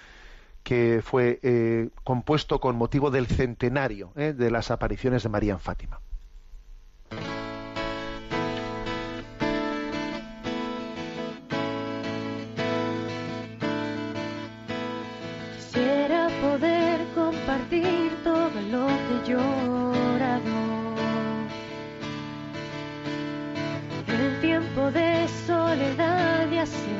que 0.63 1.01
fue 1.01 1.39
eh, 1.43 1.89
compuesto 2.03 2.59
con 2.59 2.75
motivo 2.75 3.11
del 3.11 3.27
centenario 3.27 4.11
eh, 4.17 4.33
de 4.33 4.51
las 4.51 4.71
apariciones 4.71 5.23
de 5.23 5.29
María 5.29 5.53
en 5.53 5.59
Fátima. 5.59 6.01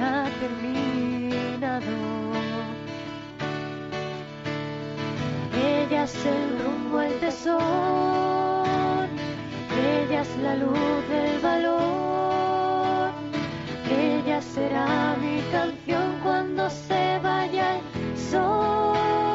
Ha 0.02 0.30
terminado. 0.40 1.94
Ella 5.56 6.04
es 6.04 6.26
el 6.26 6.60
rumbo, 6.60 7.02
el 7.02 7.20
tesoro, 7.20 9.06
ella 9.76 10.22
es 10.22 10.38
la 10.38 10.56
luz 10.56 11.10
del 11.10 11.40
valor, 11.40 13.12
ella 13.90 14.42
será 14.42 15.16
mi 15.20 15.42
canción 15.52 16.20
cuando 16.24 16.70
se 16.70 17.20
vaya 17.20 17.78
el 17.78 18.18
sol. 18.18 19.27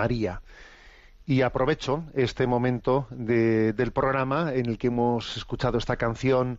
María. 0.00 0.40
Y 1.26 1.42
aprovecho 1.42 2.04
este 2.14 2.46
momento 2.46 3.06
de- 3.10 3.72
del 3.74 3.92
programa 3.92 4.52
en 4.54 4.66
el 4.66 4.78
que 4.78 4.86
hemos 4.88 5.36
escuchado 5.36 5.76
esta 5.78 5.96
canción 5.96 6.58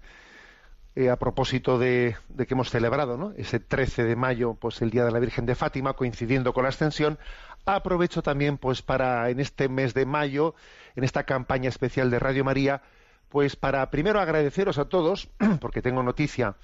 eh, 0.95 1.09
a 1.09 1.15
propósito 1.17 1.79
de, 1.79 2.15
de 2.29 2.45
que 2.45 2.53
hemos 2.53 2.69
celebrado 2.69 3.17
¿no? 3.17 3.31
ese 3.37 3.59
13 3.59 4.03
de 4.03 4.15
mayo, 4.15 4.53
pues 4.55 4.81
el 4.81 4.89
Día 4.91 5.05
de 5.05 5.11
la 5.11 5.19
Virgen 5.19 5.45
de 5.45 5.55
Fátima, 5.55 5.93
coincidiendo 5.93 6.53
con 6.53 6.63
la 6.63 6.69
ascensión. 6.69 7.17
Aprovecho 7.65 8.21
también, 8.21 8.57
pues, 8.57 8.81
para 8.81 9.29
en 9.29 9.39
este 9.39 9.69
mes 9.69 9.93
de 9.93 10.05
mayo, 10.05 10.53
en 10.95 11.03
esta 11.03 11.23
campaña 11.23 11.69
especial 11.69 12.09
de 12.11 12.19
Radio 12.19 12.43
María, 12.43 12.81
pues 13.29 13.55
para 13.55 13.89
primero 13.89 14.19
agradeceros 14.19 14.77
a 14.77 14.85
todos, 14.85 15.29
porque 15.61 15.81
tengo 15.81 16.03
noticia 16.03 16.55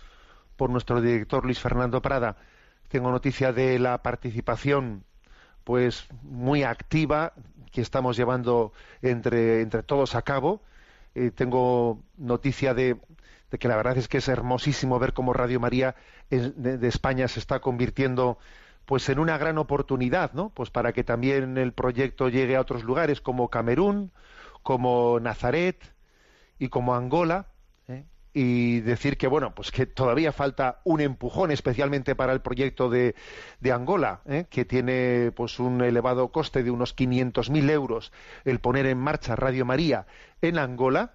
por 0.57 0.69
nuestro 0.69 0.99
director 1.01 1.45
Luis 1.45 1.59
Fernando 1.59 2.01
Prada, 2.01 2.35
tengo 2.89 3.09
noticia 3.11 3.53
de 3.53 3.79
la 3.79 4.01
participación 4.03 5.03
pues 5.67 6.07
muy 6.21 6.63
activa 6.63 7.33
que 7.73 7.81
estamos 7.81 8.15
llevando 8.15 8.71
entre, 9.01 9.59
entre 9.59 9.83
todos 9.83 10.15
a 10.15 10.21
cabo. 10.21 10.61
Eh, 11.13 11.29
tengo 11.29 11.99
noticia 12.15 12.73
de, 12.73 12.95
que 13.59 13.67
la 13.67 13.75
verdad 13.75 13.97
es 13.97 14.07
que 14.07 14.19
es 14.19 14.29
hermosísimo 14.29 14.97
ver 14.97 15.11
cómo 15.11 15.33
Radio 15.33 15.59
María 15.59 15.95
de 16.29 16.87
España 16.87 17.27
se 17.27 17.41
está 17.41 17.59
convirtiendo 17.59 18.37
pues 18.85 19.09
en 19.09 19.19
una 19.19 19.37
gran 19.37 19.57
oportunidad, 19.57 20.31
¿no? 20.31 20.51
Pues 20.51 20.69
para 20.69 20.93
que 20.93 21.03
también 21.03 21.57
el 21.57 21.73
proyecto 21.73 22.29
llegue 22.29 22.55
a 22.55 22.61
otros 22.61 22.85
lugares 22.85 23.19
como 23.19 23.49
Camerún, 23.49 24.13
como 24.63 25.19
Nazaret 25.19 25.83
y 26.59 26.69
como 26.69 26.95
Angola, 26.95 27.47
¿eh? 27.89 28.05
Y 28.39 28.81
decir 28.81 29.17
que 29.17 29.25
bueno, 29.25 29.55
pues 29.55 29.71
que 29.71 29.87
todavía 29.87 30.31
falta 30.31 30.79
un 30.83 31.01
empujón, 31.01 31.49
especialmente 31.49 32.13
para 32.13 32.33
el 32.33 32.41
proyecto 32.41 32.87
de, 32.87 33.15
de 33.61 33.71
Angola, 33.71 34.21
¿eh? 34.27 34.45
que 34.47 34.63
tiene 34.63 35.31
pues 35.35 35.59
un 35.59 35.81
elevado 35.81 36.27
coste 36.27 36.61
de 36.61 36.69
unos 36.69 36.95
500.000 36.95 37.71
euros 37.71 38.11
el 38.45 38.59
poner 38.59 38.85
en 38.85 38.99
marcha 38.99 39.35
Radio 39.35 39.65
María 39.65 40.05
en 40.43 40.59
Angola, 40.59 41.13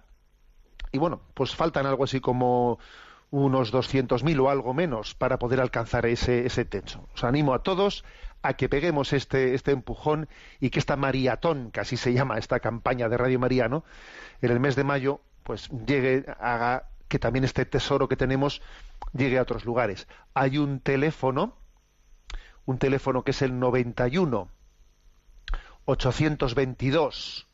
y 0.91 0.97
bueno, 0.97 1.21
pues 1.33 1.55
faltan 1.55 1.85
algo 1.85 2.03
así 2.03 2.19
como 2.19 2.77
unos 3.31 3.73
200.000 3.73 4.41
o 4.41 4.49
algo 4.49 4.73
menos 4.73 5.15
para 5.15 5.39
poder 5.39 5.61
alcanzar 5.61 6.05
ese, 6.05 6.45
ese 6.45 6.65
techo. 6.65 7.07
Os 7.15 7.23
animo 7.23 7.53
a 7.53 7.63
todos 7.63 8.03
a 8.41 8.55
que 8.55 8.67
peguemos 8.67 9.13
este, 9.13 9.53
este 9.53 9.71
empujón 9.71 10.27
y 10.59 10.71
que 10.71 10.79
esta 10.79 10.97
maratón, 10.97 11.71
que 11.71 11.79
así 11.79 11.95
se 11.95 12.11
llama 12.11 12.37
esta 12.37 12.59
campaña 12.59 13.07
de 13.07 13.15
Radio 13.15 13.39
María, 13.39 13.69
¿no? 13.69 13.85
en 14.41 14.51
el 14.51 14.59
mes 14.59 14.75
de 14.75 14.83
mayo, 14.83 15.21
pues 15.43 15.69
llegue, 15.69 16.25
haga 16.37 16.89
que 17.13 17.19
también 17.19 17.43
este 17.43 17.63
tesoro 17.63 18.07
que 18.07 18.17
tenemos 18.17 18.59
llegue 19.15 19.37
a 19.37 19.43
otros 19.43 19.65
lugares. 19.65 20.07
Hay 20.33 20.57
un 20.57 20.79
teléfono, 20.79 21.55
un 22.65 22.79
teléfono 22.79 23.23
que 23.23 23.29
es 23.29 23.43
el 23.43 23.59
91 23.59 24.49
822 25.85 27.47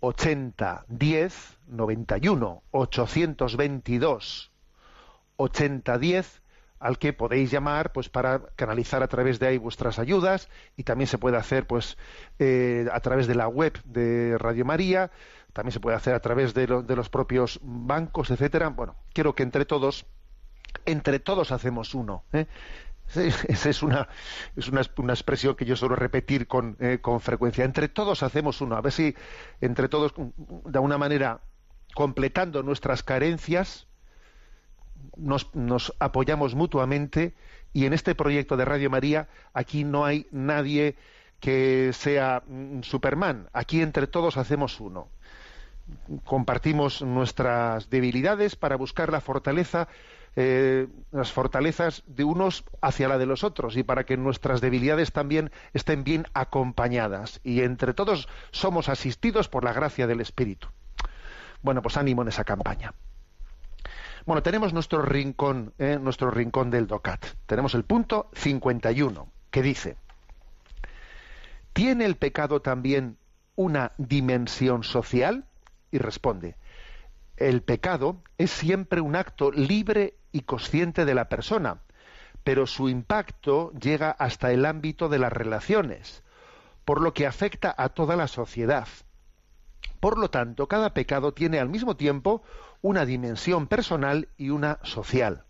80 0.00 0.84
10 0.88 1.58
91 1.68 2.62
822 2.72 4.52
80 5.36 5.98
10 5.98 6.42
al 6.80 6.98
que 6.98 7.12
podéis 7.12 7.52
llamar 7.52 7.92
pues 7.92 8.08
para 8.08 8.48
canalizar 8.56 9.04
a 9.04 9.06
través 9.06 9.38
de 9.38 9.46
ahí 9.46 9.58
vuestras 9.58 10.00
ayudas 10.00 10.48
y 10.76 10.82
también 10.82 11.06
se 11.06 11.18
puede 11.18 11.36
hacer 11.36 11.68
pues 11.68 11.96
eh, 12.40 12.88
a 12.92 12.98
través 12.98 13.28
de 13.28 13.36
la 13.36 13.46
web 13.46 13.80
de 13.84 14.36
Radio 14.38 14.64
María 14.64 15.12
también 15.56 15.72
se 15.72 15.80
puede 15.80 15.96
hacer 15.96 16.14
a 16.14 16.20
través 16.20 16.52
de, 16.54 16.66
lo- 16.68 16.82
de 16.82 16.94
los 16.94 17.08
propios 17.08 17.58
bancos 17.62 18.30
etcétera 18.30 18.68
bueno 18.68 18.94
quiero 19.14 19.34
que 19.34 19.42
entre 19.42 19.64
todos 19.64 20.04
entre 20.84 21.18
todos 21.18 21.50
hacemos 21.50 21.94
uno 21.94 22.22
¿eh? 22.32 22.46
Esa 23.48 23.70
es 23.70 23.82
una, 23.82 24.08
es 24.56 24.68
una, 24.68 24.82
una 24.98 25.12
expresión 25.12 25.54
que 25.54 25.64
yo 25.64 25.76
suelo 25.76 25.94
repetir 25.94 26.48
con, 26.48 26.76
eh, 26.80 26.98
con 27.00 27.20
frecuencia. 27.20 27.64
Entre 27.64 27.86
todos 27.88 28.24
hacemos 28.24 28.60
uno. 28.60 28.74
A 28.74 28.80
ver 28.80 28.90
si 28.90 29.14
entre 29.60 29.88
todos, 29.88 30.12
de 30.16 30.76
alguna 30.76 30.98
manera, 30.98 31.38
completando 31.94 32.64
nuestras 32.64 33.04
carencias, 33.04 33.86
nos, 35.16 35.54
nos 35.54 35.94
apoyamos 36.00 36.56
mutuamente 36.56 37.36
y 37.72 37.86
en 37.86 37.92
este 37.92 38.16
proyecto 38.16 38.56
de 38.56 38.64
Radio 38.64 38.90
María 38.90 39.28
aquí 39.54 39.84
no 39.84 40.04
hay 40.04 40.26
nadie 40.32 40.96
que 41.38 41.92
sea 41.92 42.42
mm, 42.44 42.80
Superman. 42.82 43.48
Aquí 43.52 43.82
entre 43.82 44.08
todos 44.08 44.36
hacemos 44.36 44.80
uno. 44.80 45.08
Compartimos 46.24 47.02
nuestras 47.02 47.90
debilidades 47.90 48.56
para 48.56 48.76
buscar 48.76 49.10
la 49.10 49.20
fortaleza, 49.20 49.88
eh, 50.34 50.88
las 51.12 51.32
fortalezas 51.32 52.02
de 52.06 52.24
unos 52.24 52.64
hacia 52.80 53.08
la 53.08 53.18
de 53.18 53.26
los 53.26 53.44
otros 53.44 53.76
y 53.76 53.82
para 53.82 54.04
que 54.04 54.16
nuestras 54.16 54.60
debilidades 54.60 55.12
también 55.12 55.50
estén 55.72 56.04
bien 56.04 56.26
acompañadas. 56.34 57.40
Y 57.42 57.62
entre 57.62 57.94
todos 57.94 58.28
somos 58.50 58.88
asistidos 58.88 59.48
por 59.48 59.64
la 59.64 59.72
gracia 59.72 60.06
del 60.06 60.20
Espíritu. 60.20 60.68
Bueno, 61.62 61.82
pues 61.82 61.96
ánimo 61.96 62.22
en 62.22 62.28
esa 62.28 62.44
campaña. 62.44 62.94
Bueno, 64.26 64.42
tenemos 64.42 64.72
nuestro 64.72 65.02
rincón, 65.02 65.72
eh, 65.78 65.98
nuestro 66.00 66.32
rincón 66.32 66.70
del 66.70 66.88
DOCAT. 66.88 67.24
Tenemos 67.46 67.74
el 67.74 67.84
punto 67.84 68.28
51, 68.34 69.28
que 69.52 69.62
dice, 69.62 69.96
¿tiene 71.72 72.04
el 72.04 72.16
pecado 72.16 72.60
también 72.60 73.18
una 73.54 73.92
dimensión 73.98 74.82
social? 74.82 75.46
Y 75.90 75.98
responde, 75.98 76.56
el 77.36 77.62
pecado 77.62 78.22
es 78.38 78.50
siempre 78.50 79.00
un 79.00 79.14
acto 79.14 79.50
libre 79.50 80.16
y 80.32 80.42
consciente 80.42 81.04
de 81.04 81.14
la 81.14 81.28
persona, 81.28 81.82
pero 82.44 82.66
su 82.66 82.88
impacto 82.88 83.72
llega 83.72 84.10
hasta 84.10 84.52
el 84.52 84.64
ámbito 84.64 85.08
de 85.08 85.18
las 85.18 85.32
relaciones, 85.32 86.22
por 86.84 87.00
lo 87.00 87.12
que 87.12 87.26
afecta 87.26 87.74
a 87.76 87.90
toda 87.90 88.16
la 88.16 88.28
sociedad. 88.28 88.88
Por 90.00 90.18
lo 90.18 90.30
tanto, 90.30 90.68
cada 90.68 90.94
pecado 90.94 91.34
tiene 91.34 91.58
al 91.58 91.68
mismo 91.68 91.96
tiempo 91.96 92.42
una 92.82 93.04
dimensión 93.04 93.66
personal 93.66 94.28
y 94.36 94.50
una 94.50 94.78
social. 94.82 95.44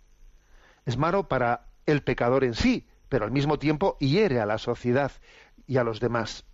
Es 0.87 0.97
malo 0.97 1.29
para 1.29 1.67
el 1.85 2.03
pecador 2.03 2.45
en 2.45 2.55
sí, 2.55 2.87
pero 3.09 3.25
al 3.25 3.31
mismo 3.31 3.59
tiempo 3.59 3.97
hiere 4.01 4.41
a 4.41 4.47
la 4.47 4.59
sociedad 4.59 5.13
y 5.67 5.77
a 5.77 5.85
los 5.85 6.01
demás. 6.01 6.45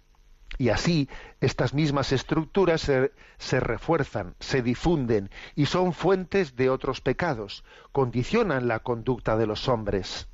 Y 0.59 0.69
así 0.69 1.09
estas 1.41 1.75
mismas 1.75 2.13
estructuras 2.13 2.83
se, 2.83 3.61
refuerzan, 3.61 4.35
se 4.39 4.63
difunden 4.63 5.31
y 5.55 5.67
son 5.67 5.93
fuentes 5.93 6.57
de 6.57 6.71
otros 6.71 7.01
pecados, 7.01 7.65
condicionan 7.91 8.69
la 8.69 8.81
conducta 8.81 9.37
de 9.37 9.47
los 9.47 9.69
hombres. 9.69 10.29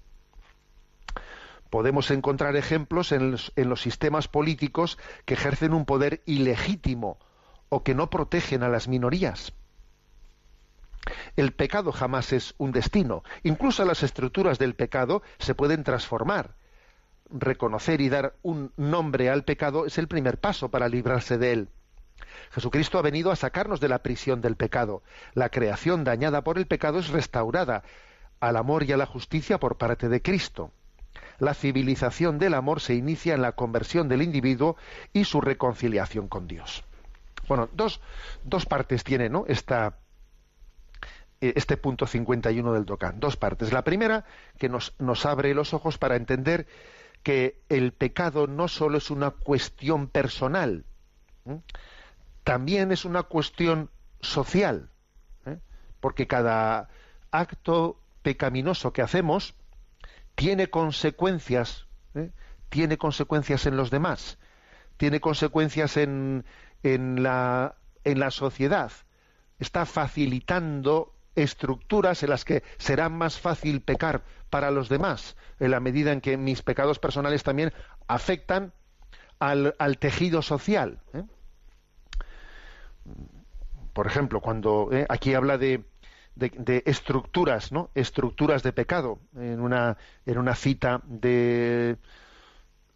Podemos 1.71 2.11
encontrar 2.11 2.57
ejemplos 2.57 3.13
en 3.13 3.33
los, 3.33 3.53
en 3.57 3.69
los 3.69 3.81
sistemas 3.81 4.27
políticos 4.27 4.99
que 5.25 5.35
ejercen 5.35 5.75
un 5.75 5.85
poder 5.85 6.23
ilegítimo 6.27 7.19
o 7.69 7.83
que 7.83 7.95
no 7.95 8.11
protegen 8.11 8.63
a 8.63 8.69
las 8.69 8.89
minorías. 8.89 9.53
El 11.37 11.53
pecado 11.53 11.93
jamás 11.93 12.33
es 12.33 12.55
un 12.59 12.73
destino. 12.73 13.23
Incluso 13.43 13.85
las 13.85 14.03
estructuras 14.03 14.59
del 14.59 14.75
pecado 14.75 15.23
se 15.39 15.55
pueden 15.55 15.85
transformar. 15.85 16.55
Reconocer 17.31 18.01
y 18.01 18.09
dar 18.09 18.35
un 18.43 18.73
nombre 18.77 19.29
al 19.29 19.45
pecado 19.45 19.87
es 19.87 19.99
el 19.99 20.09
primer 20.09 20.39
paso 20.39 20.71
para 20.71 20.89
librarse 20.89 21.39
de 21.39 21.53
él. 21.53 21.69
Jesucristo 22.51 22.99
ha 22.99 23.03
venido 23.03 23.31
a 23.31 23.37
sacarnos 23.37 23.81
de 23.81 23.89
la 23.89 24.03
prisión 24.03 24.41
del 24.41 24.57
pecado. 24.57 25.03
La 25.35 25.51
creación 25.51 26.05
dañada 26.05 26.43
por 26.43 26.59
el 26.59 26.67
pecado 26.67 26.99
es 26.99 27.09
restaurada 27.09 27.83
al 28.41 28.57
amor 28.57 28.85
y 28.85 28.93
a 28.93 28.97
la 28.97 29.07
justicia 29.07 29.59
por 29.59 29.77
parte 29.77 30.09
de 30.09 30.23
Cristo. 30.23 30.71
La 31.39 31.55
civilización 31.55 32.39
del 32.39 32.55
amor 32.55 32.81
se 32.81 32.95
inicia 32.95 33.35
en 33.35 33.43
la 33.43 33.53
conversión 33.53 34.09
del 34.09 34.23
individuo 34.23 34.77
y 35.13 35.25
su 35.25 35.41
reconciliación 35.41 36.29
con 36.29 36.49
Dios. 36.49 36.85
Bueno, 37.47 37.69
dos, 37.73 38.01
dos 38.45 38.67
partes 38.67 39.05
tiene 39.05 39.29
¿no? 39.29 39.45
esta, 39.47 39.99
eh, 41.41 41.53
este 41.57 41.77
punto 41.77 42.07
51 42.07 42.73
del 42.73 42.85
Docán. 42.85 43.21
Dos 43.21 43.37
partes. 43.37 43.73
La 43.73 43.83
primera, 43.83 44.25
que 44.59 44.69
nos, 44.69 44.95
nos 44.99 45.25
abre 45.27 45.55
los 45.55 45.75
ojos 45.75 45.99
para 45.99 46.17
entender 46.17 46.67
que 47.29 47.61
el 47.69 47.93
pecado 47.93 48.47
no 48.47 48.69
solo 48.69 48.97
es 48.97 49.11
una 49.11 49.33
cuestión 49.33 50.09
personal, 50.09 50.87
también 52.43 52.91
es 52.91 53.05
una 53.05 53.25
cuestión 53.25 53.91
social, 54.23 54.89
¿eh? 55.45 55.59
porque 56.01 56.27
cada 56.27 56.89
acto 57.31 58.01
pecaminoso 58.23 58.95
que 58.95 59.03
hacemos 59.03 59.55
tiene 60.37 60.71
consecuencias, 60.71 61.87
¿eh? 62.15 62.31
tiene 62.71 62.97
consecuencias 62.97 63.67
en 63.67 63.77
los 63.77 63.91
demás, 63.91 64.39
tiene 64.97 65.21
consecuencias 65.21 65.99
en, 65.99 66.47
en, 66.83 67.23
la, 67.23 67.77
en 68.05 68.21
la 68.21 68.31
sociedad, 68.31 68.91
está 69.59 69.85
facilitando 69.85 71.13
estructuras 71.43 72.23
en 72.23 72.31
las 72.31 72.45
que 72.45 72.63
será 72.79 73.09
más 73.09 73.39
fácil 73.39 73.81
pecar 73.81 74.23
para 74.51 74.71
los 74.71 74.89
demás, 74.89 75.37
en 75.61 75.71
la 75.71 75.81
medida 75.81 76.13
en 76.13 76.21
que 76.21 76.37
mis 76.37 76.63
pecados 76.63 76.99
personales 76.99 77.43
también 77.43 77.73
afectan 78.07 78.73
al, 79.39 79.99
tejido 79.99 80.43
social. 80.43 81.01
¿eh? 81.15 81.23
Por 83.93 84.07
ejemplo, 84.07 84.41
cuando 84.41 84.89
¿eh? 84.93 85.07
aquí 85.09 85.35
habla 85.35 85.59
de, 85.59 85.85
de, 86.35 86.83
estructuras, 86.87 87.73
¿no? 87.73 87.91
Estructuras 87.95 88.63
de 88.63 88.73
pecado, 88.73 89.19
en 89.37 89.61
una, 89.61 89.97
en 90.25 90.39
una 90.39 90.55
cita 90.55 91.01
de 91.05 91.97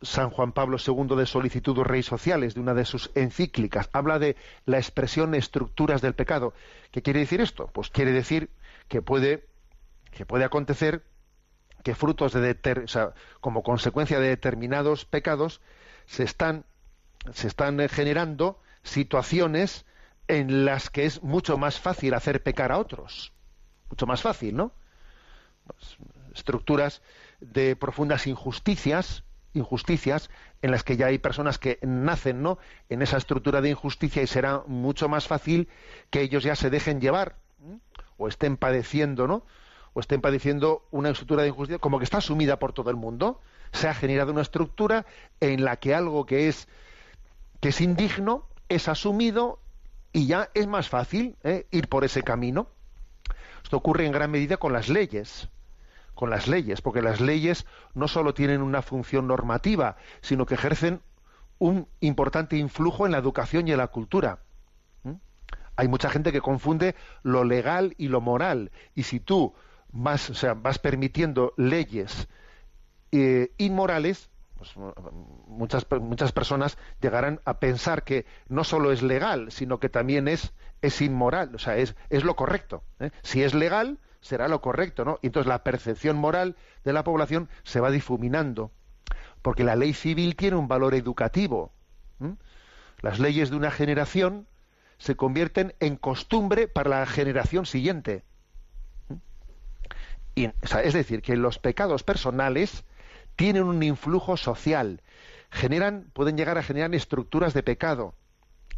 San 0.02 0.30
Juan 0.30 0.52
Pablo 0.52 0.76
II 0.84 1.16
de 1.16 1.26
Solicitud 1.26 1.76
de 1.76 1.84
Rey 1.84 2.02
Sociales, 2.02 2.54
de 2.54 2.60
una 2.60 2.74
de 2.74 2.84
sus 2.84 3.10
encíclicas, 3.14 3.88
habla 3.92 4.18
de 4.18 4.36
la 4.66 4.78
expresión 4.78 5.34
estructuras 5.34 6.02
del 6.02 6.14
pecado. 6.14 6.54
¿Qué 6.90 7.02
quiere 7.02 7.20
decir 7.20 7.40
esto? 7.40 7.68
Pues 7.72 7.88
quiere 7.88 8.12
decir 8.12 8.50
que 8.88 9.02
puede, 9.02 9.46
que 10.10 10.26
puede 10.26 10.44
acontecer 10.44 11.04
que 11.82 11.94
frutos 11.94 12.32
de 12.32 12.86
como 13.40 13.62
consecuencia 13.62 14.20
de 14.20 14.28
determinados 14.28 15.04
pecados 15.04 15.60
se 16.06 16.24
están, 16.24 16.64
se 17.32 17.48
están 17.48 17.88
generando 17.88 18.60
situaciones 18.82 19.84
en 20.28 20.64
las 20.64 20.90
que 20.90 21.04
es 21.04 21.22
mucho 21.22 21.58
más 21.58 21.80
fácil 21.80 22.14
hacer 22.14 22.42
pecar 22.42 22.72
a 22.72 22.78
otros. 22.78 23.32
Mucho 23.90 24.06
más 24.06 24.22
fácil, 24.22 24.56
¿no? 24.56 24.72
Pues, 25.66 25.96
estructuras 26.34 27.02
de 27.40 27.76
profundas 27.76 28.26
injusticias, 28.26 29.24
injusticias 29.54 30.30
en 30.62 30.70
las 30.70 30.84
que 30.84 30.96
ya 30.96 31.06
hay 31.06 31.18
personas 31.18 31.58
que 31.58 31.78
nacen 31.82 32.42
no 32.42 32.58
en 32.88 33.02
esa 33.02 33.16
estructura 33.16 33.60
de 33.60 33.70
injusticia 33.70 34.22
y 34.22 34.26
será 34.26 34.62
mucho 34.66 35.08
más 35.08 35.26
fácil 35.26 35.68
que 36.10 36.22
ellos 36.22 36.42
ya 36.42 36.56
se 36.56 36.70
dejen 36.70 37.00
llevar 37.00 37.36
o 38.16 38.28
estén 38.28 38.56
padeciendo 38.56 39.26
no 39.26 39.44
o 39.92 40.00
estén 40.00 40.20
padeciendo 40.20 40.86
una 40.90 41.10
estructura 41.10 41.42
de 41.42 41.48
injusticia 41.48 41.78
como 41.78 41.98
que 41.98 42.04
está 42.04 42.18
asumida 42.18 42.58
por 42.58 42.72
todo 42.72 42.90
el 42.90 42.96
mundo. 42.96 43.40
Se 43.72 43.88
ha 43.88 43.94
generado 43.94 44.32
una 44.32 44.42
estructura 44.42 45.06
en 45.40 45.64
la 45.64 45.76
que 45.76 45.94
algo 45.94 46.24
que 46.24 46.48
es 46.48 46.68
que 47.60 47.68
es 47.68 47.80
indigno 47.80 48.48
es 48.68 48.88
asumido 48.88 49.60
y 50.12 50.26
ya 50.26 50.50
es 50.54 50.66
más 50.66 50.88
fácil 50.88 51.36
¿eh? 51.42 51.66
ir 51.70 51.88
por 51.88 52.04
ese 52.04 52.22
camino. 52.22 52.68
Esto 53.62 53.76
ocurre 53.76 54.06
en 54.06 54.12
gran 54.12 54.30
medida 54.30 54.56
con 54.56 54.72
las 54.72 54.88
leyes 54.88 55.48
con 56.14 56.30
las 56.30 56.48
leyes, 56.48 56.80
porque 56.80 57.02
las 57.02 57.20
leyes 57.20 57.66
no 57.94 58.08
solo 58.08 58.34
tienen 58.34 58.62
una 58.62 58.82
función 58.82 59.26
normativa, 59.26 59.96
sino 60.20 60.46
que 60.46 60.54
ejercen 60.54 61.00
un 61.58 61.88
importante 62.00 62.56
influjo 62.56 63.06
en 63.06 63.12
la 63.12 63.18
educación 63.18 63.68
y 63.68 63.72
en 63.72 63.78
la 63.78 63.88
cultura. 63.88 64.40
¿Mm? 65.04 65.14
Hay 65.76 65.88
mucha 65.88 66.10
gente 66.10 66.32
que 66.32 66.40
confunde 66.40 66.94
lo 67.22 67.44
legal 67.44 67.94
y 67.98 68.08
lo 68.08 68.20
moral, 68.20 68.70
y 68.94 69.04
si 69.04 69.20
tú 69.20 69.54
vas, 69.92 70.30
o 70.30 70.34
sea, 70.34 70.54
vas 70.54 70.78
permitiendo 70.78 71.54
leyes 71.56 72.28
eh, 73.12 73.52
inmorales, 73.58 74.30
pues, 74.56 74.72
muchas, 75.46 75.86
muchas 76.00 76.32
personas 76.32 76.78
llegarán 77.00 77.40
a 77.44 77.58
pensar 77.58 78.04
que 78.04 78.26
no 78.48 78.64
solo 78.64 78.92
es 78.92 79.02
legal, 79.02 79.50
sino 79.50 79.80
que 79.80 79.88
también 79.88 80.28
es, 80.28 80.52
es 80.82 81.00
inmoral, 81.00 81.54
o 81.54 81.58
sea, 81.58 81.76
es, 81.76 81.96
es 82.10 82.24
lo 82.24 82.36
correcto. 82.36 82.84
¿eh? 83.00 83.10
Si 83.22 83.42
es 83.42 83.54
legal, 83.54 83.98
será 84.22 84.48
lo 84.48 84.62
correcto, 84.62 85.04
¿no? 85.04 85.18
Y 85.20 85.26
entonces 85.26 85.48
la 85.48 85.62
percepción 85.62 86.16
moral 86.16 86.56
de 86.84 86.94
la 86.94 87.04
población 87.04 87.50
se 87.64 87.80
va 87.80 87.90
difuminando, 87.90 88.70
porque 89.42 89.64
la 89.64 89.76
ley 89.76 89.92
civil 89.92 90.36
tiene 90.36 90.56
un 90.56 90.68
valor 90.68 90.94
educativo. 90.94 91.72
Las 93.00 93.18
leyes 93.18 93.50
de 93.50 93.56
una 93.56 93.70
generación 93.70 94.46
se 94.98 95.16
convierten 95.16 95.74
en 95.80 95.96
costumbre 95.96 96.68
para 96.68 96.88
la 97.00 97.06
generación 97.06 97.66
siguiente. 97.66 98.22
Es 100.36 100.94
decir, 100.94 101.20
que 101.20 101.36
los 101.36 101.58
pecados 101.58 102.04
personales 102.04 102.84
tienen 103.36 103.64
un 103.64 103.82
influjo 103.82 104.36
social, 104.36 105.02
generan, 105.50 106.06
pueden 106.12 106.36
llegar 106.36 106.56
a 106.56 106.62
generar 106.62 106.94
estructuras 106.94 107.52
de 107.52 107.62
pecado 107.62 108.14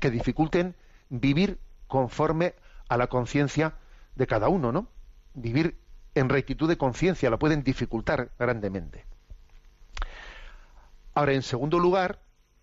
que 0.00 0.10
dificulten 0.10 0.74
vivir 1.10 1.58
conforme 1.86 2.54
a 2.88 2.96
la 2.96 3.08
conciencia 3.08 3.74
de 4.16 4.26
cada 4.26 4.48
uno, 4.48 4.72
¿no? 4.72 4.88
Vivir 5.34 5.76
en 6.14 6.28
rectitud 6.28 6.68
de 6.68 6.78
conciencia, 6.78 7.30
lo 7.30 7.38
pueden 7.38 7.62
dificultar 7.62 8.30
grandemente. 8.38 9.04
Ahora, 11.14 11.32
en 11.32 11.42
segundo 11.42 11.78
lugar, 11.78 12.20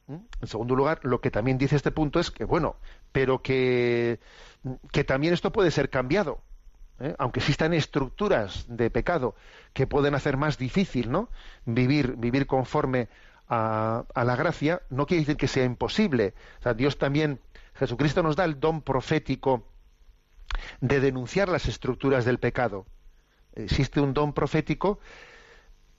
en 0.07 0.47
segundo 0.47 0.75
lugar, 0.75 0.99
lo 1.03 1.21
que 1.21 1.31
también 1.31 1.57
dice 1.57 1.75
este 1.75 1.91
punto 1.91 2.19
es 2.19 2.31
que, 2.31 2.43
bueno, 2.43 2.75
pero 3.11 3.41
que, 3.41 4.19
que 4.91 5.03
también 5.03 5.33
esto 5.33 5.51
puede 5.51 5.71
ser 5.71 5.89
cambiado. 5.89 6.41
¿eh? 6.99 7.15
Aunque 7.17 7.39
existan 7.39 7.73
estructuras 7.73 8.65
de 8.67 8.89
pecado 8.89 9.35
que 9.73 9.87
pueden 9.87 10.15
hacer 10.15 10.37
más 10.37 10.57
difícil 10.57 11.11
¿no? 11.11 11.29
vivir, 11.65 12.15
vivir 12.17 12.45
conforme 12.45 13.07
a, 13.47 14.03
a 14.13 14.23
la 14.23 14.35
gracia, 14.35 14.81
no 14.89 15.05
quiere 15.05 15.21
decir 15.21 15.37
que 15.37 15.47
sea 15.47 15.63
imposible. 15.63 16.33
O 16.59 16.63
sea, 16.63 16.73
Dios 16.73 16.97
también, 16.97 17.39
Jesucristo 17.75 18.23
nos 18.23 18.35
da 18.35 18.45
el 18.45 18.59
don 18.59 18.81
profético 18.81 19.65
de 20.79 20.99
denunciar 20.99 21.49
las 21.49 21.67
estructuras 21.67 22.25
del 22.25 22.39
pecado. 22.39 22.85
Existe 23.53 23.99
un 23.99 24.13
don 24.13 24.33
profético 24.33 24.99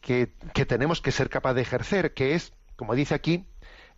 que, 0.00 0.26
tenemos 0.66 1.00
que 1.00 1.12
ser 1.12 1.30
capaz 1.30 1.55
de 1.55 1.62
ejercer, 1.62 2.14
que 2.14 2.34
es, 2.34 2.53
como 2.76 2.94
dice 2.94 3.14
aquí, 3.14 3.46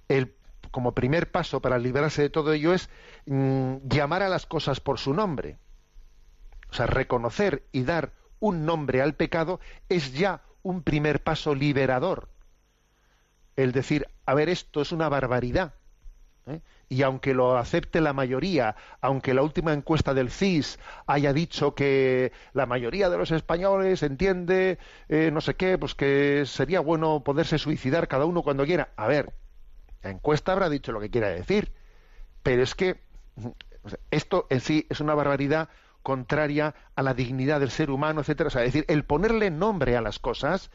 el, 0.09 0.35
como 0.71 0.95
primer 0.95 1.31
paso 1.31 1.61
para 1.61 1.79
librarse 1.79 2.23
de 2.23 2.31
todo 2.31 2.53
ello 2.53 2.75
es 2.75 2.91
mm, 3.27 3.77
llamar 3.89 4.23
a 4.23 4.29
las 4.29 4.47
cosas 4.47 4.81
por 4.81 4.99
su 4.99 5.15
nombre. 5.15 5.59
O 6.71 6.75
sea, 6.75 6.87
reconocer 6.87 7.65
y 7.73 7.85
dar 7.85 8.13
un 8.41 8.67
nombre 8.67 9.01
al 9.01 9.15
pecado 9.15 9.61
es 9.89 10.13
ya 10.13 10.43
un 10.63 10.83
primer 10.83 11.23
paso 11.23 11.55
liberador. 11.55 12.29
El 13.57 13.73
decir, 13.73 14.09
a 14.27 14.35
ver, 14.35 14.49
esto 14.49 14.83
es 14.83 14.93
una 14.93 15.09
barbaridad. 15.09 15.75
¿eh? 16.47 16.61
Y 16.89 17.03
aunque 17.03 17.35
lo 17.35 17.57
acepte 17.57 18.01
la 18.01 18.13
mayoría, 18.13 18.77
aunque 19.01 19.35
la 19.35 19.43
última 19.43 19.73
encuesta 19.73 20.15
del 20.15 20.31
CIS 20.31 20.79
haya 21.07 21.33
dicho 21.33 21.75
que 21.75 22.33
la 22.53 22.67
mayoría 22.67 23.11
de 23.11 23.19
los 23.19 23.31
españoles 23.31 24.03
entiende 24.03 24.79
eh, 25.09 25.31
no 25.33 25.41
sé 25.41 25.55
qué, 25.55 25.79
pues 25.79 25.95
que 25.95 26.45
sería 26.47 26.81
bueno 26.81 27.23
poderse 27.25 27.59
suicidar 27.59 28.09
cada 28.09 28.25
uno 28.25 28.43
cuando 28.43 28.65
quiera. 28.65 28.91
A 28.97 29.07
ver, 29.07 29.33
la 30.03 30.11
encuesta 30.11 30.53
habrá 30.53 30.69
dicho 30.69 30.93
lo 30.93 31.01
que 31.01 31.11
quiera 31.11 31.29
decir, 31.29 31.73
pero 32.43 32.63
es 32.63 32.75
que 32.75 33.01
esto 34.11 34.47
en 34.51 34.61
sí 34.61 34.87
es 34.91 35.01
una 35.01 35.15
barbaridad 35.15 35.69
contraria 36.03 36.75
a 36.95 37.03
la 37.03 37.15
dignidad 37.15 37.61
del 37.61 37.71
ser 37.71 37.91
humano, 37.91 38.21
etcétera. 38.21 38.49
O 38.49 38.51
sea, 38.51 38.63
es 38.63 38.73
decir, 38.73 38.85
el 38.89 39.05
ponerle 39.05 39.51
nombre 39.51 39.97
a 39.97 40.03
las 40.03 40.19
cosas, 40.19 40.71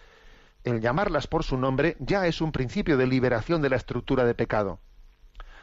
el 0.63 0.81
llamarlas 0.81 1.27
por 1.27 1.43
su 1.43 1.57
nombre, 1.57 1.95
ya 1.99 2.27
es 2.27 2.41
un 2.41 2.51
principio 2.51 2.97
de 2.97 3.07
liberación 3.07 3.61
de 3.61 3.69
la 3.69 3.75
estructura 3.75 4.25
de 4.25 4.33
pecado. 4.33 4.79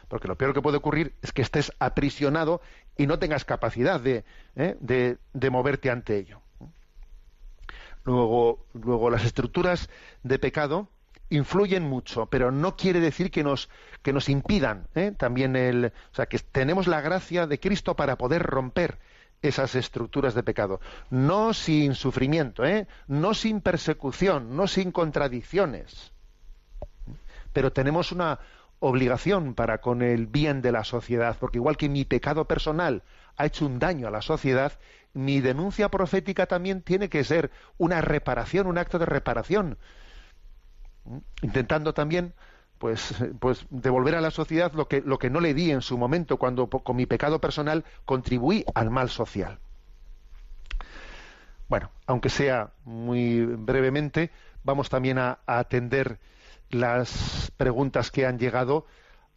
Porque 0.07 0.27
lo 0.27 0.37
peor 0.37 0.53
que 0.53 0.61
puede 0.61 0.77
ocurrir 0.77 1.13
es 1.21 1.31
que 1.31 1.41
estés 1.41 1.71
aprisionado 1.79 2.61
y 2.95 3.07
no 3.07 3.19
tengas 3.19 3.45
capacidad 3.45 3.99
de, 3.99 4.23
¿eh? 4.55 4.77
de, 4.79 5.49
moverte 5.49 5.89
ante 5.89 6.17
ello. 6.17 6.41
Luego, 8.03 8.65
luego, 8.73 9.09
las 9.09 9.25
estructuras 9.25 9.89
de 10.23 10.39
pecado 10.39 10.87
influyen 11.29 11.83
mucho, 11.83 12.27
pero 12.27 12.51
no 12.51 12.77
quiere 12.77 13.01
decir 13.01 13.31
que 13.31 13.43
nos, 13.43 13.69
que 14.01 14.13
nos 14.13 14.29
impidan 14.29 14.87
¿eh? 14.95 15.11
también 15.17 15.55
el. 15.57 15.85
O 16.11 16.15
sea, 16.15 16.25
que 16.27 16.39
tenemos 16.39 16.87
la 16.87 17.01
gracia 17.01 17.47
de 17.47 17.59
Cristo 17.59 17.95
para 17.95 18.17
poder 18.17 18.43
romper 18.43 18.97
esas 19.41 19.75
estructuras 19.75 20.33
de 20.33 20.43
pecado. 20.43 20.79
No 21.09 21.53
sin 21.53 21.95
sufrimiento, 21.95 22.65
¿eh? 22.65 22.87
no 23.07 23.33
sin 23.33 23.61
persecución, 23.61 24.55
no 24.55 24.67
sin 24.67 24.91
contradicciones. 24.91 26.13
Pero 27.53 27.71
tenemos 27.71 28.11
una, 28.11 28.39
obligación 28.79 29.53
para 29.53 29.79
con 29.79 30.01
el 30.01 30.27
bien 30.27 30.61
de 30.61 30.71
la 30.71 30.83
sociedad, 30.83 31.37
porque 31.39 31.57
igual 31.57 31.77
que 31.77 31.89
mi 31.89 32.05
pecado 32.05 32.45
personal 32.45 33.03
ha 33.35 33.45
hecho 33.45 33.65
un 33.65 33.79
daño 33.79 34.07
a 34.07 34.11
la 34.11 34.21
sociedad, 34.21 34.73
mi 35.13 35.41
denuncia 35.41 35.89
profética 35.89 36.45
también 36.45 36.81
tiene 36.81 37.09
que 37.09 37.23
ser 37.23 37.51
una 37.77 38.01
reparación, 38.01 38.67
un 38.67 38.77
acto 38.77 38.99
de 38.99 39.05
reparación, 39.05 39.77
intentando 41.41 41.93
también 41.93 42.33
pues, 42.77 43.15
pues 43.39 43.65
devolver 43.69 44.15
a 44.15 44.21
la 44.21 44.31
sociedad 44.31 44.71
lo 44.73 44.87
que, 44.87 45.01
lo 45.01 45.17
que 45.17 45.29
no 45.29 45.39
le 45.39 45.53
di 45.53 45.71
en 45.71 45.81
su 45.81 45.97
momento 45.97 46.37
cuando 46.37 46.69
con 46.69 46.95
mi 46.95 47.05
pecado 47.05 47.41
personal 47.41 47.83
contribuí 48.05 48.63
al 48.75 48.91
mal 48.91 49.09
social. 49.09 49.59
Bueno, 51.67 51.89
aunque 52.05 52.29
sea 52.29 52.71
muy 52.85 53.41
brevemente, 53.41 54.31
vamos 54.63 54.89
también 54.89 55.17
a 55.17 55.39
atender 55.45 56.19
las 56.69 57.51
preguntas 57.57 58.11
que 58.11 58.25
han 58.25 58.39
llegado 58.39 58.85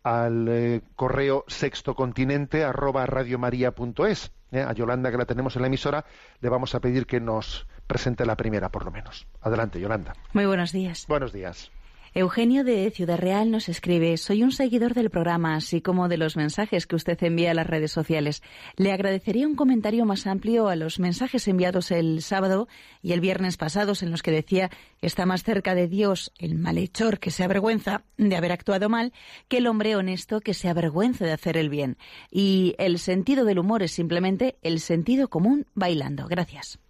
al 0.02 0.48
eh, 0.48 0.80
correo 0.96 1.44
sextocontinente 1.48 2.64
arroba 2.64 3.06
radiomaria.es. 3.06 4.32
Eh, 4.52 4.62
a 4.62 4.72
Yolanda, 4.72 5.12
que 5.12 5.16
la 5.16 5.26
tenemos 5.26 5.54
en 5.54 5.62
la 5.62 5.68
emisora, 5.68 6.04
le 6.40 6.48
vamos 6.48 6.74
a 6.74 6.80
pedir 6.80 7.06
que 7.06 7.20
nos 7.20 7.68
presente 7.86 8.26
la 8.26 8.36
primera, 8.36 8.70
por 8.70 8.84
lo 8.84 8.90
menos. 8.90 9.28
Adelante, 9.40 9.80
Yolanda. 9.80 10.14
Muy 10.32 10.46
buenos 10.46 10.72
días. 10.72 11.06
Buenos 11.08 11.32
días. 11.32 11.70
Eugenio 12.12 12.64
de 12.64 12.90
Ciudad 12.90 13.18
Real 13.18 13.52
nos 13.52 13.68
escribe, 13.68 14.16
soy 14.16 14.42
un 14.42 14.50
seguidor 14.50 14.94
del 14.94 15.10
programa, 15.10 15.54
así 15.54 15.80
como 15.80 16.08
de 16.08 16.16
los 16.16 16.36
mensajes 16.36 16.88
que 16.88 16.96
usted 16.96 17.16
envía 17.22 17.52
a 17.52 17.54
las 17.54 17.68
redes 17.68 17.92
sociales. 17.92 18.42
Le 18.74 18.90
agradecería 18.90 19.46
un 19.46 19.54
comentario 19.54 20.04
más 20.04 20.26
amplio 20.26 20.68
a 20.68 20.74
los 20.74 20.98
mensajes 20.98 21.46
enviados 21.46 21.92
el 21.92 22.20
sábado 22.20 22.66
y 23.00 23.12
el 23.12 23.20
viernes 23.20 23.56
pasados 23.56 24.02
en 24.02 24.10
los 24.10 24.22
que 24.22 24.32
decía 24.32 24.70
está 25.00 25.24
más 25.24 25.44
cerca 25.44 25.76
de 25.76 25.86
Dios 25.86 26.32
el 26.40 26.56
malhechor 26.56 27.20
que 27.20 27.30
se 27.30 27.44
avergüenza 27.44 28.02
de 28.16 28.34
haber 28.34 28.50
actuado 28.50 28.88
mal 28.88 29.12
que 29.46 29.58
el 29.58 29.68
hombre 29.68 29.94
honesto 29.94 30.40
que 30.40 30.52
se 30.52 30.68
avergüenza 30.68 31.24
de 31.26 31.32
hacer 31.32 31.56
el 31.56 31.70
bien. 31.70 31.96
Y 32.28 32.74
el 32.78 32.98
sentido 32.98 33.44
del 33.44 33.60
humor 33.60 33.84
es 33.84 33.92
simplemente 33.92 34.56
el 34.62 34.80
sentido 34.80 35.28
común 35.28 35.66
bailando. 35.74 36.26
Gracias. 36.26 36.80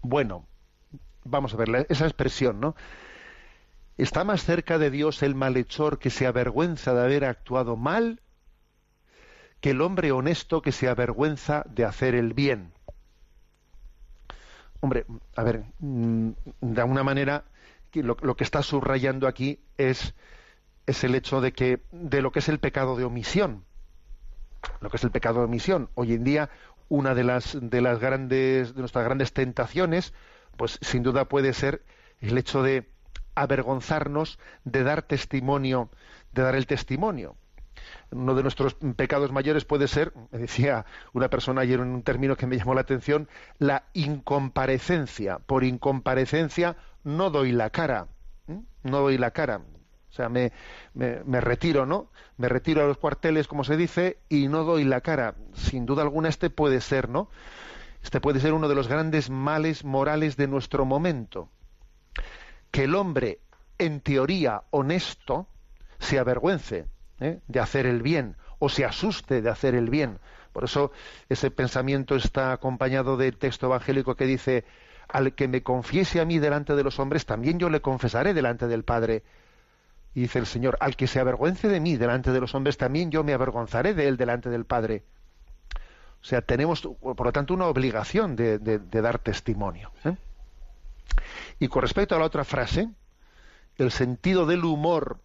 Bueno, 0.00 0.46
vamos 1.24 1.54
a 1.54 1.56
ver 1.56 1.86
esa 1.88 2.04
expresión, 2.04 2.60
¿no? 2.60 2.76
¿Está 3.98 4.22
más 4.22 4.44
cerca 4.44 4.78
de 4.78 4.90
Dios 4.90 5.24
el 5.24 5.34
malhechor 5.34 5.98
que 5.98 6.10
se 6.10 6.28
avergüenza 6.28 6.94
de 6.94 7.02
haber 7.02 7.24
actuado 7.24 7.76
mal 7.76 8.20
que 9.60 9.70
el 9.70 9.80
hombre 9.80 10.12
honesto 10.12 10.62
que 10.62 10.70
se 10.70 10.88
avergüenza 10.88 11.64
de 11.68 11.84
hacer 11.84 12.14
el 12.14 12.32
bien? 12.32 12.72
Hombre, 14.78 15.04
a 15.34 15.42
ver, 15.42 15.64
mm, 15.80 16.30
de 16.60 16.80
alguna 16.80 17.02
manera 17.02 17.44
lo, 17.92 18.36
que 18.36 18.44
está 18.44 18.62
subrayando 18.62 19.26
aquí 19.26 19.58
es, 19.76 20.14
es 20.86 21.02
el 21.02 21.16
hecho 21.16 21.40
de 21.40 21.52
que 21.52 21.82
de 21.90 22.22
lo 22.22 22.30
que 22.30 22.38
es 22.38 22.48
el 22.48 22.60
pecado 22.60 22.96
de 22.96 23.02
omisión. 23.02 23.64
Lo 24.80 24.90
que 24.90 24.98
es 24.98 25.02
el 25.02 25.10
pecado 25.10 25.40
de 25.40 25.46
omisión. 25.46 25.90
Hoy 25.94 26.12
en 26.12 26.22
día, 26.22 26.50
una 26.88 27.16
de 27.16 27.24
las 27.24 27.58
de 27.60 27.80
las 27.80 27.98
grandes 27.98 28.74
de 28.74 28.80
nuestras 28.80 29.04
grandes 29.04 29.32
tentaciones, 29.32 30.14
pues 30.56 30.78
sin 30.82 31.02
duda 31.02 31.24
puede 31.24 31.52
ser 31.52 31.82
el 32.20 32.38
hecho 32.38 32.62
de 32.62 32.88
avergonzarnos 33.42 34.38
de 34.64 34.82
dar 34.82 35.02
testimonio, 35.02 35.90
de 36.32 36.42
dar 36.42 36.54
el 36.54 36.66
testimonio. 36.66 37.36
Uno 38.10 38.34
de 38.34 38.42
nuestros 38.42 38.74
pecados 38.74 39.32
mayores 39.32 39.64
puede 39.64 39.88
ser, 39.88 40.12
me 40.32 40.38
decía 40.38 40.86
una 41.12 41.28
persona 41.28 41.62
ayer 41.62 41.80
en 41.80 41.88
un 41.88 42.02
término 42.02 42.36
que 42.36 42.46
me 42.46 42.56
llamó 42.56 42.74
la 42.74 42.80
atención, 42.80 43.28
la 43.58 43.84
incomparecencia. 43.92 45.38
Por 45.38 45.64
incomparecencia 45.64 46.76
no 47.04 47.30
doy 47.30 47.52
la 47.52 47.70
cara, 47.70 48.08
no 48.82 49.00
doy 49.00 49.18
la 49.18 49.30
cara. 49.30 49.60
O 50.10 50.12
sea, 50.12 50.28
me, 50.28 50.52
me, 50.94 51.22
me, 51.24 51.40
retiro, 51.40 51.84
¿no? 51.84 52.10
Me 52.38 52.48
retiro 52.48 52.82
a 52.82 52.86
los 52.86 52.96
cuarteles, 52.96 53.46
como 53.46 53.62
se 53.62 53.76
dice, 53.76 54.18
y 54.28 54.48
no 54.48 54.64
doy 54.64 54.84
la 54.84 55.02
cara. 55.02 55.34
Sin 55.52 55.84
duda 55.84 56.02
alguna 56.02 56.30
este 56.30 56.48
puede 56.48 56.80
ser, 56.80 57.10
¿no? 57.10 57.28
Este 58.02 58.20
puede 58.20 58.40
ser 58.40 58.54
uno 58.54 58.68
de 58.68 58.74
los 58.74 58.88
grandes 58.88 59.28
males 59.28 59.84
morales 59.84 60.36
de 60.36 60.48
nuestro 60.48 60.86
momento 60.86 61.50
que 62.70 62.84
el 62.84 62.94
hombre, 62.94 63.40
en 63.78 64.00
teoría 64.00 64.62
honesto, 64.70 65.46
se 65.98 66.18
avergüence 66.18 66.86
¿eh? 67.20 67.40
de 67.46 67.60
hacer 67.60 67.86
el 67.86 68.02
bien 68.02 68.36
o 68.58 68.68
se 68.68 68.84
asuste 68.84 69.42
de 69.42 69.50
hacer 69.50 69.74
el 69.74 69.90
bien. 69.90 70.18
Por 70.52 70.64
eso 70.64 70.90
ese 71.28 71.50
pensamiento 71.50 72.16
está 72.16 72.52
acompañado 72.52 73.16
del 73.16 73.36
texto 73.36 73.66
evangélico 73.66 74.16
que 74.16 74.26
dice, 74.26 74.64
al 75.08 75.34
que 75.34 75.48
me 75.48 75.62
confiese 75.62 76.20
a 76.20 76.24
mí 76.24 76.38
delante 76.38 76.74
de 76.74 76.82
los 76.82 76.98
hombres, 76.98 77.26
también 77.26 77.58
yo 77.58 77.70
le 77.70 77.80
confesaré 77.80 78.34
delante 78.34 78.66
del 78.66 78.84
Padre. 78.84 79.22
Y 80.14 80.22
dice 80.22 80.38
el 80.38 80.46
Señor, 80.46 80.76
al 80.80 80.96
que 80.96 81.06
se 81.06 81.20
avergüence 81.20 81.68
de 81.68 81.80
mí 81.80 81.96
delante 81.96 82.32
de 82.32 82.40
los 82.40 82.54
hombres, 82.54 82.76
también 82.76 83.10
yo 83.10 83.22
me 83.22 83.34
avergonzaré 83.34 83.94
de 83.94 84.08
él 84.08 84.16
delante 84.16 84.50
del 84.50 84.64
Padre. 84.64 85.04
O 86.20 86.24
sea, 86.24 86.42
tenemos, 86.42 86.82
por 86.82 87.24
lo 87.24 87.32
tanto, 87.32 87.54
una 87.54 87.66
obligación 87.66 88.34
de, 88.34 88.58
dar 88.90 89.18
testimonio. 89.18 89.92
¿eh? 90.04 90.16
Y 91.58 91.68
con 91.68 91.82
respecto 91.82 92.14
a 92.14 92.18
la 92.18 92.24
otra 92.24 92.44
frase, 92.44 92.88
el 93.76 93.90
sentido 93.90 94.46
del 94.46 94.64
humor 94.64 95.20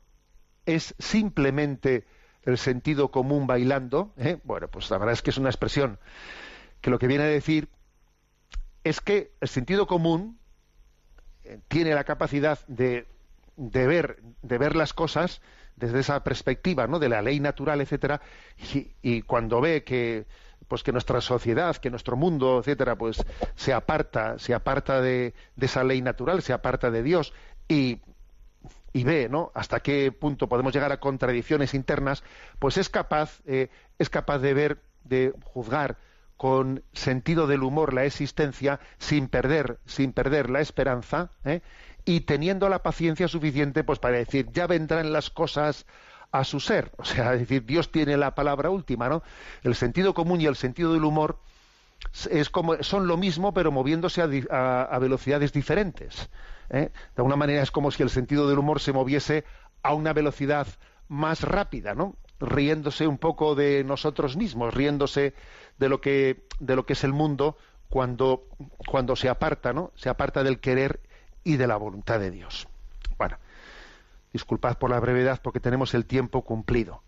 es 0.66 0.96
simplemente 1.00 2.06
el 2.44 2.58
sentido 2.58 3.12
común 3.12 3.48
bailando, 3.48 4.14
¿eh? 4.18 4.40
bueno, 4.44 4.68
pues 4.68 4.90
la 4.90 4.98
verdad 4.98 5.14
es 5.14 5.22
que 5.22 5.30
es 5.30 5.38
una 5.38 5.50
expresión 5.50 6.00
que 6.82 6.90
lo 6.90 7.00
que 7.00 7.08
viene 7.08 7.24
a 7.24 7.28
decir 7.28 7.70
es 8.84 9.00
que 9.00 9.32
el 9.40 9.48
sentido 9.48 9.88
común 9.88 10.38
eh, 11.44 11.60
tiene 11.70 11.96
la 11.96 12.04
capacidad 12.04 12.60
de, 12.68 13.08
de, 13.56 13.88
ver, 13.88 14.22
de 14.42 14.58
ver 14.58 14.76
las 14.76 14.94
cosas 14.94 15.42
desde 15.78 16.02
esa 16.02 16.24
perspectiva, 16.24 16.86
¿no? 16.88 17.00
De 17.00 17.10
la 17.10 17.22
ley 17.22 17.40
natural, 17.40 17.82
etcétera, 17.82 18.22
y 19.02 19.22
cuando 19.24 19.60
ve 19.60 19.84
que 19.84 20.28
pues 20.68 20.84
que 20.84 20.92
nuestra 20.92 21.22
sociedad, 21.22 21.76
que 21.78 21.90
nuestro 21.90 22.16
mundo, 22.16 22.60
etcétera, 22.60 22.96
pues 22.96 23.24
se 23.56 23.74
aparta, 23.74 24.40
se 24.40 24.54
aparta 24.54 25.02
de, 25.02 25.34
esa 25.60 25.84
ley 25.84 26.02
natural, 26.02 26.42
se 26.42 26.54
aparta 26.54 26.92
de 26.92 27.04
Dios 27.04 27.34
y, 27.68 28.02
y, 28.94 29.04
ve, 29.04 29.30
¿no? 29.30 29.52
Hasta 29.54 29.80
qué 29.82 30.12
punto 30.12 30.48
podemos 30.48 30.74
llegar 30.74 30.92
a 30.92 31.00
contradicciones 31.00 31.74
internas, 31.74 32.24
pues 32.60 32.78
es 32.78 32.90
capaz, 32.90 33.42
eh, 33.46 33.70
es 34.00 34.10
capaz 34.10 34.40
de 34.40 34.54
ver, 34.54 34.82
de 35.04 35.34
juzgar 35.44 35.98
con 36.38 36.84
sentido 36.94 37.48
del 37.48 37.64
humor 37.64 37.94
la 37.94 38.06
existencia 38.06 38.80
sin 38.98 39.28
perder, 39.28 39.80
sin 39.86 40.14
perder 40.14 40.50
la 40.50 40.62
esperanza, 40.62 41.32
¿eh? 41.46 41.62
y 42.06 42.22
teniendo 42.22 42.70
la 42.70 42.84
paciencia 42.84 43.28
suficiente 43.28 43.84
pues 43.84 44.00
para 44.00 44.18
decir 44.18 44.50
ya 44.52 44.68
vendrán 44.68 45.14
las 45.14 45.30
cosas 45.30 45.86
a 46.34 46.44
su 46.44 46.60
ser, 46.60 46.92
o 46.98 47.06
sea, 47.06 47.36
es 47.36 47.42
decir, 47.42 47.64
Dios 47.64 47.92
tiene 47.92 48.18
la 48.18 48.34
palabra 48.34 48.72
última, 48.72 49.08
¿no? 49.08 49.22
El 49.62 49.76
sentido 49.76 50.16
común 50.16 50.42
y 50.42 50.48
el 50.48 50.56
sentido 50.56 50.92
del 50.92 51.06
humor 51.06 51.38
es 52.30 52.50
como 52.50 52.82
son 52.82 53.08
lo 53.08 53.18
mismo 53.18 53.54
pero 53.54 53.72
moviéndose 53.72 54.22
a, 54.22 55.00
velocidades 55.00 55.54
diferentes. 55.54 56.30
¿eh? 56.72 56.90
De 56.90 57.18
alguna 57.18 57.36
manera 57.36 57.62
es 57.62 57.70
como 57.70 57.92
si 57.92 58.02
el 58.02 58.10
sentido 58.10 58.50
del 58.50 58.58
humor 58.58 58.82
se 58.82 58.92
moviese 58.92 59.46
a 59.84 59.94
una 59.94 60.12
velocidad 60.12 60.68
más 61.08 61.42
rápida, 61.42 61.94
¿no? 61.94 62.16
Riéndose 62.40 63.06
un 63.06 63.20
poco 63.20 63.54
de 63.54 63.84
nosotros 63.84 64.36
mismos, 64.36 64.74
riéndose 64.74 65.36
de 65.78 65.88
lo 65.88 66.02
que 66.02 66.48
de 66.60 66.76
lo 66.76 66.88
que 66.88 66.94
es 66.94 67.04
el 67.04 67.14
mundo 67.14 67.58
cuando 67.90 68.48
cuando 68.88 69.16
se 69.16 69.30
aparta, 69.30 69.72
¿no? 69.72 69.92
Se 69.94 70.10
aparta 70.10 70.44
del 70.44 70.60
querer 70.60 71.00
y 71.44 71.58
de 71.58 71.68
la 71.68 71.78
voluntad 71.78 72.20
de 72.20 72.32
Dios. 72.32 72.68
Disculpad 74.34 74.78
por 74.78 74.90
la 74.90 75.00
brevedad 75.00 75.40
porque 75.42 75.60
tenemos 75.60 75.94
el 75.94 76.06
tiempo 76.06 76.44
cumplido. 76.44 77.04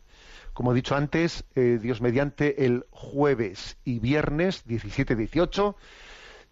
Como 0.53 0.71
he 0.71 0.76
dicho 0.76 0.95
antes, 0.95 1.43
eh, 1.55 1.80
Dios 1.82 1.99
mediante 1.99 2.65
el 2.65 2.86
jueves 2.91 3.78
y 3.84 3.99
viernes 3.99 4.65
17-18, 4.65 5.76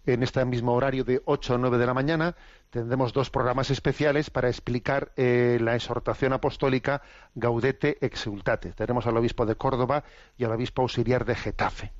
en 0.06 0.22
este 0.22 0.44
mismo 0.44 0.74
horario 0.74 1.04
de 1.04 1.22
8 1.24 1.54
a 1.54 1.58
9 1.58 1.78
de 1.78 1.86
la 1.86 1.94
mañana, 1.94 2.36
tendremos 2.68 3.14
dos 3.14 3.30
programas 3.30 3.70
especiales 3.70 4.28
para 4.28 4.48
explicar 4.48 5.12
eh, 5.16 5.58
la 5.60 5.74
exhortación 5.74 6.34
apostólica 6.34 7.00
Gaudete 7.34 7.96
Exultate. 8.04 8.72
Tenemos 8.72 9.06
al 9.06 9.16
obispo 9.16 9.46
de 9.46 9.56
Córdoba 9.56 10.04
y 10.36 10.44
al 10.44 10.52
obispo 10.52 10.82
auxiliar 10.82 11.24
de 11.24 11.36
Getafe. 11.36 11.92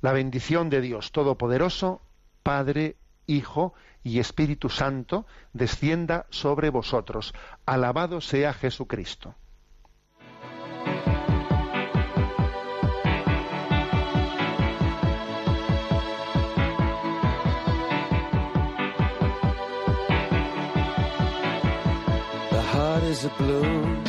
La 0.00 0.12
bendición 0.12 0.68
de 0.68 0.80
Dios 0.80 1.12
Todopoderoso, 1.12 2.02
Padre, 2.42 2.96
Hijo 3.26 3.74
y 4.02 4.18
Espíritu 4.18 4.68
Santo, 4.68 5.26
descienda 5.52 6.26
sobre 6.30 6.70
vosotros. 6.70 7.34
Alabado 7.64 8.20
sea 8.20 8.52
Jesucristo. 8.52 9.34
is 23.16 23.24
a 23.24 23.28
balloon 23.38 24.04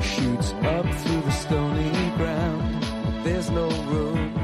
shoots 0.00 0.52
up 0.52 0.86
through 1.00 1.20
the 1.22 1.30
stony 1.30 1.90
ground. 2.16 2.82
There's 3.24 3.50
no 3.50 3.68
room, 3.68 4.43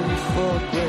forget. 0.33 0.80